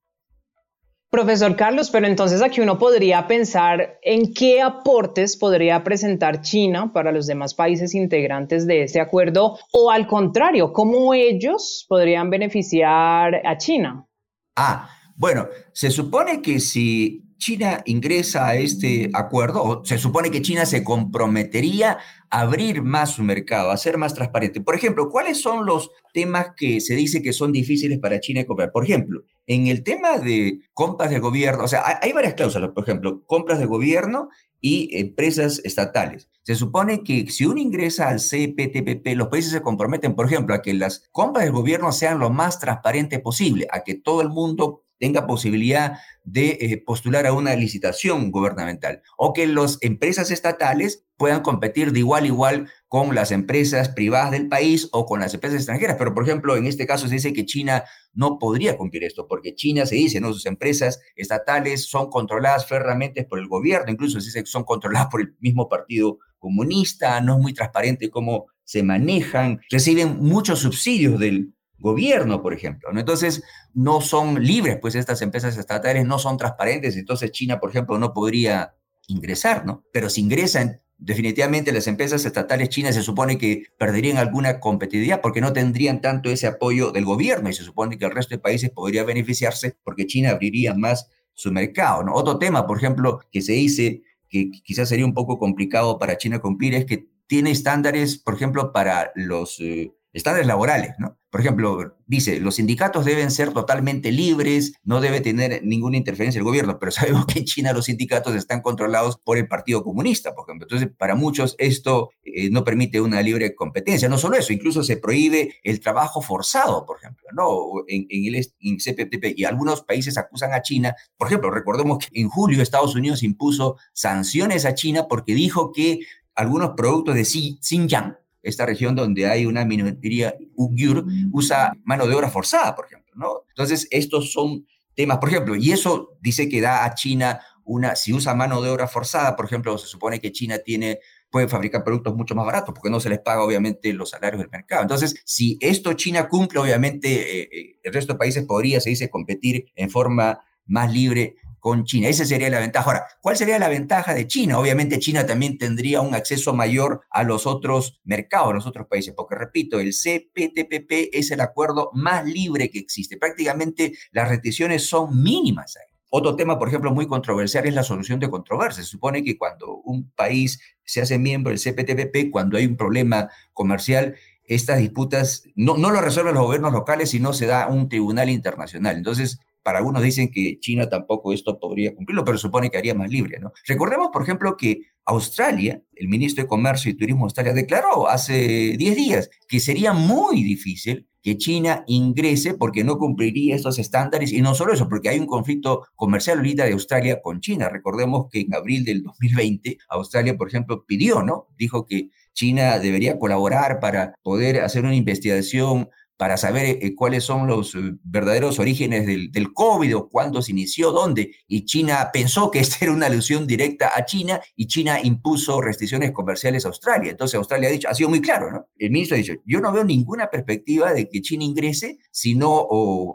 Profesor 1.10 1.56
Carlos, 1.56 1.90
pero 1.90 2.06
entonces 2.06 2.42
aquí 2.42 2.60
uno 2.60 2.78
podría 2.78 3.26
pensar 3.26 3.98
en 4.02 4.32
qué 4.32 4.62
aportes 4.62 5.36
podría 5.36 5.82
presentar 5.82 6.42
China 6.42 6.92
para 6.92 7.10
los 7.10 7.26
demás 7.26 7.54
países 7.54 7.92
integrantes 7.96 8.68
de 8.68 8.84
este 8.84 9.00
acuerdo 9.00 9.58
o 9.72 9.90
al 9.90 10.06
contrario, 10.06 10.72
cómo 10.72 11.12
ellos 11.12 11.86
podrían 11.88 12.30
beneficiar 12.30 13.44
a 13.44 13.58
China. 13.58 14.06
Ah, 14.54 14.90
bueno, 15.18 15.48
se 15.72 15.90
supone 15.90 16.40
que 16.40 16.60
si 16.60 17.24
China 17.38 17.82
ingresa 17.86 18.46
a 18.46 18.54
este 18.54 19.10
acuerdo, 19.14 19.82
se 19.84 19.98
supone 19.98 20.30
que 20.30 20.42
China 20.42 20.64
se 20.64 20.84
comprometería 20.84 21.98
a 22.30 22.40
abrir 22.40 22.82
más 22.82 23.10
su 23.10 23.24
mercado, 23.24 23.72
a 23.72 23.76
ser 23.76 23.98
más 23.98 24.14
transparente. 24.14 24.60
Por 24.60 24.76
ejemplo, 24.76 25.08
¿cuáles 25.10 25.40
son 25.40 25.66
los 25.66 25.90
temas 26.12 26.50
que 26.56 26.80
se 26.80 26.94
dice 26.94 27.20
que 27.20 27.32
son 27.32 27.50
difíciles 27.50 27.98
para 27.98 28.20
China 28.20 28.44
comprar? 28.44 28.70
Por 28.70 28.84
ejemplo, 28.84 29.24
en 29.48 29.66
el 29.66 29.82
tema 29.82 30.18
de 30.18 30.60
compras 30.72 31.10
de 31.10 31.18
gobierno, 31.18 31.64
o 31.64 31.68
sea, 31.68 31.98
hay, 32.00 32.12
varias 32.12 32.34
cláusulas, 32.34 32.70
por 32.70 32.84
ejemplo, 32.84 33.24
compras 33.26 33.58
de 33.58 33.66
gobierno 33.66 34.28
y 34.60 34.96
empresas 34.98 35.60
estatales. 35.64 36.28
Se 36.42 36.54
supone 36.54 37.02
que 37.02 37.28
si 37.28 37.44
uno 37.44 37.60
ingresa 37.60 38.08
al 38.08 38.20
CPTPP, 38.20 39.16
los 39.16 39.28
países 39.28 39.50
se 39.50 39.62
comprometen, 39.62 40.14
por 40.14 40.26
ejemplo, 40.26 40.54
a 40.54 40.62
que 40.62 40.74
las 40.74 41.08
compras 41.10 41.44
del 41.44 41.54
gobierno 41.54 41.90
sean 41.90 42.20
lo 42.20 42.30
más 42.30 42.60
transparentes 42.60 43.20
posible, 43.20 43.66
a 43.72 43.84
que 43.84 43.94
todo 43.94 44.22
el 44.22 44.28
mundo 44.28 44.84
tenga 44.98 45.26
posibilidad 45.26 45.98
de 46.24 46.58
eh, 46.60 46.82
postular 46.84 47.26
a 47.26 47.32
una 47.32 47.54
licitación 47.54 48.30
gubernamental 48.30 49.02
o 49.16 49.32
que 49.32 49.46
las 49.46 49.78
empresas 49.80 50.30
estatales 50.30 51.04
puedan 51.16 51.42
competir 51.42 51.92
de 51.92 51.98
igual 51.98 52.24
a 52.24 52.26
igual 52.26 52.70
con 52.86 53.14
las 53.14 53.32
empresas 53.32 53.88
privadas 53.88 54.30
del 54.30 54.48
país 54.48 54.88
o 54.92 55.04
con 55.04 55.20
las 55.20 55.34
empresas 55.34 55.58
extranjeras. 55.58 55.96
Pero, 55.98 56.14
por 56.14 56.24
ejemplo, 56.24 56.56
en 56.56 56.66
este 56.66 56.86
caso 56.86 57.08
se 57.08 57.14
dice 57.14 57.32
que 57.32 57.44
China 57.44 57.84
no 58.12 58.38
podría 58.38 58.76
cumplir 58.76 59.04
esto, 59.04 59.26
porque 59.26 59.54
China 59.54 59.84
se 59.84 59.96
dice, 59.96 60.20
¿no? 60.20 60.32
Sus 60.32 60.46
empresas 60.46 61.00
estatales 61.16 61.86
son 61.86 62.08
controladas 62.08 62.66
ferramente 62.66 63.24
por 63.24 63.38
el 63.38 63.48
gobierno, 63.48 63.90
incluso 63.90 64.20
se 64.20 64.26
dice 64.26 64.40
que 64.40 64.50
son 64.50 64.64
controladas 64.64 65.08
por 65.08 65.20
el 65.20 65.34
mismo 65.40 65.68
partido 65.68 66.18
comunista, 66.38 67.20
no 67.20 67.36
es 67.36 67.40
muy 67.40 67.52
transparente 67.52 68.10
cómo 68.10 68.46
se 68.64 68.82
manejan, 68.82 69.60
reciben 69.70 70.18
muchos 70.20 70.60
subsidios 70.60 71.18
del 71.18 71.54
gobierno, 71.78 72.42
por 72.42 72.52
ejemplo. 72.52 72.92
¿no? 72.92 73.00
Entonces, 73.00 73.42
no 73.74 74.00
son 74.00 74.42
libres, 74.42 74.78
pues 74.80 74.94
estas 74.94 75.22
empresas 75.22 75.56
estatales 75.56 76.04
no 76.04 76.18
son 76.18 76.36
transparentes, 76.36 76.96
entonces 76.96 77.30
China, 77.30 77.60
por 77.60 77.70
ejemplo, 77.70 77.98
no 77.98 78.12
podría 78.12 78.74
ingresar, 79.06 79.64
¿no? 79.64 79.84
Pero 79.92 80.10
si 80.10 80.20
ingresan, 80.20 80.80
definitivamente 80.98 81.72
las 81.72 81.86
empresas 81.86 82.24
estatales 82.24 82.68
chinas 82.68 82.94
se 82.94 83.02
supone 83.02 83.38
que 83.38 83.64
perderían 83.78 84.18
alguna 84.18 84.58
competitividad 84.58 85.20
porque 85.20 85.40
no 85.40 85.52
tendrían 85.52 86.00
tanto 86.00 86.28
ese 86.28 86.48
apoyo 86.48 86.90
del 86.90 87.04
gobierno 87.04 87.48
y 87.48 87.54
se 87.54 87.62
supone 87.62 87.96
que 87.96 88.04
el 88.04 88.10
resto 88.10 88.34
de 88.34 88.40
países 88.40 88.70
podría 88.70 89.04
beneficiarse 89.04 89.76
porque 89.84 90.06
China 90.06 90.30
abriría 90.30 90.74
más 90.74 91.08
su 91.34 91.52
mercado, 91.52 92.02
¿no? 92.02 92.14
Otro 92.14 92.38
tema, 92.38 92.66
por 92.66 92.78
ejemplo, 92.78 93.20
que 93.30 93.42
se 93.42 93.52
dice 93.52 94.02
que 94.28 94.50
quizás 94.50 94.88
sería 94.88 95.06
un 95.06 95.14
poco 95.14 95.38
complicado 95.38 95.98
para 95.98 96.18
China 96.18 96.40
cumplir 96.40 96.74
es 96.74 96.84
que 96.84 97.06
tiene 97.28 97.52
estándares, 97.52 98.18
por 98.18 98.34
ejemplo, 98.34 98.72
para 98.72 99.12
los 99.14 99.60
eh, 99.60 99.92
estándares 100.12 100.46
laborales, 100.46 100.94
¿no? 100.98 101.18
Por 101.30 101.42
ejemplo, 101.42 101.94
dice, 102.06 102.40
los 102.40 102.54
sindicatos 102.54 103.04
deben 103.04 103.30
ser 103.30 103.52
totalmente 103.52 104.10
libres, 104.10 104.72
no 104.82 105.02
debe 105.02 105.20
tener 105.20 105.62
ninguna 105.62 105.98
interferencia 105.98 106.38
el 106.38 106.44
gobierno, 106.44 106.78
pero 106.78 106.90
sabemos 106.92 107.26
que 107.26 107.40
en 107.40 107.44
China 107.44 107.72
los 107.74 107.84
sindicatos 107.84 108.34
están 108.34 108.62
controlados 108.62 109.18
por 109.18 109.36
el 109.36 109.46
Partido 109.46 109.84
Comunista, 109.84 110.34
por 110.34 110.44
ejemplo. 110.44 110.64
Entonces, 110.64 110.88
para 110.96 111.14
muchos 111.14 111.54
esto 111.58 112.10
eh, 112.24 112.48
no 112.50 112.64
permite 112.64 113.00
una 113.00 113.20
libre 113.20 113.54
competencia. 113.54 114.08
No 114.08 114.16
solo 114.16 114.36
eso, 114.36 114.54
incluso 114.54 114.82
se 114.82 114.96
prohíbe 114.96 115.56
el 115.62 115.80
trabajo 115.80 116.22
forzado, 116.22 116.86
por 116.86 116.96
ejemplo, 116.96 117.28
¿no? 117.32 117.84
En, 117.86 118.06
el 118.08 118.46
en 118.60 118.78
CPTP. 118.78 119.38
Y 119.38 119.44
algunos 119.44 119.82
países 119.82 120.16
acusan 120.16 120.54
a 120.54 120.62
China, 120.62 120.94
por 121.18 121.28
ejemplo, 121.28 121.50
recordemos 121.50 121.98
que 121.98 122.20
en 122.20 122.30
julio 122.30 122.62
Estados 122.62 122.94
Unidos 122.94 123.22
impuso 123.22 123.76
sanciones 123.92 124.64
a 124.64 124.74
China 124.74 125.08
porque 125.08 125.34
dijo 125.34 125.72
que 125.72 126.00
algunos 126.34 126.70
productos 126.76 127.16
de 127.16 127.24
Xinjiang, 127.24 128.16
esta 128.50 128.66
región 128.66 128.94
donde 128.94 129.26
hay 129.26 129.46
una 129.46 129.64
minoría 129.64 130.34
uigur, 130.56 131.04
usa 131.32 131.72
mano 131.84 132.06
de 132.06 132.14
obra 132.14 132.30
forzada, 132.30 132.74
por 132.74 132.86
ejemplo, 132.86 133.12
¿no? 133.16 133.44
Entonces, 133.48 133.86
estos 133.90 134.32
son 134.32 134.66
temas, 134.94 135.18
por 135.18 135.28
ejemplo, 135.28 135.56
y 135.56 135.72
eso 135.72 136.16
dice 136.20 136.48
que 136.48 136.60
da 136.60 136.84
a 136.84 136.94
China 136.94 137.40
una, 137.64 137.94
si 137.94 138.12
usa 138.12 138.34
mano 138.34 138.62
de 138.62 138.70
obra 138.70 138.88
forzada, 138.88 139.36
por 139.36 139.44
ejemplo, 139.44 139.76
se 139.78 139.86
supone 139.86 140.20
que 140.20 140.32
China 140.32 140.58
tiene 140.58 141.00
puede 141.30 141.48
fabricar 141.48 141.84
productos 141.84 142.14
mucho 142.14 142.34
más 142.34 142.46
baratos 142.46 142.74
porque 142.74 142.90
no 142.90 143.00
se 143.00 143.08
les 143.08 143.18
paga 143.20 143.42
obviamente 143.42 143.92
los 143.92 144.10
salarios 144.10 144.40
del 144.40 144.50
mercado. 144.50 144.82
Entonces, 144.82 145.20
si 145.24 145.58
esto 145.60 145.92
China 145.92 146.28
cumple, 146.28 146.60
obviamente 146.60 147.42
eh, 147.42 147.48
eh, 147.52 147.78
el 147.82 147.92
resto 147.92 148.14
de 148.14 148.18
países 148.18 148.44
podría, 148.46 148.80
se 148.80 148.90
dice, 148.90 149.10
competir 149.10 149.66
en 149.74 149.90
forma 149.90 150.40
más 150.66 150.92
libre 150.92 151.36
con 151.68 151.84
China. 151.84 152.08
Esa 152.08 152.24
sería 152.24 152.48
la 152.48 152.60
ventaja. 152.60 152.86
Ahora, 152.86 153.06
¿cuál 153.20 153.36
sería 153.36 153.58
la 153.58 153.68
ventaja 153.68 154.14
de 154.14 154.26
China? 154.26 154.58
Obviamente 154.58 154.98
China 154.98 155.26
también 155.26 155.58
tendría 155.58 156.00
un 156.00 156.14
acceso 156.14 156.54
mayor 156.54 157.02
a 157.10 157.24
los 157.24 157.46
otros 157.46 158.00
mercados, 158.04 158.52
a 158.52 158.54
los 158.54 158.66
otros 158.66 158.86
países, 158.86 159.12
porque 159.14 159.34
repito, 159.34 159.78
el 159.78 159.92
CPTPP 159.92 161.10
es 161.12 161.30
el 161.30 161.42
acuerdo 161.42 161.90
más 161.92 162.24
libre 162.24 162.70
que 162.70 162.78
existe. 162.78 163.18
Prácticamente 163.18 163.92
las 164.12 164.30
restricciones 164.30 164.86
son 164.86 165.22
mínimas 165.22 165.76
ahí. 165.76 165.94
Otro 166.08 166.36
tema, 166.36 166.58
por 166.58 166.68
ejemplo, 166.68 166.90
muy 166.90 167.06
controversial 167.06 167.66
es 167.66 167.74
la 167.74 167.82
solución 167.82 168.18
de 168.18 168.30
controversias. 168.30 168.86
Se 168.86 168.92
supone 168.92 169.22
que 169.22 169.36
cuando 169.36 169.74
un 169.84 170.10
país 170.12 170.58
se 170.84 171.02
hace 171.02 171.18
miembro 171.18 171.50
del 171.50 171.60
CPTPP, 171.60 172.30
cuando 172.30 172.56
hay 172.56 172.64
un 172.64 172.78
problema 172.78 173.28
comercial, 173.52 174.16
estas 174.44 174.78
disputas 174.78 175.44
no, 175.54 175.76
no 175.76 175.90
lo 175.90 176.00
resuelven 176.00 176.32
los 176.32 176.44
gobiernos 176.44 176.72
locales, 176.72 177.10
sino 177.10 177.34
se 177.34 177.44
da 177.44 177.68
un 177.68 177.90
tribunal 177.90 178.30
internacional. 178.30 178.96
Entonces, 178.96 179.38
para 179.68 179.80
algunos 179.80 180.02
dicen 180.02 180.30
que 180.30 180.58
China 180.60 180.88
tampoco 180.88 181.30
esto 181.30 181.60
podría 181.60 181.94
cumplirlo, 181.94 182.24
pero 182.24 182.38
supone 182.38 182.70
que 182.70 182.78
haría 182.78 182.94
más 182.94 183.10
libre, 183.10 183.38
¿no? 183.38 183.52
Recordemos, 183.66 184.08
por 184.10 184.22
ejemplo, 184.22 184.56
que 184.56 184.80
Australia, 185.04 185.82
el 185.94 186.08
ministro 186.08 186.42
de 186.42 186.48
Comercio 186.48 186.90
y 186.90 186.94
Turismo 186.94 187.20
de 187.20 187.24
Australia 187.24 187.52
declaró 187.52 188.08
hace 188.08 188.78
10 188.78 188.96
días 188.96 189.28
que 189.46 189.60
sería 189.60 189.92
muy 189.92 190.42
difícil 190.42 191.06
que 191.22 191.36
China 191.36 191.84
ingrese 191.86 192.54
porque 192.54 192.82
no 192.82 192.96
cumpliría 192.96 193.56
estos 193.56 193.78
estándares 193.78 194.32
y 194.32 194.40
no 194.40 194.54
solo 194.54 194.72
eso, 194.72 194.88
porque 194.88 195.10
hay 195.10 195.18
un 195.18 195.26
conflicto 195.26 195.86
comercial 195.96 196.38
ahorita 196.38 196.64
de 196.64 196.72
Australia 196.72 197.20
con 197.20 197.42
China. 197.42 197.68
Recordemos 197.68 198.28
que 198.30 198.40
en 198.40 198.54
abril 198.54 198.86
del 198.86 199.02
2020 199.02 199.76
Australia, 199.90 200.34
por 200.38 200.48
ejemplo, 200.48 200.86
pidió, 200.86 201.22
¿no? 201.22 201.48
Dijo 201.58 201.84
que 201.84 202.08
China 202.32 202.78
debería 202.78 203.18
colaborar 203.18 203.80
para 203.80 204.14
poder 204.22 204.62
hacer 204.62 204.84
una 204.84 204.94
investigación 204.94 205.90
para 206.18 206.36
saber 206.36 206.64
eh, 206.64 206.78
eh, 206.82 206.94
cuáles 206.96 207.24
son 207.24 207.46
los 207.46 207.76
eh, 207.76 207.78
verdaderos 208.02 208.58
orígenes 208.58 209.06
del, 209.06 209.52
COVID 209.54 209.96
o 209.96 210.08
cuándo 210.08 210.42
se 210.42 210.50
inició, 210.50 210.90
dónde. 210.90 211.30
Y 211.46 211.64
China 211.64 212.10
pensó 212.12 212.50
que 212.50 212.58
esta 212.60 212.84
era 212.84 212.92
una 212.92 213.06
alusión 213.06 213.46
directa 213.46 213.92
a 213.94 214.04
China 214.04 214.40
y 214.56 214.66
China 214.66 214.98
impuso 215.02 215.60
restricciones 215.60 216.10
comerciales 216.10 216.64
a 216.64 216.68
Australia. 216.68 217.12
Entonces 217.12 217.36
Australia 217.36 217.68
ha 217.68 217.72
dicho, 217.72 217.88
ha 217.88 217.94
sido 217.94 218.10
muy 218.10 218.20
claro, 218.20 218.50
¿no? 218.50 218.66
El 218.76 218.90
ministro 218.90 219.14
ha 219.14 219.18
dicho, 219.18 219.34
yo 219.46 219.60
no 219.60 219.72
veo 219.72 219.84
ninguna 219.84 220.28
perspectiva 220.28 220.92
de 220.92 221.08
que 221.08 221.22
China 221.22 221.44
ingrese 221.44 221.98
si 222.10 222.34
no 222.34 222.66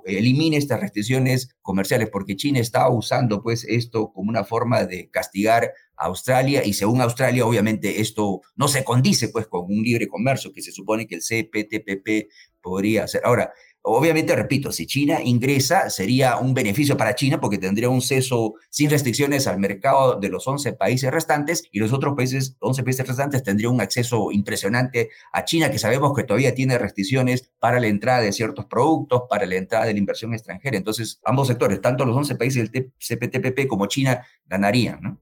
elimine 0.06 0.56
estas 0.56 0.80
restricciones 0.80 1.50
comerciales, 1.62 2.10
porque 2.10 2.38
China 2.38 2.60
está 2.60 2.90
usando 2.90 3.44
pues 3.44 3.66
esto 3.66 4.14
como 4.14 4.30
una 4.30 4.46
forma 4.46 4.86
de 4.86 5.10
castigar 5.10 5.74
Australia 6.04 6.66
y 6.66 6.74
según 6.74 7.02
Australia 7.02 7.46
obviamente 7.46 8.02
esto 8.02 8.42
no 8.56 8.68
se 8.68 8.84
condice 8.84 9.30
pues 9.30 9.48
con 9.48 9.66
un 9.66 9.84
libre 9.84 10.08
comercio 10.08 10.52
que 10.54 10.62
se 10.62 10.72
supone 10.72 11.08
que 11.08 11.16
el 11.16 11.22
CPTPP 11.22 12.30
podría 12.62 13.04
hacer. 13.04 13.22
Ahora, 13.26 13.52
Obviamente, 13.86 14.34
repito, 14.34 14.72
si 14.72 14.88
China 14.88 15.20
ingresa, 15.22 15.90
sería 15.90 16.38
un 16.38 16.54
beneficio 16.54 16.96
para 16.96 17.16
China 17.16 17.42
porque 17.42 17.58
tendría 17.58 17.90
un 17.90 18.02
ceso 18.02 18.54
sin 18.70 18.90
restricciones 18.90 19.46
al 19.46 19.60
mercado 19.60 20.22
de 20.22 20.30
los 20.30 20.48
11 20.48 20.72
países 20.72 21.12
restantes 21.12 21.66
y 21.70 21.80
los 21.80 21.92
otros 21.92 22.16
países, 22.16 22.56
11 22.60 22.82
países 22.84 23.06
restantes, 23.06 23.44
tendrían 23.44 23.74
un 23.74 23.82
acceso 23.82 24.32
impresionante 24.32 25.10
a 25.34 25.44
China, 25.44 25.70
que 25.70 25.80
sabemos 25.80 26.14
que 26.16 26.24
todavía 26.24 26.56
tiene 26.56 26.78
restricciones 26.78 27.52
para 27.60 27.82
la 27.82 27.88
entrada 27.88 28.22
de 28.22 28.32
ciertos 28.32 28.68
productos, 28.68 29.24
para 29.30 29.46
la 29.46 29.56
entrada 29.56 29.86
de 29.86 29.92
la 29.92 30.00
inversión 30.00 30.34
extranjera. 30.34 30.78
Entonces, 30.78 31.20
ambos 31.26 31.50
sectores, 31.50 31.82
tanto 31.82 32.06
los 32.06 32.16
11 32.16 32.36
países 32.36 32.72
del 32.72 32.94
CPTPP 32.98 33.68
como 33.68 33.88
China, 33.88 34.26
ganarían. 34.46 35.02
¿no? 35.02 35.22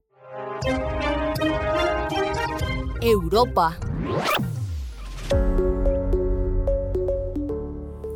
Europa. 3.00 3.78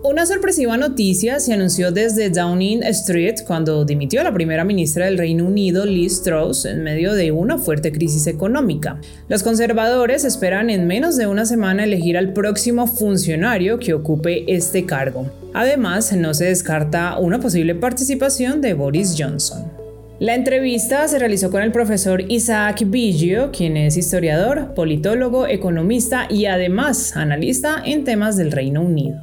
Una 0.05 0.25
sorpresiva 0.25 0.77
noticia 0.77 1.41
se 1.41 1.53
anunció 1.53 1.91
desde 1.91 2.31
Downing 2.31 2.85
Street 2.85 3.41
cuando 3.47 3.85
dimitió 3.85 4.23
la 4.23 4.33
primera 4.33 4.65
ministra 4.65 5.07
del 5.07 5.19
Reino 5.19 5.45
Unido, 5.45 5.85
Liz 5.85 6.23
Truss, 6.23 6.65
en 6.65 6.85
medio 6.85 7.15
de 7.15 7.33
una 7.33 7.59
fuerte 7.59 7.91
crisis 7.91 8.27
económica. 8.29 9.01
Los 9.29 9.43
conservadores 9.43 10.25
esperan 10.25 10.71
en 10.71 10.87
menos 10.87 11.17
de 11.17 11.27
una 11.27 11.45
semana 11.45 11.85
elegir 11.85 12.17
al 12.17 12.33
próximo 12.33 12.87
funcionario 12.87 13.79
que 13.79 13.95
ocupe 13.95 14.45
este 14.47 14.87
cargo. 14.87 15.31
Además, 15.53 16.13
no 16.13 16.33
se 16.33 16.47
descarta 16.47 17.19
una 17.19 17.41
posible 17.41 17.75
participación 17.75 18.61
de 18.61 18.75
Boris 18.75 19.17
Johnson. 19.19 19.86
La 20.19 20.35
entrevista 20.35 21.07
se 21.09 21.19
realizó 21.19 21.51
con 21.51 21.63
el 21.63 21.73
profesor 21.73 22.23
Isaac 22.33 22.85
Biggio, 22.87 23.51
quien 23.53 23.77
es 23.77 23.99
historiador, 23.99 24.73
politólogo, 24.73 25.47
economista 25.47 26.27
y 26.31 26.47
además 26.47 27.19
analista 27.19 27.83
en 27.85 28.05
temas 28.05 28.39
del 28.39 28.51
Reino 28.51 28.81
Unido. 28.81 29.19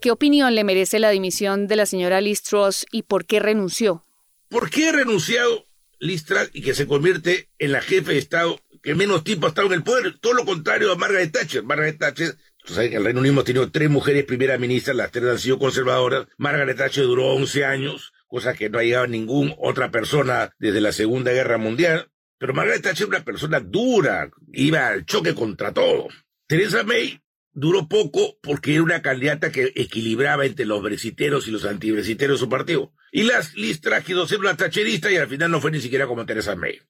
¿Qué 0.00 0.12
opinión 0.12 0.54
le 0.54 0.62
merece 0.62 1.00
la 1.00 1.10
dimisión 1.10 1.66
de 1.66 1.74
la 1.74 1.84
señora 1.84 2.20
Liz 2.20 2.42
Truss 2.44 2.86
y 2.92 3.02
por 3.02 3.26
qué 3.26 3.40
renunció? 3.40 4.04
¿Por 4.48 4.70
qué 4.70 4.90
ha 4.90 4.92
renunciado 4.92 5.66
Liz 5.98 6.24
Truss 6.24 6.48
y 6.52 6.62
que 6.62 6.74
se 6.74 6.86
convierte 6.86 7.48
en 7.58 7.72
la 7.72 7.80
jefe 7.80 8.12
de 8.12 8.18
Estado 8.18 8.60
que 8.84 8.94
menos 8.94 9.24
tiempo 9.24 9.46
ha 9.46 9.48
estado 9.48 9.66
en 9.66 9.72
el 9.74 9.82
poder? 9.82 10.16
Todo 10.20 10.34
lo 10.34 10.44
contrario 10.44 10.92
a 10.92 10.96
Margaret 10.96 11.32
Thatcher. 11.32 11.64
Margaret 11.64 11.98
Thatcher, 11.98 12.36
tú 12.64 12.74
sabes 12.74 12.90
que 12.90 12.96
el 12.96 13.04
Reino 13.04 13.18
Unido 13.18 13.32
hemos 13.32 13.44
tenido 13.44 13.68
tres 13.72 13.90
mujeres 13.90 14.24
primeras 14.26 14.60
ministras, 14.60 14.96
las 14.96 15.10
tres 15.10 15.24
han 15.24 15.38
sido 15.40 15.58
conservadoras. 15.58 16.28
Margaret 16.38 16.76
Thatcher 16.76 17.02
duró 17.02 17.34
11 17.34 17.64
años, 17.64 18.12
cosa 18.30 18.54
que 18.54 18.70
no 18.70 18.78
ha 18.78 18.84
llegado 18.84 19.08
ninguna 19.08 19.54
otra 19.58 19.90
persona 19.90 20.54
desde 20.58 20.80
la 20.80 20.92
Segunda 20.92 21.32
Guerra 21.32 21.58
Mundial. 21.58 22.10
Pero 22.38 22.54
Margaret 22.54 22.80
Thatcher 22.80 23.08
era 23.08 23.16
una 23.16 23.24
persona 23.24 23.60
dura, 23.60 24.30
iba 24.52 24.86
al 24.86 25.04
choque 25.04 25.34
contra 25.34 25.74
todo. 25.74 26.08
Theresa 26.46 26.84
May 26.84 27.20
duró 27.52 27.88
poco 27.88 28.38
porque 28.40 28.74
era 28.74 28.82
una 28.84 29.02
candidata 29.02 29.50
que 29.50 29.72
equilibraba 29.74 30.46
entre 30.46 30.64
los 30.64 30.80
breciteros 30.80 31.48
y 31.48 31.50
los 31.50 31.64
antibreciteros 31.64 32.38
de 32.38 32.44
su 32.44 32.48
partido. 32.48 32.94
Y 33.12 33.24
las 33.24 33.54
Liz 33.54 33.80
Truss 33.80 34.04
quiso 34.04 34.26
ser 34.26 34.38
una 34.38 34.56
tacherista 34.56 35.10
y 35.10 35.16
al 35.16 35.28
final 35.28 35.50
no 35.50 35.60
fue 35.60 35.72
ni 35.72 35.80
siquiera 35.80 36.06
como 36.06 36.24
Teresa 36.24 36.54
May. 36.54 36.80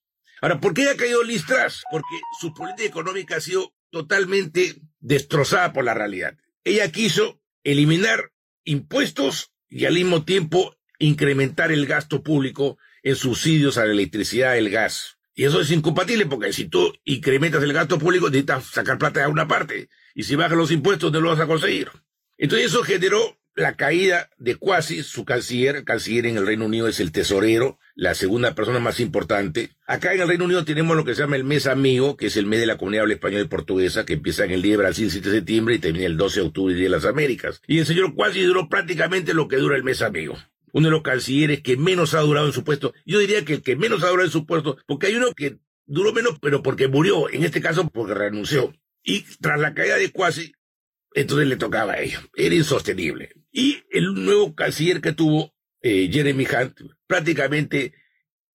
Ahora, 0.42 0.60
¿por 0.60 0.74
qué 0.74 0.90
ha 0.90 0.96
caído 0.96 1.24
Liz 1.24 1.46
Truss? 1.46 1.82
Porque 1.90 2.20
su 2.38 2.52
política 2.52 2.88
económica 2.88 3.36
ha 3.36 3.40
sido 3.40 3.72
totalmente 3.90 4.76
destrozada 5.00 5.72
por 5.72 5.84
la 5.84 5.94
realidad. 5.94 6.36
Ella 6.64 6.92
quiso 6.92 7.40
eliminar 7.64 8.30
impuestos 8.64 9.52
y 9.68 9.86
al 9.86 9.94
mismo 9.94 10.24
tiempo 10.24 10.76
incrementar 11.00 11.72
el 11.72 11.86
gasto 11.86 12.22
público 12.22 12.78
en 13.02 13.16
subsidios 13.16 13.78
a 13.78 13.84
la 13.84 13.92
electricidad 13.92 14.56
el 14.56 14.70
gas. 14.70 15.18
Y 15.34 15.44
eso 15.44 15.60
es 15.60 15.70
incompatible 15.70 16.26
porque 16.26 16.52
si 16.52 16.66
tú 16.66 16.92
incrementas 17.04 17.62
el 17.62 17.72
gasto 17.72 17.98
público 17.98 18.28
necesitas 18.28 18.66
sacar 18.66 18.98
plata 18.98 19.20
de 19.20 19.24
alguna 19.24 19.48
parte 19.48 19.88
y 20.14 20.22
si 20.22 20.36
bajas 20.36 20.56
los 20.56 20.70
impuestos 20.70 21.10
no 21.10 21.20
lo 21.20 21.30
vas 21.30 21.40
a 21.40 21.46
conseguir. 21.46 21.88
Entonces 22.36 22.68
eso 22.68 22.82
generó 22.82 23.40
la 23.54 23.74
caída 23.74 24.30
de 24.38 24.56
Quasi, 24.56 25.02
su 25.02 25.24
canciller, 25.24 25.84
canciller 25.84 26.26
en 26.26 26.36
el 26.36 26.46
Reino 26.46 26.66
Unido 26.66 26.88
es 26.88 27.00
el 27.00 27.12
tesorero, 27.12 27.78
la 27.94 28.14
segunda 28.14 28.54
persona 28.54 28.78
más 28.78 29.00
importante. 29.00 29.70
Acá 29.86 30.14
en 30.14 30.20
el 30.20 30.28
Reino 30.28 30.44
Unido 30.44 30.64
tenemos 30.64 30.96
lo 30.96 31.04
que 31.04 31.14
se 31.14 31.22
llama 31.22 31.36
el 31.36 31.44
mes 31.44 31.66
amigo, 31.66 32.16
que 32.16 32.26
es 32.26 32.36
el 32.36 32.46
mes 32.46 32.60
de 32.60 32.66
la 32.66 32.78
comunidad 32.78 33.02
habla 33.02 33.14
española 33.14 33.44
y 33.44 33.48
portuguesa, 33.48 34.04
que 34.04 34.14
empieza 34.14 34.44
en 34.44 34.52
el 34.52 34.62
día 34.62 34.72
de 34.72 34.78
Brasil 34.78 35.10
7 35.10 35.28
de 35.28 35.36
septiembre 35.36 35.74
y 35.74 35.78
termina 35.78 36.06
el 36.06 36.16
12 36.16 36.40
de 36.40 36.46
octubre 36.46 36.74
y 36.74 36.76
Día 36.76 36.84
de 36.84 36.90
las 36.90 37.04
Américas. 37.04 37.60
Y 37.66 37.78
el 37.78 37.86
señor 37.86 38.14
Quasi 38.14 38.42
duró 38.42 38.68
prácticamente 38.68 39.34
lo 39.34 39.48
que 39.48 39.56
dura 39.56 39.76
el 39.76 39.84
mes 39.84 40.02
amigo. 40.02 40.38
Uno 40.72 40.88
de 40.88 40.92
los 40.92 41.02
cancilleres 41.02 41.62
que 41.62 41.76
menos 41.76 42.14
ha 42.14 42.20
durado 42.20 42.46
en 42.46 42.52
su 42.52 42.64
puesto. 42.64 42.92
Yo 43.04 43.18
diría 43.18 43.44
que 43.44 43.54
el 43.54 43.62
que 43.62 43.76
menos 43.76 44.02
ha 44.02 44.08
durado 44.08 44.26
en 44.26 44.32
su 44.32 44.46
puesto, 44.46 44.78
porque 44.86 45.08
hay 45.08 45.16
uno 45.16 45.32
que 45.34 45.58
duró 45.86 46.12
menos, 46.12 46.38
pero 46.40 46.62
porque 46.62 46.88
murió, 46.88 47.30
en 47.30 47.44
este 47.44 47.60
caso 47.60 47.88
porque 47.88 48.14
renunció. 48.14 48.72
Y 49.02 49.22
tras 49.40 49.60
la 49.60 49.74
caída 49.74 49.96
de 49.96 50.10
Quasi, 50.10 50.52
entonces 51.14 51.48
le 51.48 51.56
tocaba 51.56 51.94
a 51.94 52.00
ellos. 52.00 52.22
Era 52.36 52.54
insostenible. 52.54 53.32
Y 53.50 53.82
el 53.90 54.14
nuevo 54.14 54.54
canciller 54.54 55.00
que 55.00 55.12
tuvo, 55.12 55.54
eh, 55.82 56.08
Jeremy 56.12 56.46
Hunt, 56.46 56.80
prácticamente 57.06 57.94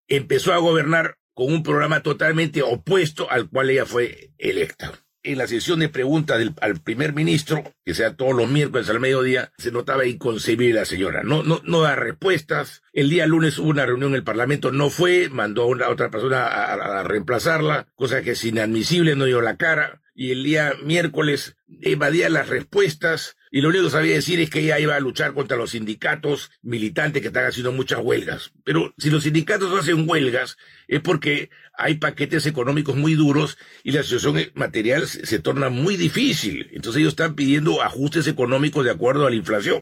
empezó 0.07 0.53
a 0.53 0.59
gobernar 0.59 1.19
con 1.33 1.53
un 1.53 1.63
programa 1.63 2.03
totalmente 2.03 2.63
opuesto 2.63 3.31
al 3.31 3.49
cual 3.49 3.71
ella 3.71 3.87
fue 3.87 4.31
electa. 4.39 5.04
En 5.25 5.39
la 5.39 5.47
sesión 5.47 5.81
de 5.81 5.89
preguntas 5.89 6.39
del, 6.39 6.53
al 6.61 6.81
primer 6.81 7.15
ministro, 7.15 7.65
que 7.85 7.95
sea 7.95 8.15
todos 8.15 8.35
los 8.35 8.49
miércoles 8.49 8.89
al 8.91 9.01
mediodía, 9.01 9.53
se 9.59 9.73
notaba 9.73 10.07
inconcebible 10.07 10.79
la 10.79 10.85
señora. 10.85 11.23
No, 11.25 11.43
no, 11.43 11.61
no 11.65 11.81
da 11.81 11.97
respuestas. 11.97 12.83
El 12.93 13.11
día 13.11 13.27
lunes 13.27 13.59
hubo 13.59 13.71
una 13.71 13.87
reunión 13.87 14.11
en 14.11 14.17
el 14.17 14.25
Parlamento, 14.25 14.71
no 14.71 14.91
fue, 14.91 15.31
mandó 15.31 15.63
a 15.63 15.67
una 15.67 15.89
otra 15.89 16.11
persona 16.11 16.47
a, 16.47 17.01
a 17.01 17.03
reemplazarla, 17.03 17.89
cosa 17.97 18.23
que 18.23 18.33
es 18.33 18.45
inadmisible, 18.45 19.17
no 19.17 19.25
dio 19.25 19.41
la 19.41 19.57
cara 19.57 20.03
y 20.15 20.31
el 20.31 20.45
día 20.45 20.75
miércoles 20.83 21.57
evadía 21.81 22.29
las 22.29 22.49
respuestas 22.49 23.37
y 23.55 23.61
lo 23.61 23.69
único 23.69 23.85
que 23.85 23.91
sabía 23.91 24.15
decir 24.17 24.41
es 24.41 24.51
que 24.51 24.59
ella 24.59 24.81
iba 24.81 24.97
a 24.97 25.01
luchar 25.01 25.33
contra 25.33 25.57
los 25.57 25.71
sindicatos 25.71 26.51
militantes 26.63 27.23
que 27.23 27.29
están 27.29 27.47
haciendo 27.47 27.71
muchas 27.71 28.01
huelgas. 28.03 28.51
Pero 28.65 28.93
si 28.99 29.11
los 29.11 29.23
sindicatos 29.23 29.73
hacen 29.79 30.11
huelgas 30.11 30.57
es 30.89 31.01
porque 31.01 31.51
hay 31.73 31.95
paquetes 31.95 32.47
económicos 32.47 32.97
muy 32.97 33.15
duros 33.15 33.57
y 33.85 33.93
la 33.93 34.03
situación 34.03 34.51
material 34.55 35.07
se, 35.07 35.39
torna 35.39 35.69
muy 35.69 35.97
difícil. 35.97 36.69
Entonces 36.73 36.99
ellos 36.99 37.13
están 37.13 37.37
pidiendo 37.37 37.81
ajustes 37.81 38.27
económicos 38.27 38.85
de 38.85 38.91
acuerdo 38.91 39.25
a 39.25 39.31
la 39.31 39.37
inflación. 39.37 39.81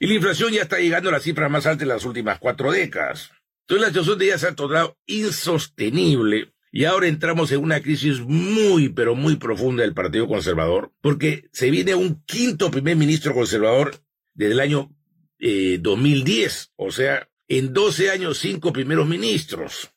Y 0.00 0.06
la 0.06 0.14
inflación 0.14 0.54
ya 0.54 0.62
está 0.62 0.78
llegando 0.78 1.10
a 1.10 1.12
la 1.12 1.20
cifra 1.20 1.50
más 1.50 1.66
alta 1.66 1.82
en 1.82 1.90
las 1.90 2.06
últimas 2.06 2.38
cuatro 2.38 2.72
décadas. 2.72 3.30
Entonces 3.66 3.82
la 3.82 3.88
situación 3.88 4.18
de 4.20 4.24
ella 4.24 4.38
se 4.38 4.48
ha 4.48 4.54
tornado 4.54 4.96
insostenible 5.04 6.54
y 6.74 6.86
ahora 6.86 7.06
entramos 7.06 7.52
en 7.52 7.62
una 7.62 7.82
crisis 7.82 8.20
muy, 8.20 8.88
pero 8.88 9.14
muy 9.14 9.36
profunda 9.36 9.82
del 9.82 9.92
Partido 9.92 10.26
Conservador, 10.26 10.90
porque 11.02 11.50
se 11.52 11.70
viene 11.70 11.94
un 11.94 12.24
quinto 12.24 12.70
primer 12.70 12.96
ministro 12.96 13.34
conservador 13.34 14.02
desde 14.32 14.54
el 14.54 14.60
año 14.60 14.90
2010, 15.38 16.64
eh, 16.64 16.72
o 16.76 16.90
sea, 16.90 17.28
en 17.46 17.74
12 17.74 18.10
años, 18.10 18.38
cinco 18.38 18.72
primeros 18.72 19.06
ministros. 19.06 19.90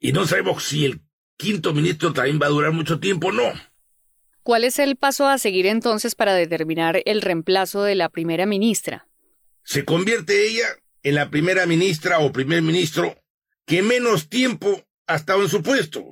Y 0.00 0.12
no 0.12 0.26
sabemos 0.26 0.64
si 0.64 0.86
el 0.86 1.02
quinto 1.36 1.74
ministro 1.74 2.14
también 2.14 2.40
va 2.40 2.46
a 2.46 2.50
durar 2.50 2.72
mucho 2.72 2.98
tiempo 2.98 3.28
o 3.28 3.32
no. 3.32 3.52
¿Cuál 4.42 4.64
es 4.64 4.78
el 4.78 4.96
paso 4.96 5.26
a 5.26 5.36
seguir 5.36 5.66
entonces 5.66 6.14
para 6.14 6.32
determinar 6.32 7.02
el 7.04 7.20
reemplazo 7.20 7.82
de 7.82 7.94
la 7.94 8.08
primera 8.08 8.46
ministra? 8.46 9.06
Se 9.64 9.84
convierte 9.84 10.48
ella 10.48 10.66
en 11.02 11.14
la 11.14 11.28
primera 11.28 11.66
ministra 11.66 12.20
o 12.20 12.32
primer 12.32 12.62
ministro 12.62 13.18
que 13.66 13.82
menos 13.82 14.30
tiempo 14.30 14.85
estado 15.14 15.42
en 15.42 15.48
su 15.48 15.62
puesto. 15.62 16.10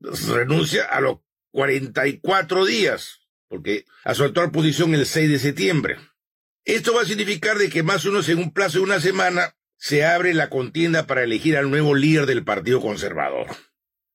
Renuncia 0.00 0.84
a 0.84 1.00
los 1.00 1.20
44 1.52 2.66
días, 2.66 3.20
porque 3.48 3.86
a 4.04 4.14
su 4.14 4.24
actual 4.24 4.50
posición 4.50 4.94
el 4.94 5.06
6 5.06 5.30
de 5.30 5.38
septiembre. 5.38 5.96
Esto 6.64 6.94
va 6.94 7.02
a 7.02 7.06
significar 7.06 7.56
de 7.58 7.70
que 7.70 7.82
más 7.82 8.04
o 8.04 8.10
menos 8.10 8.28
en 8.28 8.38
un 8.38 8.52
plazo 8.52 8.78
de 8.78 8.84
una 8.84 9.00
semana 9.00 9.56
se 9.76 10.04
abre 10.04 10.34
la 10.34 10.50
contienda 10.50 11.06
para 11.06 11.24
elegir 11.24 11.56
al 11.56 11.70
nuevo 11.70 11.94
líder 11.94 12.26
del 12.26 12.44
Partido 12.44 12.80
Conservador. 12.80 13.46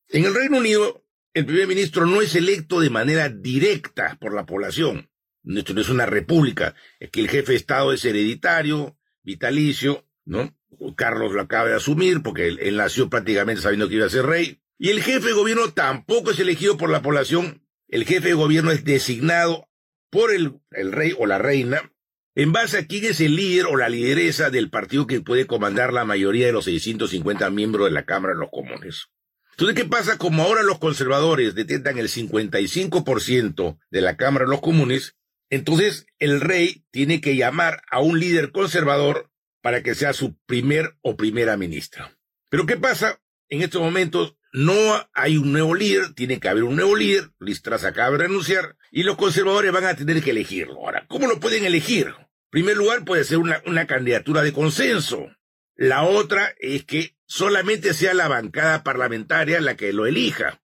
En 0.10 0.26
el 0.26 0.36
Reino 0.36 0.58
Unido, 0.58 1.04
el 1.34 1.46
primer 1.46 1.68
ministro 1.68 2.06
no 2.06 2.22
es 2.22 2.36
electo 2.36 2.80
de 2.80 2.92
manera 2.92 3.30
directa 3.30 4.18
por 4.22 4.34
la 4.34 4.46
población. 4.46 5.10
Esto 5.44 5.74
no 5.74 5.82
es 5.82 5.90
una 5.90 6.06
república, 6.06 6.76
es 7.00 7.10
que 7.10 7.20
el 7.20 7.30
jefe 7.30 7.52
de 7.52 7.58
Estado 7.58 7.94
es 7.94 8.06
hereditario, 8.06 8.98
vitalicio, 9.24 10.08
¿no? 10.24 10.56
Carlos 10.96 11.34
lo 11.34 11.42
acaba 11.42 11.70
de 11.70 11.76
asumir 11.76 12.22
porque 12.22 12.48
él, 12.48 12.78
nació 12.78 13.10
prácticamente 13.10 13.62
sabiendo 13.62 13.90
que 13.90 13.96
iba 13.96 14.06
a 14.06 14.10
ser 14.10 14.26
rey. 14.26 14.62
Y 14.78 14.90
el 14.90 15.02
jefe 15.02 15.28
de 15.28 15.34
gobierno 15.34 15.74
tampoco 15.74 16.32
es 16.32 16.40
elegido 16.40 16.78
por 16.78 16.90
la 16.90 17.02
población. 17.02 17.64
El 17.88 18.06
jefe 18.06 18.30
de 18.30 18.34
gobierno 18.34 18.72
es 18.72 18.84
designado 18.84 19.70
por 20.10 20.32
el, 20.32 20.60
el 20.72 20.92
rey 20.92 21.14
o 21.18 21.26
la 21.26 21.38
reina 21.38 21.92
en 22.36 22.52
base 22.52 22.78
a 22.78 22.86
quién 22.86 23.06
es 23.06 23.22
el 23.22 23.38
líder 23.38 23.66
o 23.68 23.78
la 23.78 23.88
lideresa 23.88 24.50
del 24.50 24.70
partido 24.70 25.08
que 25.08 25.22
puede 25.22 25.48
comandar 25.48 25.94
la 25.94 26.04
mayoría 26.04 26.48
de 26.48 26.52
los 26.52 26.66
650 26.66 27.50
miembros 27.50 27.86
de 27.86 27.92
la 27.92 28.06
Cámara 28.06 28.34
de 28.34 28.42
los 28.42 28.50
Comunes. 28.52 29.08
Entonces, 29.52 29.76
¿qué 29.76 29.86
pasa? 29.90 30.18
Como 30.18 30.44
ahora 30.44 30.62
los 30.62 30.80
conservadores 30.80 31.56
detentan 31.56 31.98
el 31.98 32.10
55% 32.10 33.80
de 33.90 34.02
la 34.02 34.18
Cámara 34.18 34.44
de 34.44 34.52
los 34.52 34.60
Comunes, 34.60 35.16
entonces 35.50 36.08
el 36.20 36.42
rey 36.42 36.84
tiene 36.92 37.22
que 37.22 37.38
llamar 37.38 37.82
a 37.90 38.02
un 38.02 38.20
líder 38.20 38.52
conservador 38.52 39.32
para 39.66 39.82
que 39.82 39.96
sea 39.96 40.14
su 40.14 40.38
primer 40.46 40.96
o 41.02 41.18
primera 41.18 41.58
ministra. 41.58 42.16
Pero 42.52 42.68
¿qué 42.68 42.78
pasa? 42.78 43.20
En 43.50 43.64
estos 43.64 43.82
momentos 43.82 44.38
no 44.54 44.76
hay 45.12 45.38
un 45.38 45.52
nuevo 45.52 45.74
líder, 45.74 46.14
tiene 46.14 46.40
que 46.40 46.50
haber 46.50 46.66
un 46.66 46.76
nuevo 46.76 46.96
líder, 46.96 47.32
Listras 47.40 47.84
acaba 47.84 48.12
de 48.12 48.26
renunciar, 48.26 48.78
y 48.92 49.02
los 49.02 49.18
conservadores 49.18 49.72
van 49.72 49.86
a 49.86 49.96
tener 49.96 50.22
que 50.22 50.30
elegirlo. 50.30 50.76
Ahora, 50.76 51.08
¿cómo 51.08 51.26
lo 51.26 51.40
pueden 51.40 51.66
elegir? 51.66 52.10
En 52.10 52.28
primer 52.52 52.78
lugar, 52.78 53.06
puede 53.06 53.24
ser 53.24 53.40
una, 53.40 53.60
una 53.66 53.88
candidatura 53.88 54.44
de 54.44 54.54
consenso. 54.54 55.36
La 55.74 56.04
otra 56.04 56.54
es 56.60 56.86
que 56.86 57.16
solamente 57.26 57.96
sea 57.96 58.14
la 58.14 58.28
bancada 58.28 58.84
parlamentaria 58.84 59.60
la 59.62 59.76
que 59.76 59.94
lo 59.94 60.06
elija. 60.06 60.62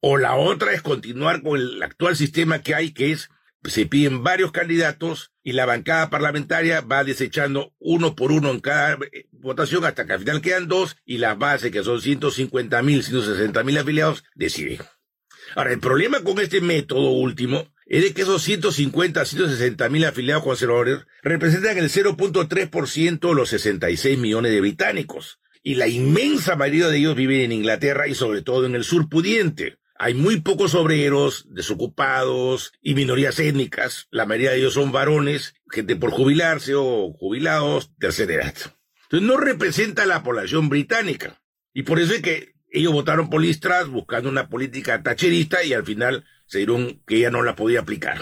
O 0.00 0.18
la 0.18 0.34
otra 0.34 0.74
es 0.74 0.82
continuar 0.82 1.40
con 1.40 1.58
el 1.58 1.82
actual 1.82 2.14
sistema 2.14 2.60
que 2.60 2.74
hay, 2.74 2.92
que 2.92 3.10
es 3.10 3.30
se 3.66 3.86
piden 3.86 4.22
varios 4.22 4.52
candidatos 4.52 5.32
y 5.42 5.52
la 5.52 5.66
bancada 5.66 6.10
parlamentaria 6.10 6.80
va 6.80 7.04
desechando 7.04 7.72
uno 7.78 8.14
por 8.14 8.32
uno 8.32 8.50
en 8.50 8.60
cada 8.60 8.98
eh, 9.12 9.26
votación 9.32 9.84
hasta 9.84 10.06
que 10.06 10.12
al 10.12 10.20
final 10.20 10.40
quedan 10.40 10.68
dos 10.68 10.96
y 11.04 11.18
la 11.18 11.34
base, 11.34 11.70
que 11.70 11.82
son 11.82 12.00
150 12.00 12.82
mil, 12.82 13.02
160 13.02 13.62
mil 13.64 13.78
afiliados, 13.78 14.24
decide. 14.34 14.78
Ahora, 15.54 15.72
el 15.72 15.80
problema 15.80 16.22
con 16.22 16.40
este 16.40 16.60
método 16.60 17.10
último 17.10 17.68
es 17.86 18.02
de 18.02 18.14
que 18.14 18.22
esos 18.22 18.42
150, 18.42 19.24
160 19.24 19.88
mil 19.88 20.04
afiliados 20.04 20.42
conservadores 20.42 21.00
representan 21.22 21.78
el 21.78 21.90
0.3% 21.90 23.28
de 23.28 23.34
los 23.34 23.48
66 23.50 24.18
millones 24.18 24.52
de 24.52 24.60
británicos. 24.60 25.38
Y 25.62 25.76
la 25.76 25.88
inmensa 25.88 26.56
mayoría 26.56 26.88
de 26.88 26.98
ellos 26.98 27.16
viven 27.16 27.40
en 27.40 27.52
Inglaterra 27.52 28.06
y 28.06 28.14
sobre 28.14 28.42
todo 28.42 28.66
en 28.66 28.74
el 28.74 28.84
sur 28.84 29.08
pudiente. 29.08 29.78
Hay 29.96 30.14
muy 30.14 30.40
pocos 30.40 30.74
obreros, 30.74 31.46
desocupados 31.50 32.72
y 32.82 32.94
minorías 32.94 33.38
étnicas. 33.38 34.08
La 34.10 34.26
mayoría 34.26 34.50
de 34.50 34.58
ellos 34.58 34.74
son 34.74 34.90
varones, 34.90 35.54
gente 35.70 35.96
por 35.96 36.10
jubilarse 36.10 36.74
o 36.74 37.12
jubilados, 37.12 37.92
tercera 37.98 38.34
edad. 38.34 38.54
Entonces 39.04 39.28
no 39.28 39.36
representa 39.36 40.06
la 40.06 40.22
población 40.22 40.68
británica. 40.68 41.40
Y 41.72 41.84
por 41.84 42.00
eso 42.00 42.14
es 42.14 42.22
que 42.22 42.54
ellos 42.70 42.92
votaron 42.92 43.30
por 43.30 43.40
Liz 43.40 43.60
buscando 43.88 44.28
una 44.28 44.48
política 44.48 45.02
tacherista 45.02 45.62
y 45.62 45.72
al 45.72 45.84
final 45.84 46.24
se 46.46 46.58
dieron 46.58 47.00
que 47.06 47.16
ella 47.16 47.30
no 47.30 47.42
la 47.42 47.54
podía 47.54 47.80
aplicar. 47.80 48.18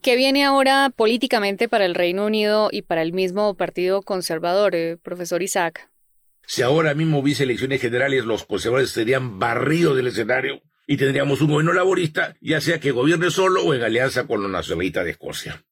¿Qué 0.00 0.16
viene 0.16 0.44
ahora 0.44 0.90
políticamente 0.94 1.68
para 1.68 1.84
el 1.84 1.94
Reino 1.94 2.26
Unido 2.26 2.68
y 2.72 2.82
para 2.82 3.02
el 3.02 3.12
mismo 3.12 3.54
Partido 3.54 4.02
Conservador, 4.02 4.74
eh, 4.74 4.96
profesor 4.96 5.42
Isaac? 5.42 5.91
Si 6.46 6.62
ahora 6.62 6.94
mismo 6.94 7.18
hubiese 7.18 7.44
elecciones 7.44 7.80
generales, 7.80 8.24
los 8.24 8.44
conservadores 8.44 8.90
serían 8.90 9.38
barridos 9.38 9.96
del 9.96 10.08
escenario 10.08 10.62
y 10.86 10.96
tendríamos 10.96 11.40
un 11.40 11.50
gobierno 11.50 11.72
laborista, 11.72 12.36
ya 12.40 12.60
sea 12.60 12.80
que 12.80 12.90
gobierne 12.90 13.30
solo 13.30 13.62
o 13.62 13.74
en 13.74 13.82
alianza 13.82 14.26
con 14.26 14.42
los 14.42 14.50
nacionalistas 14.50 15.04
de 15.04 15.12
Escocia. 15.12 15.64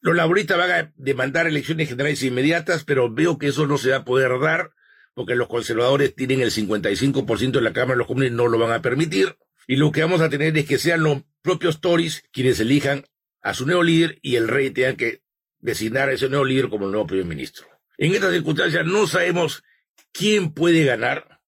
Los 0.00 0.16
laboristas 0.16 0.58
van 0.58 0.70
a 0.70 0.92
demandar 0.96 1.46
elecciones 1.46 1.88
generales 1.88 2.22
inmediatas, 2.22 2.84
pero 2.84 3.12
veo 3.12 3.38
que 3.38 3.48
eso 3.48 3.66
no 3.66 3.78
se 3.78 3.90
va 3.90 3.96
a 3.96 4.04
poder 4.04 4.38
dar 4.40 4.70
porque 5.14 5.34
los 5.34 5.48
conservadores 5.48 6.14
tienen 6.14 6.40
el 6.40 6.52
55% 6.52 7.50
de 7.50 7.60
la 7.60 7.72
Cámara 7.72 7.98
los 7.98 8.06
Comunes, 8.06 8.30
no 8.30 8.46
lo 8.46 8.56
van 8.56 8.70
a 8.70 8.82
permitir. 8.82 9.36
Y 9.66 9.74
lo 9.74 9.90
que 9.90 10.02
vamos 10.02 10.20
a 10.20 10.28
tener 10.28 10.56
es 10.56 10.64
que 10.64 10.78
sean 10.78 11.02
los 11.02 11.24
propios 11.42 11.80
Tories 11.80 12.22
quienes 12.30 12.60
elijan 12.60 13.04
a 13.42 13.52
su 13.52 13.66
nuevo 13.66 13.82
líder 13.82 14.20
y 14.22 14.36
el 14.36 14.46
rey 14.46 14.70
tenga 14.70 14.96
que 14.96 15.22
designar 15.58 16.08
a 16.08 16.12
ese 16.12 16.28
nuevo 16.28 16.44
líder 16.44 16.68
como 16.68 16.86
el 16.86 16.92
nuevo 16.92 17.08
primer 17.08 17.26
ministro. 17.26 17.66
En 17.98 18.14
estas 18.14 18.32
circunstancias 18.32 18.86
no 18.86 19.06
sabemos 19.06 19.64
quién 20.12 20.52
puede 20.52 20.84
ganar, 20.84 21.40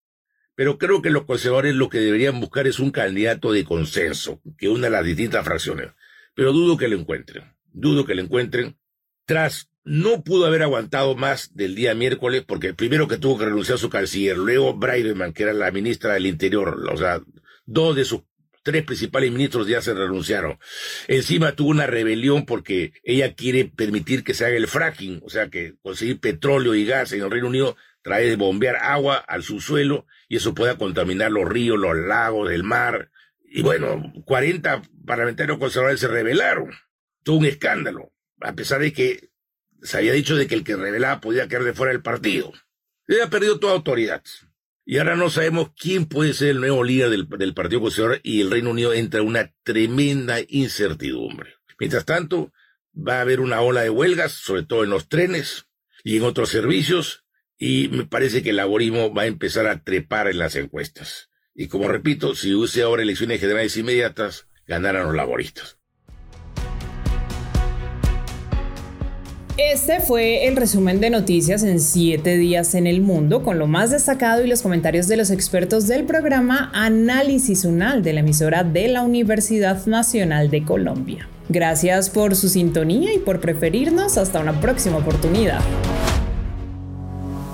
pero 0.57 0.79
creo 0.79 1.01
que 1.01 1.11
los 1.11 1.25
conservadores 1.25 1.75
lo 1.77 1.89
que 1.89 1.99
deberían 1.99 2.41
buscar 2.41 2.67
es 2.67 2.81
un 2.81 2.91
candidato 2.91 3.53
de 3.53 3.65
consenso 3.65 4.43
que 4.59 4.69
una 4.69 4.91
las 4.91 5.05
distintas 5.05 5.45
fracciones. 5.45 5.93
Pero 6.35 6.53
dudo 6.53 6.77
que 6.77 6.89
lo 6.89 6.97
encuentren, 6.97 7.57
dudo 7.73 8.05
que 8.05 8.17
lo 8.17 8.23
encuentren. 8.23 8.77
Tras 9.25 9.71
no 9.85 10.25
pudo 10.25 10.47
haber 10.47 10.63
aguantado 10.63 11.15
más 11.15 11.55
del 11.55 11.77
día 11.77 11.95
miércoles 11.95 12.45
porque 12.47 12.75
primero 12.75 13.07
que 13.07 13.17
tuvo 13.17 13.39
que 13.39 13.47
renunciar 13.47 13.77
a 13.77 13.79
su 13.79 13.89
canciller, 13.89 14.37
luego 14.37 14.75
Braidman, 14.75 15.33
que 15.33 15.45
era 15.45 15.53
la 15.53 15.71
ministra 15.71 16.15
del 16.15 16.27
Interior, 16.27 16.85
o 16.93 16.97
sea, 16.97 17.23
dos 17.65 17.95
de 17.95 18.05
sus 18.05 18.23
tres 18.63 18.85
principales 18.85 19.31
ministros 19.31 19.67
ya 19.67 19.83
se 19.83 19.95
renunciaron. 19.95 20.59
Encima 21.09 21.53
tuvo 21.53 21.71
una 21.71 21.87
rebelión 21.87 22.47
porque 22.47 22.93
ella 23.03 23.35
quiere 23.35 23.65
permitir 23.65 24.25
que 24.25 24.35
se 24.35 24.45
haga 24.45 24.57
el 24.57 24.69
fracking, 24.69 25.21
o 25.25 25.31
sea, 25.31 25.49
que 25.49 25.75
conseguir 25.83 26.21
petróleo 26.21 26.75
y 26.75 26.85
gas 26.85 27.13
en 27.13 27.23
el 27.23 27.31
Reino 27.31 27.49
Unido 27.49 27.77
trae 28.03 28.27
de 28.27 28.37
bombear 28.37 28.77
agua 28.77 29.17
al 29.17 29.43
subsuelo 29.43 30.07
y 30.29 30.37
eso 30.37 30.55
pueda 30.55 30.79
contaminar 30.79 31.31
los 31.31 31.49
ríos, 31.49 31.79
los 31.79 31.97
lagos, 31.97 32.51
el 32.51 32.63
mar. 32.63 33.11
Y 33.45 33.63
bueno, 33.63 34.13
40 34.25 34.83
parlamentarios 35.05 35.59
conservadores 35.59 36.01
se 36.01 36.09
rebelaron. 36.09 36.71
Tuvo 37.23 37.39
un 37.39 37.47
escándalo, 37.47 38.13
a 38.41 38.55
pesar 38.55 38.81
de 38.81 38.93
que 38.93 39.31
se 39.83 39.99
había 39.99 40.13
dicho 40.13 40.37
de 40.37 40.47
que 40.47 40.55
el 40.55 40.65
que 40.65 40.77
rebelaba 40.77 41.21
podía 41.21 41.49
quedar 41.49 41.65
de 41.65 41.75
fuera 41.75 41.93
del 41.93 42.03
partido. 42.03 42.53
Ella 43.07 43.25
ha 43.25 43.31
perdido 43.31 43.59
toda 43.59 43.73
autoridad. 43.73 44.23
Y 44.85 44.99
ahora 44.99 45.15
no 45.17 45.31
sabemos 45.31 45.71
quién 45.77 46.07
puede 46.07 46.33
ser 46.33 46.51
el 46.51 46.61
nuevo 46.61 46.83
líder 46.83 47.11
del, 47.11 47.55
Partido 47.55 47.81
Conservador 47.81 48.21
y 48.23 48.41
el 48.41 48.51
Reino 48.51 48.71
Unido 48.71 48.93
entra 48.93 49.21
en 49.21 49.27
una 49.27 49.53
tremenda 49.63 50.39
incertidumbre. 50.49 51.55
Mientras 51.79 52.05
tanto, 52.05 52.53
va 52.97 53.19
a 53.19 53.21
haber 53.23 53.41
una 53.41 53.61
ola 53.61 53.83
de 53.83 53.91
huelgas, 53.91 54.33
sobre 54.33 54.65
todo 54.65 54.85
en 54.85 54.91
los 54.91 55.09
trenes 55.09 55.67
y 56.03 56.17
en 56.17 56.25
otros 56.25 56.49
servicios, 56.49 57.25
y 57.59 57.89
me 57.89 58.07
parece 58.07 58.43
que 58.43 58.51
el 58.51 58.57
laborismo 58.57 59.13
va 59.13 59.23
a 59.23 59.27
empezar 59.27 59.67
a 59.67 59.83
trepar 59.83 60.29
en 60.29 60.39
las 60.39 60.57
encuestas. 60.57 61.31
Y 61.55 61.69
como 61.69 61.89
repito, 61.89 62.35
si 62.35 62.55
use 62.55 62.83
ahora 62.83 63.03
elecciones 63.03 63.41
generales 63.41 63.77
inmediatas, 63.77 64.49
ganarán 64.67 65.07
los 65.07 65.15
laboristas. 65.15 65.80
Este 69.63 70.01
fue 70.01 70.47
el 70.49 70.57
resumen 70.57 71.01
de 71.01 71.11
noticias 71.11 71.63
en 71.65 71.81
siete 71.81 72.39
días 72.39 72.75
en 72.75 72.87
el 72.87 73.03
mundo, 73.03 73.43
con 73.43 73.59
lo 73.59 73.67
más 73.67 73.91
destacado 73.91 74.43
y 74.43 74.49
los 74.49 74.63
comentarios 74.63 75.07
de 75.07 75.19
los 75.19 75.31
expertos 75.31 75.87
del 75.87 76.05
programa 76.05 76.71
Análisis 76.73 77.67
Unal 77.67 78.03
de 78.03 78.15
la 78.15 78.21
emisora 78.21 78.65
de 78.65 78.89
la 78.89 79.03
Universidad 79.03 79.85
Nacional 79.85 80.49
de 80.49 80.65
Colombia. 80.65 81.29
Gracias 81.51 82.09
por 82.09 82.37
su 82.37 82.49
sintonía 82.49 83.13
y 83.13 83.19
por 83.19 83.41
preferirnos. 83.41 84.17
Hasta 84.17 84.41
una 84.41 84.59
próxima 84.63 84.97
oportunidad. 84.97 85.61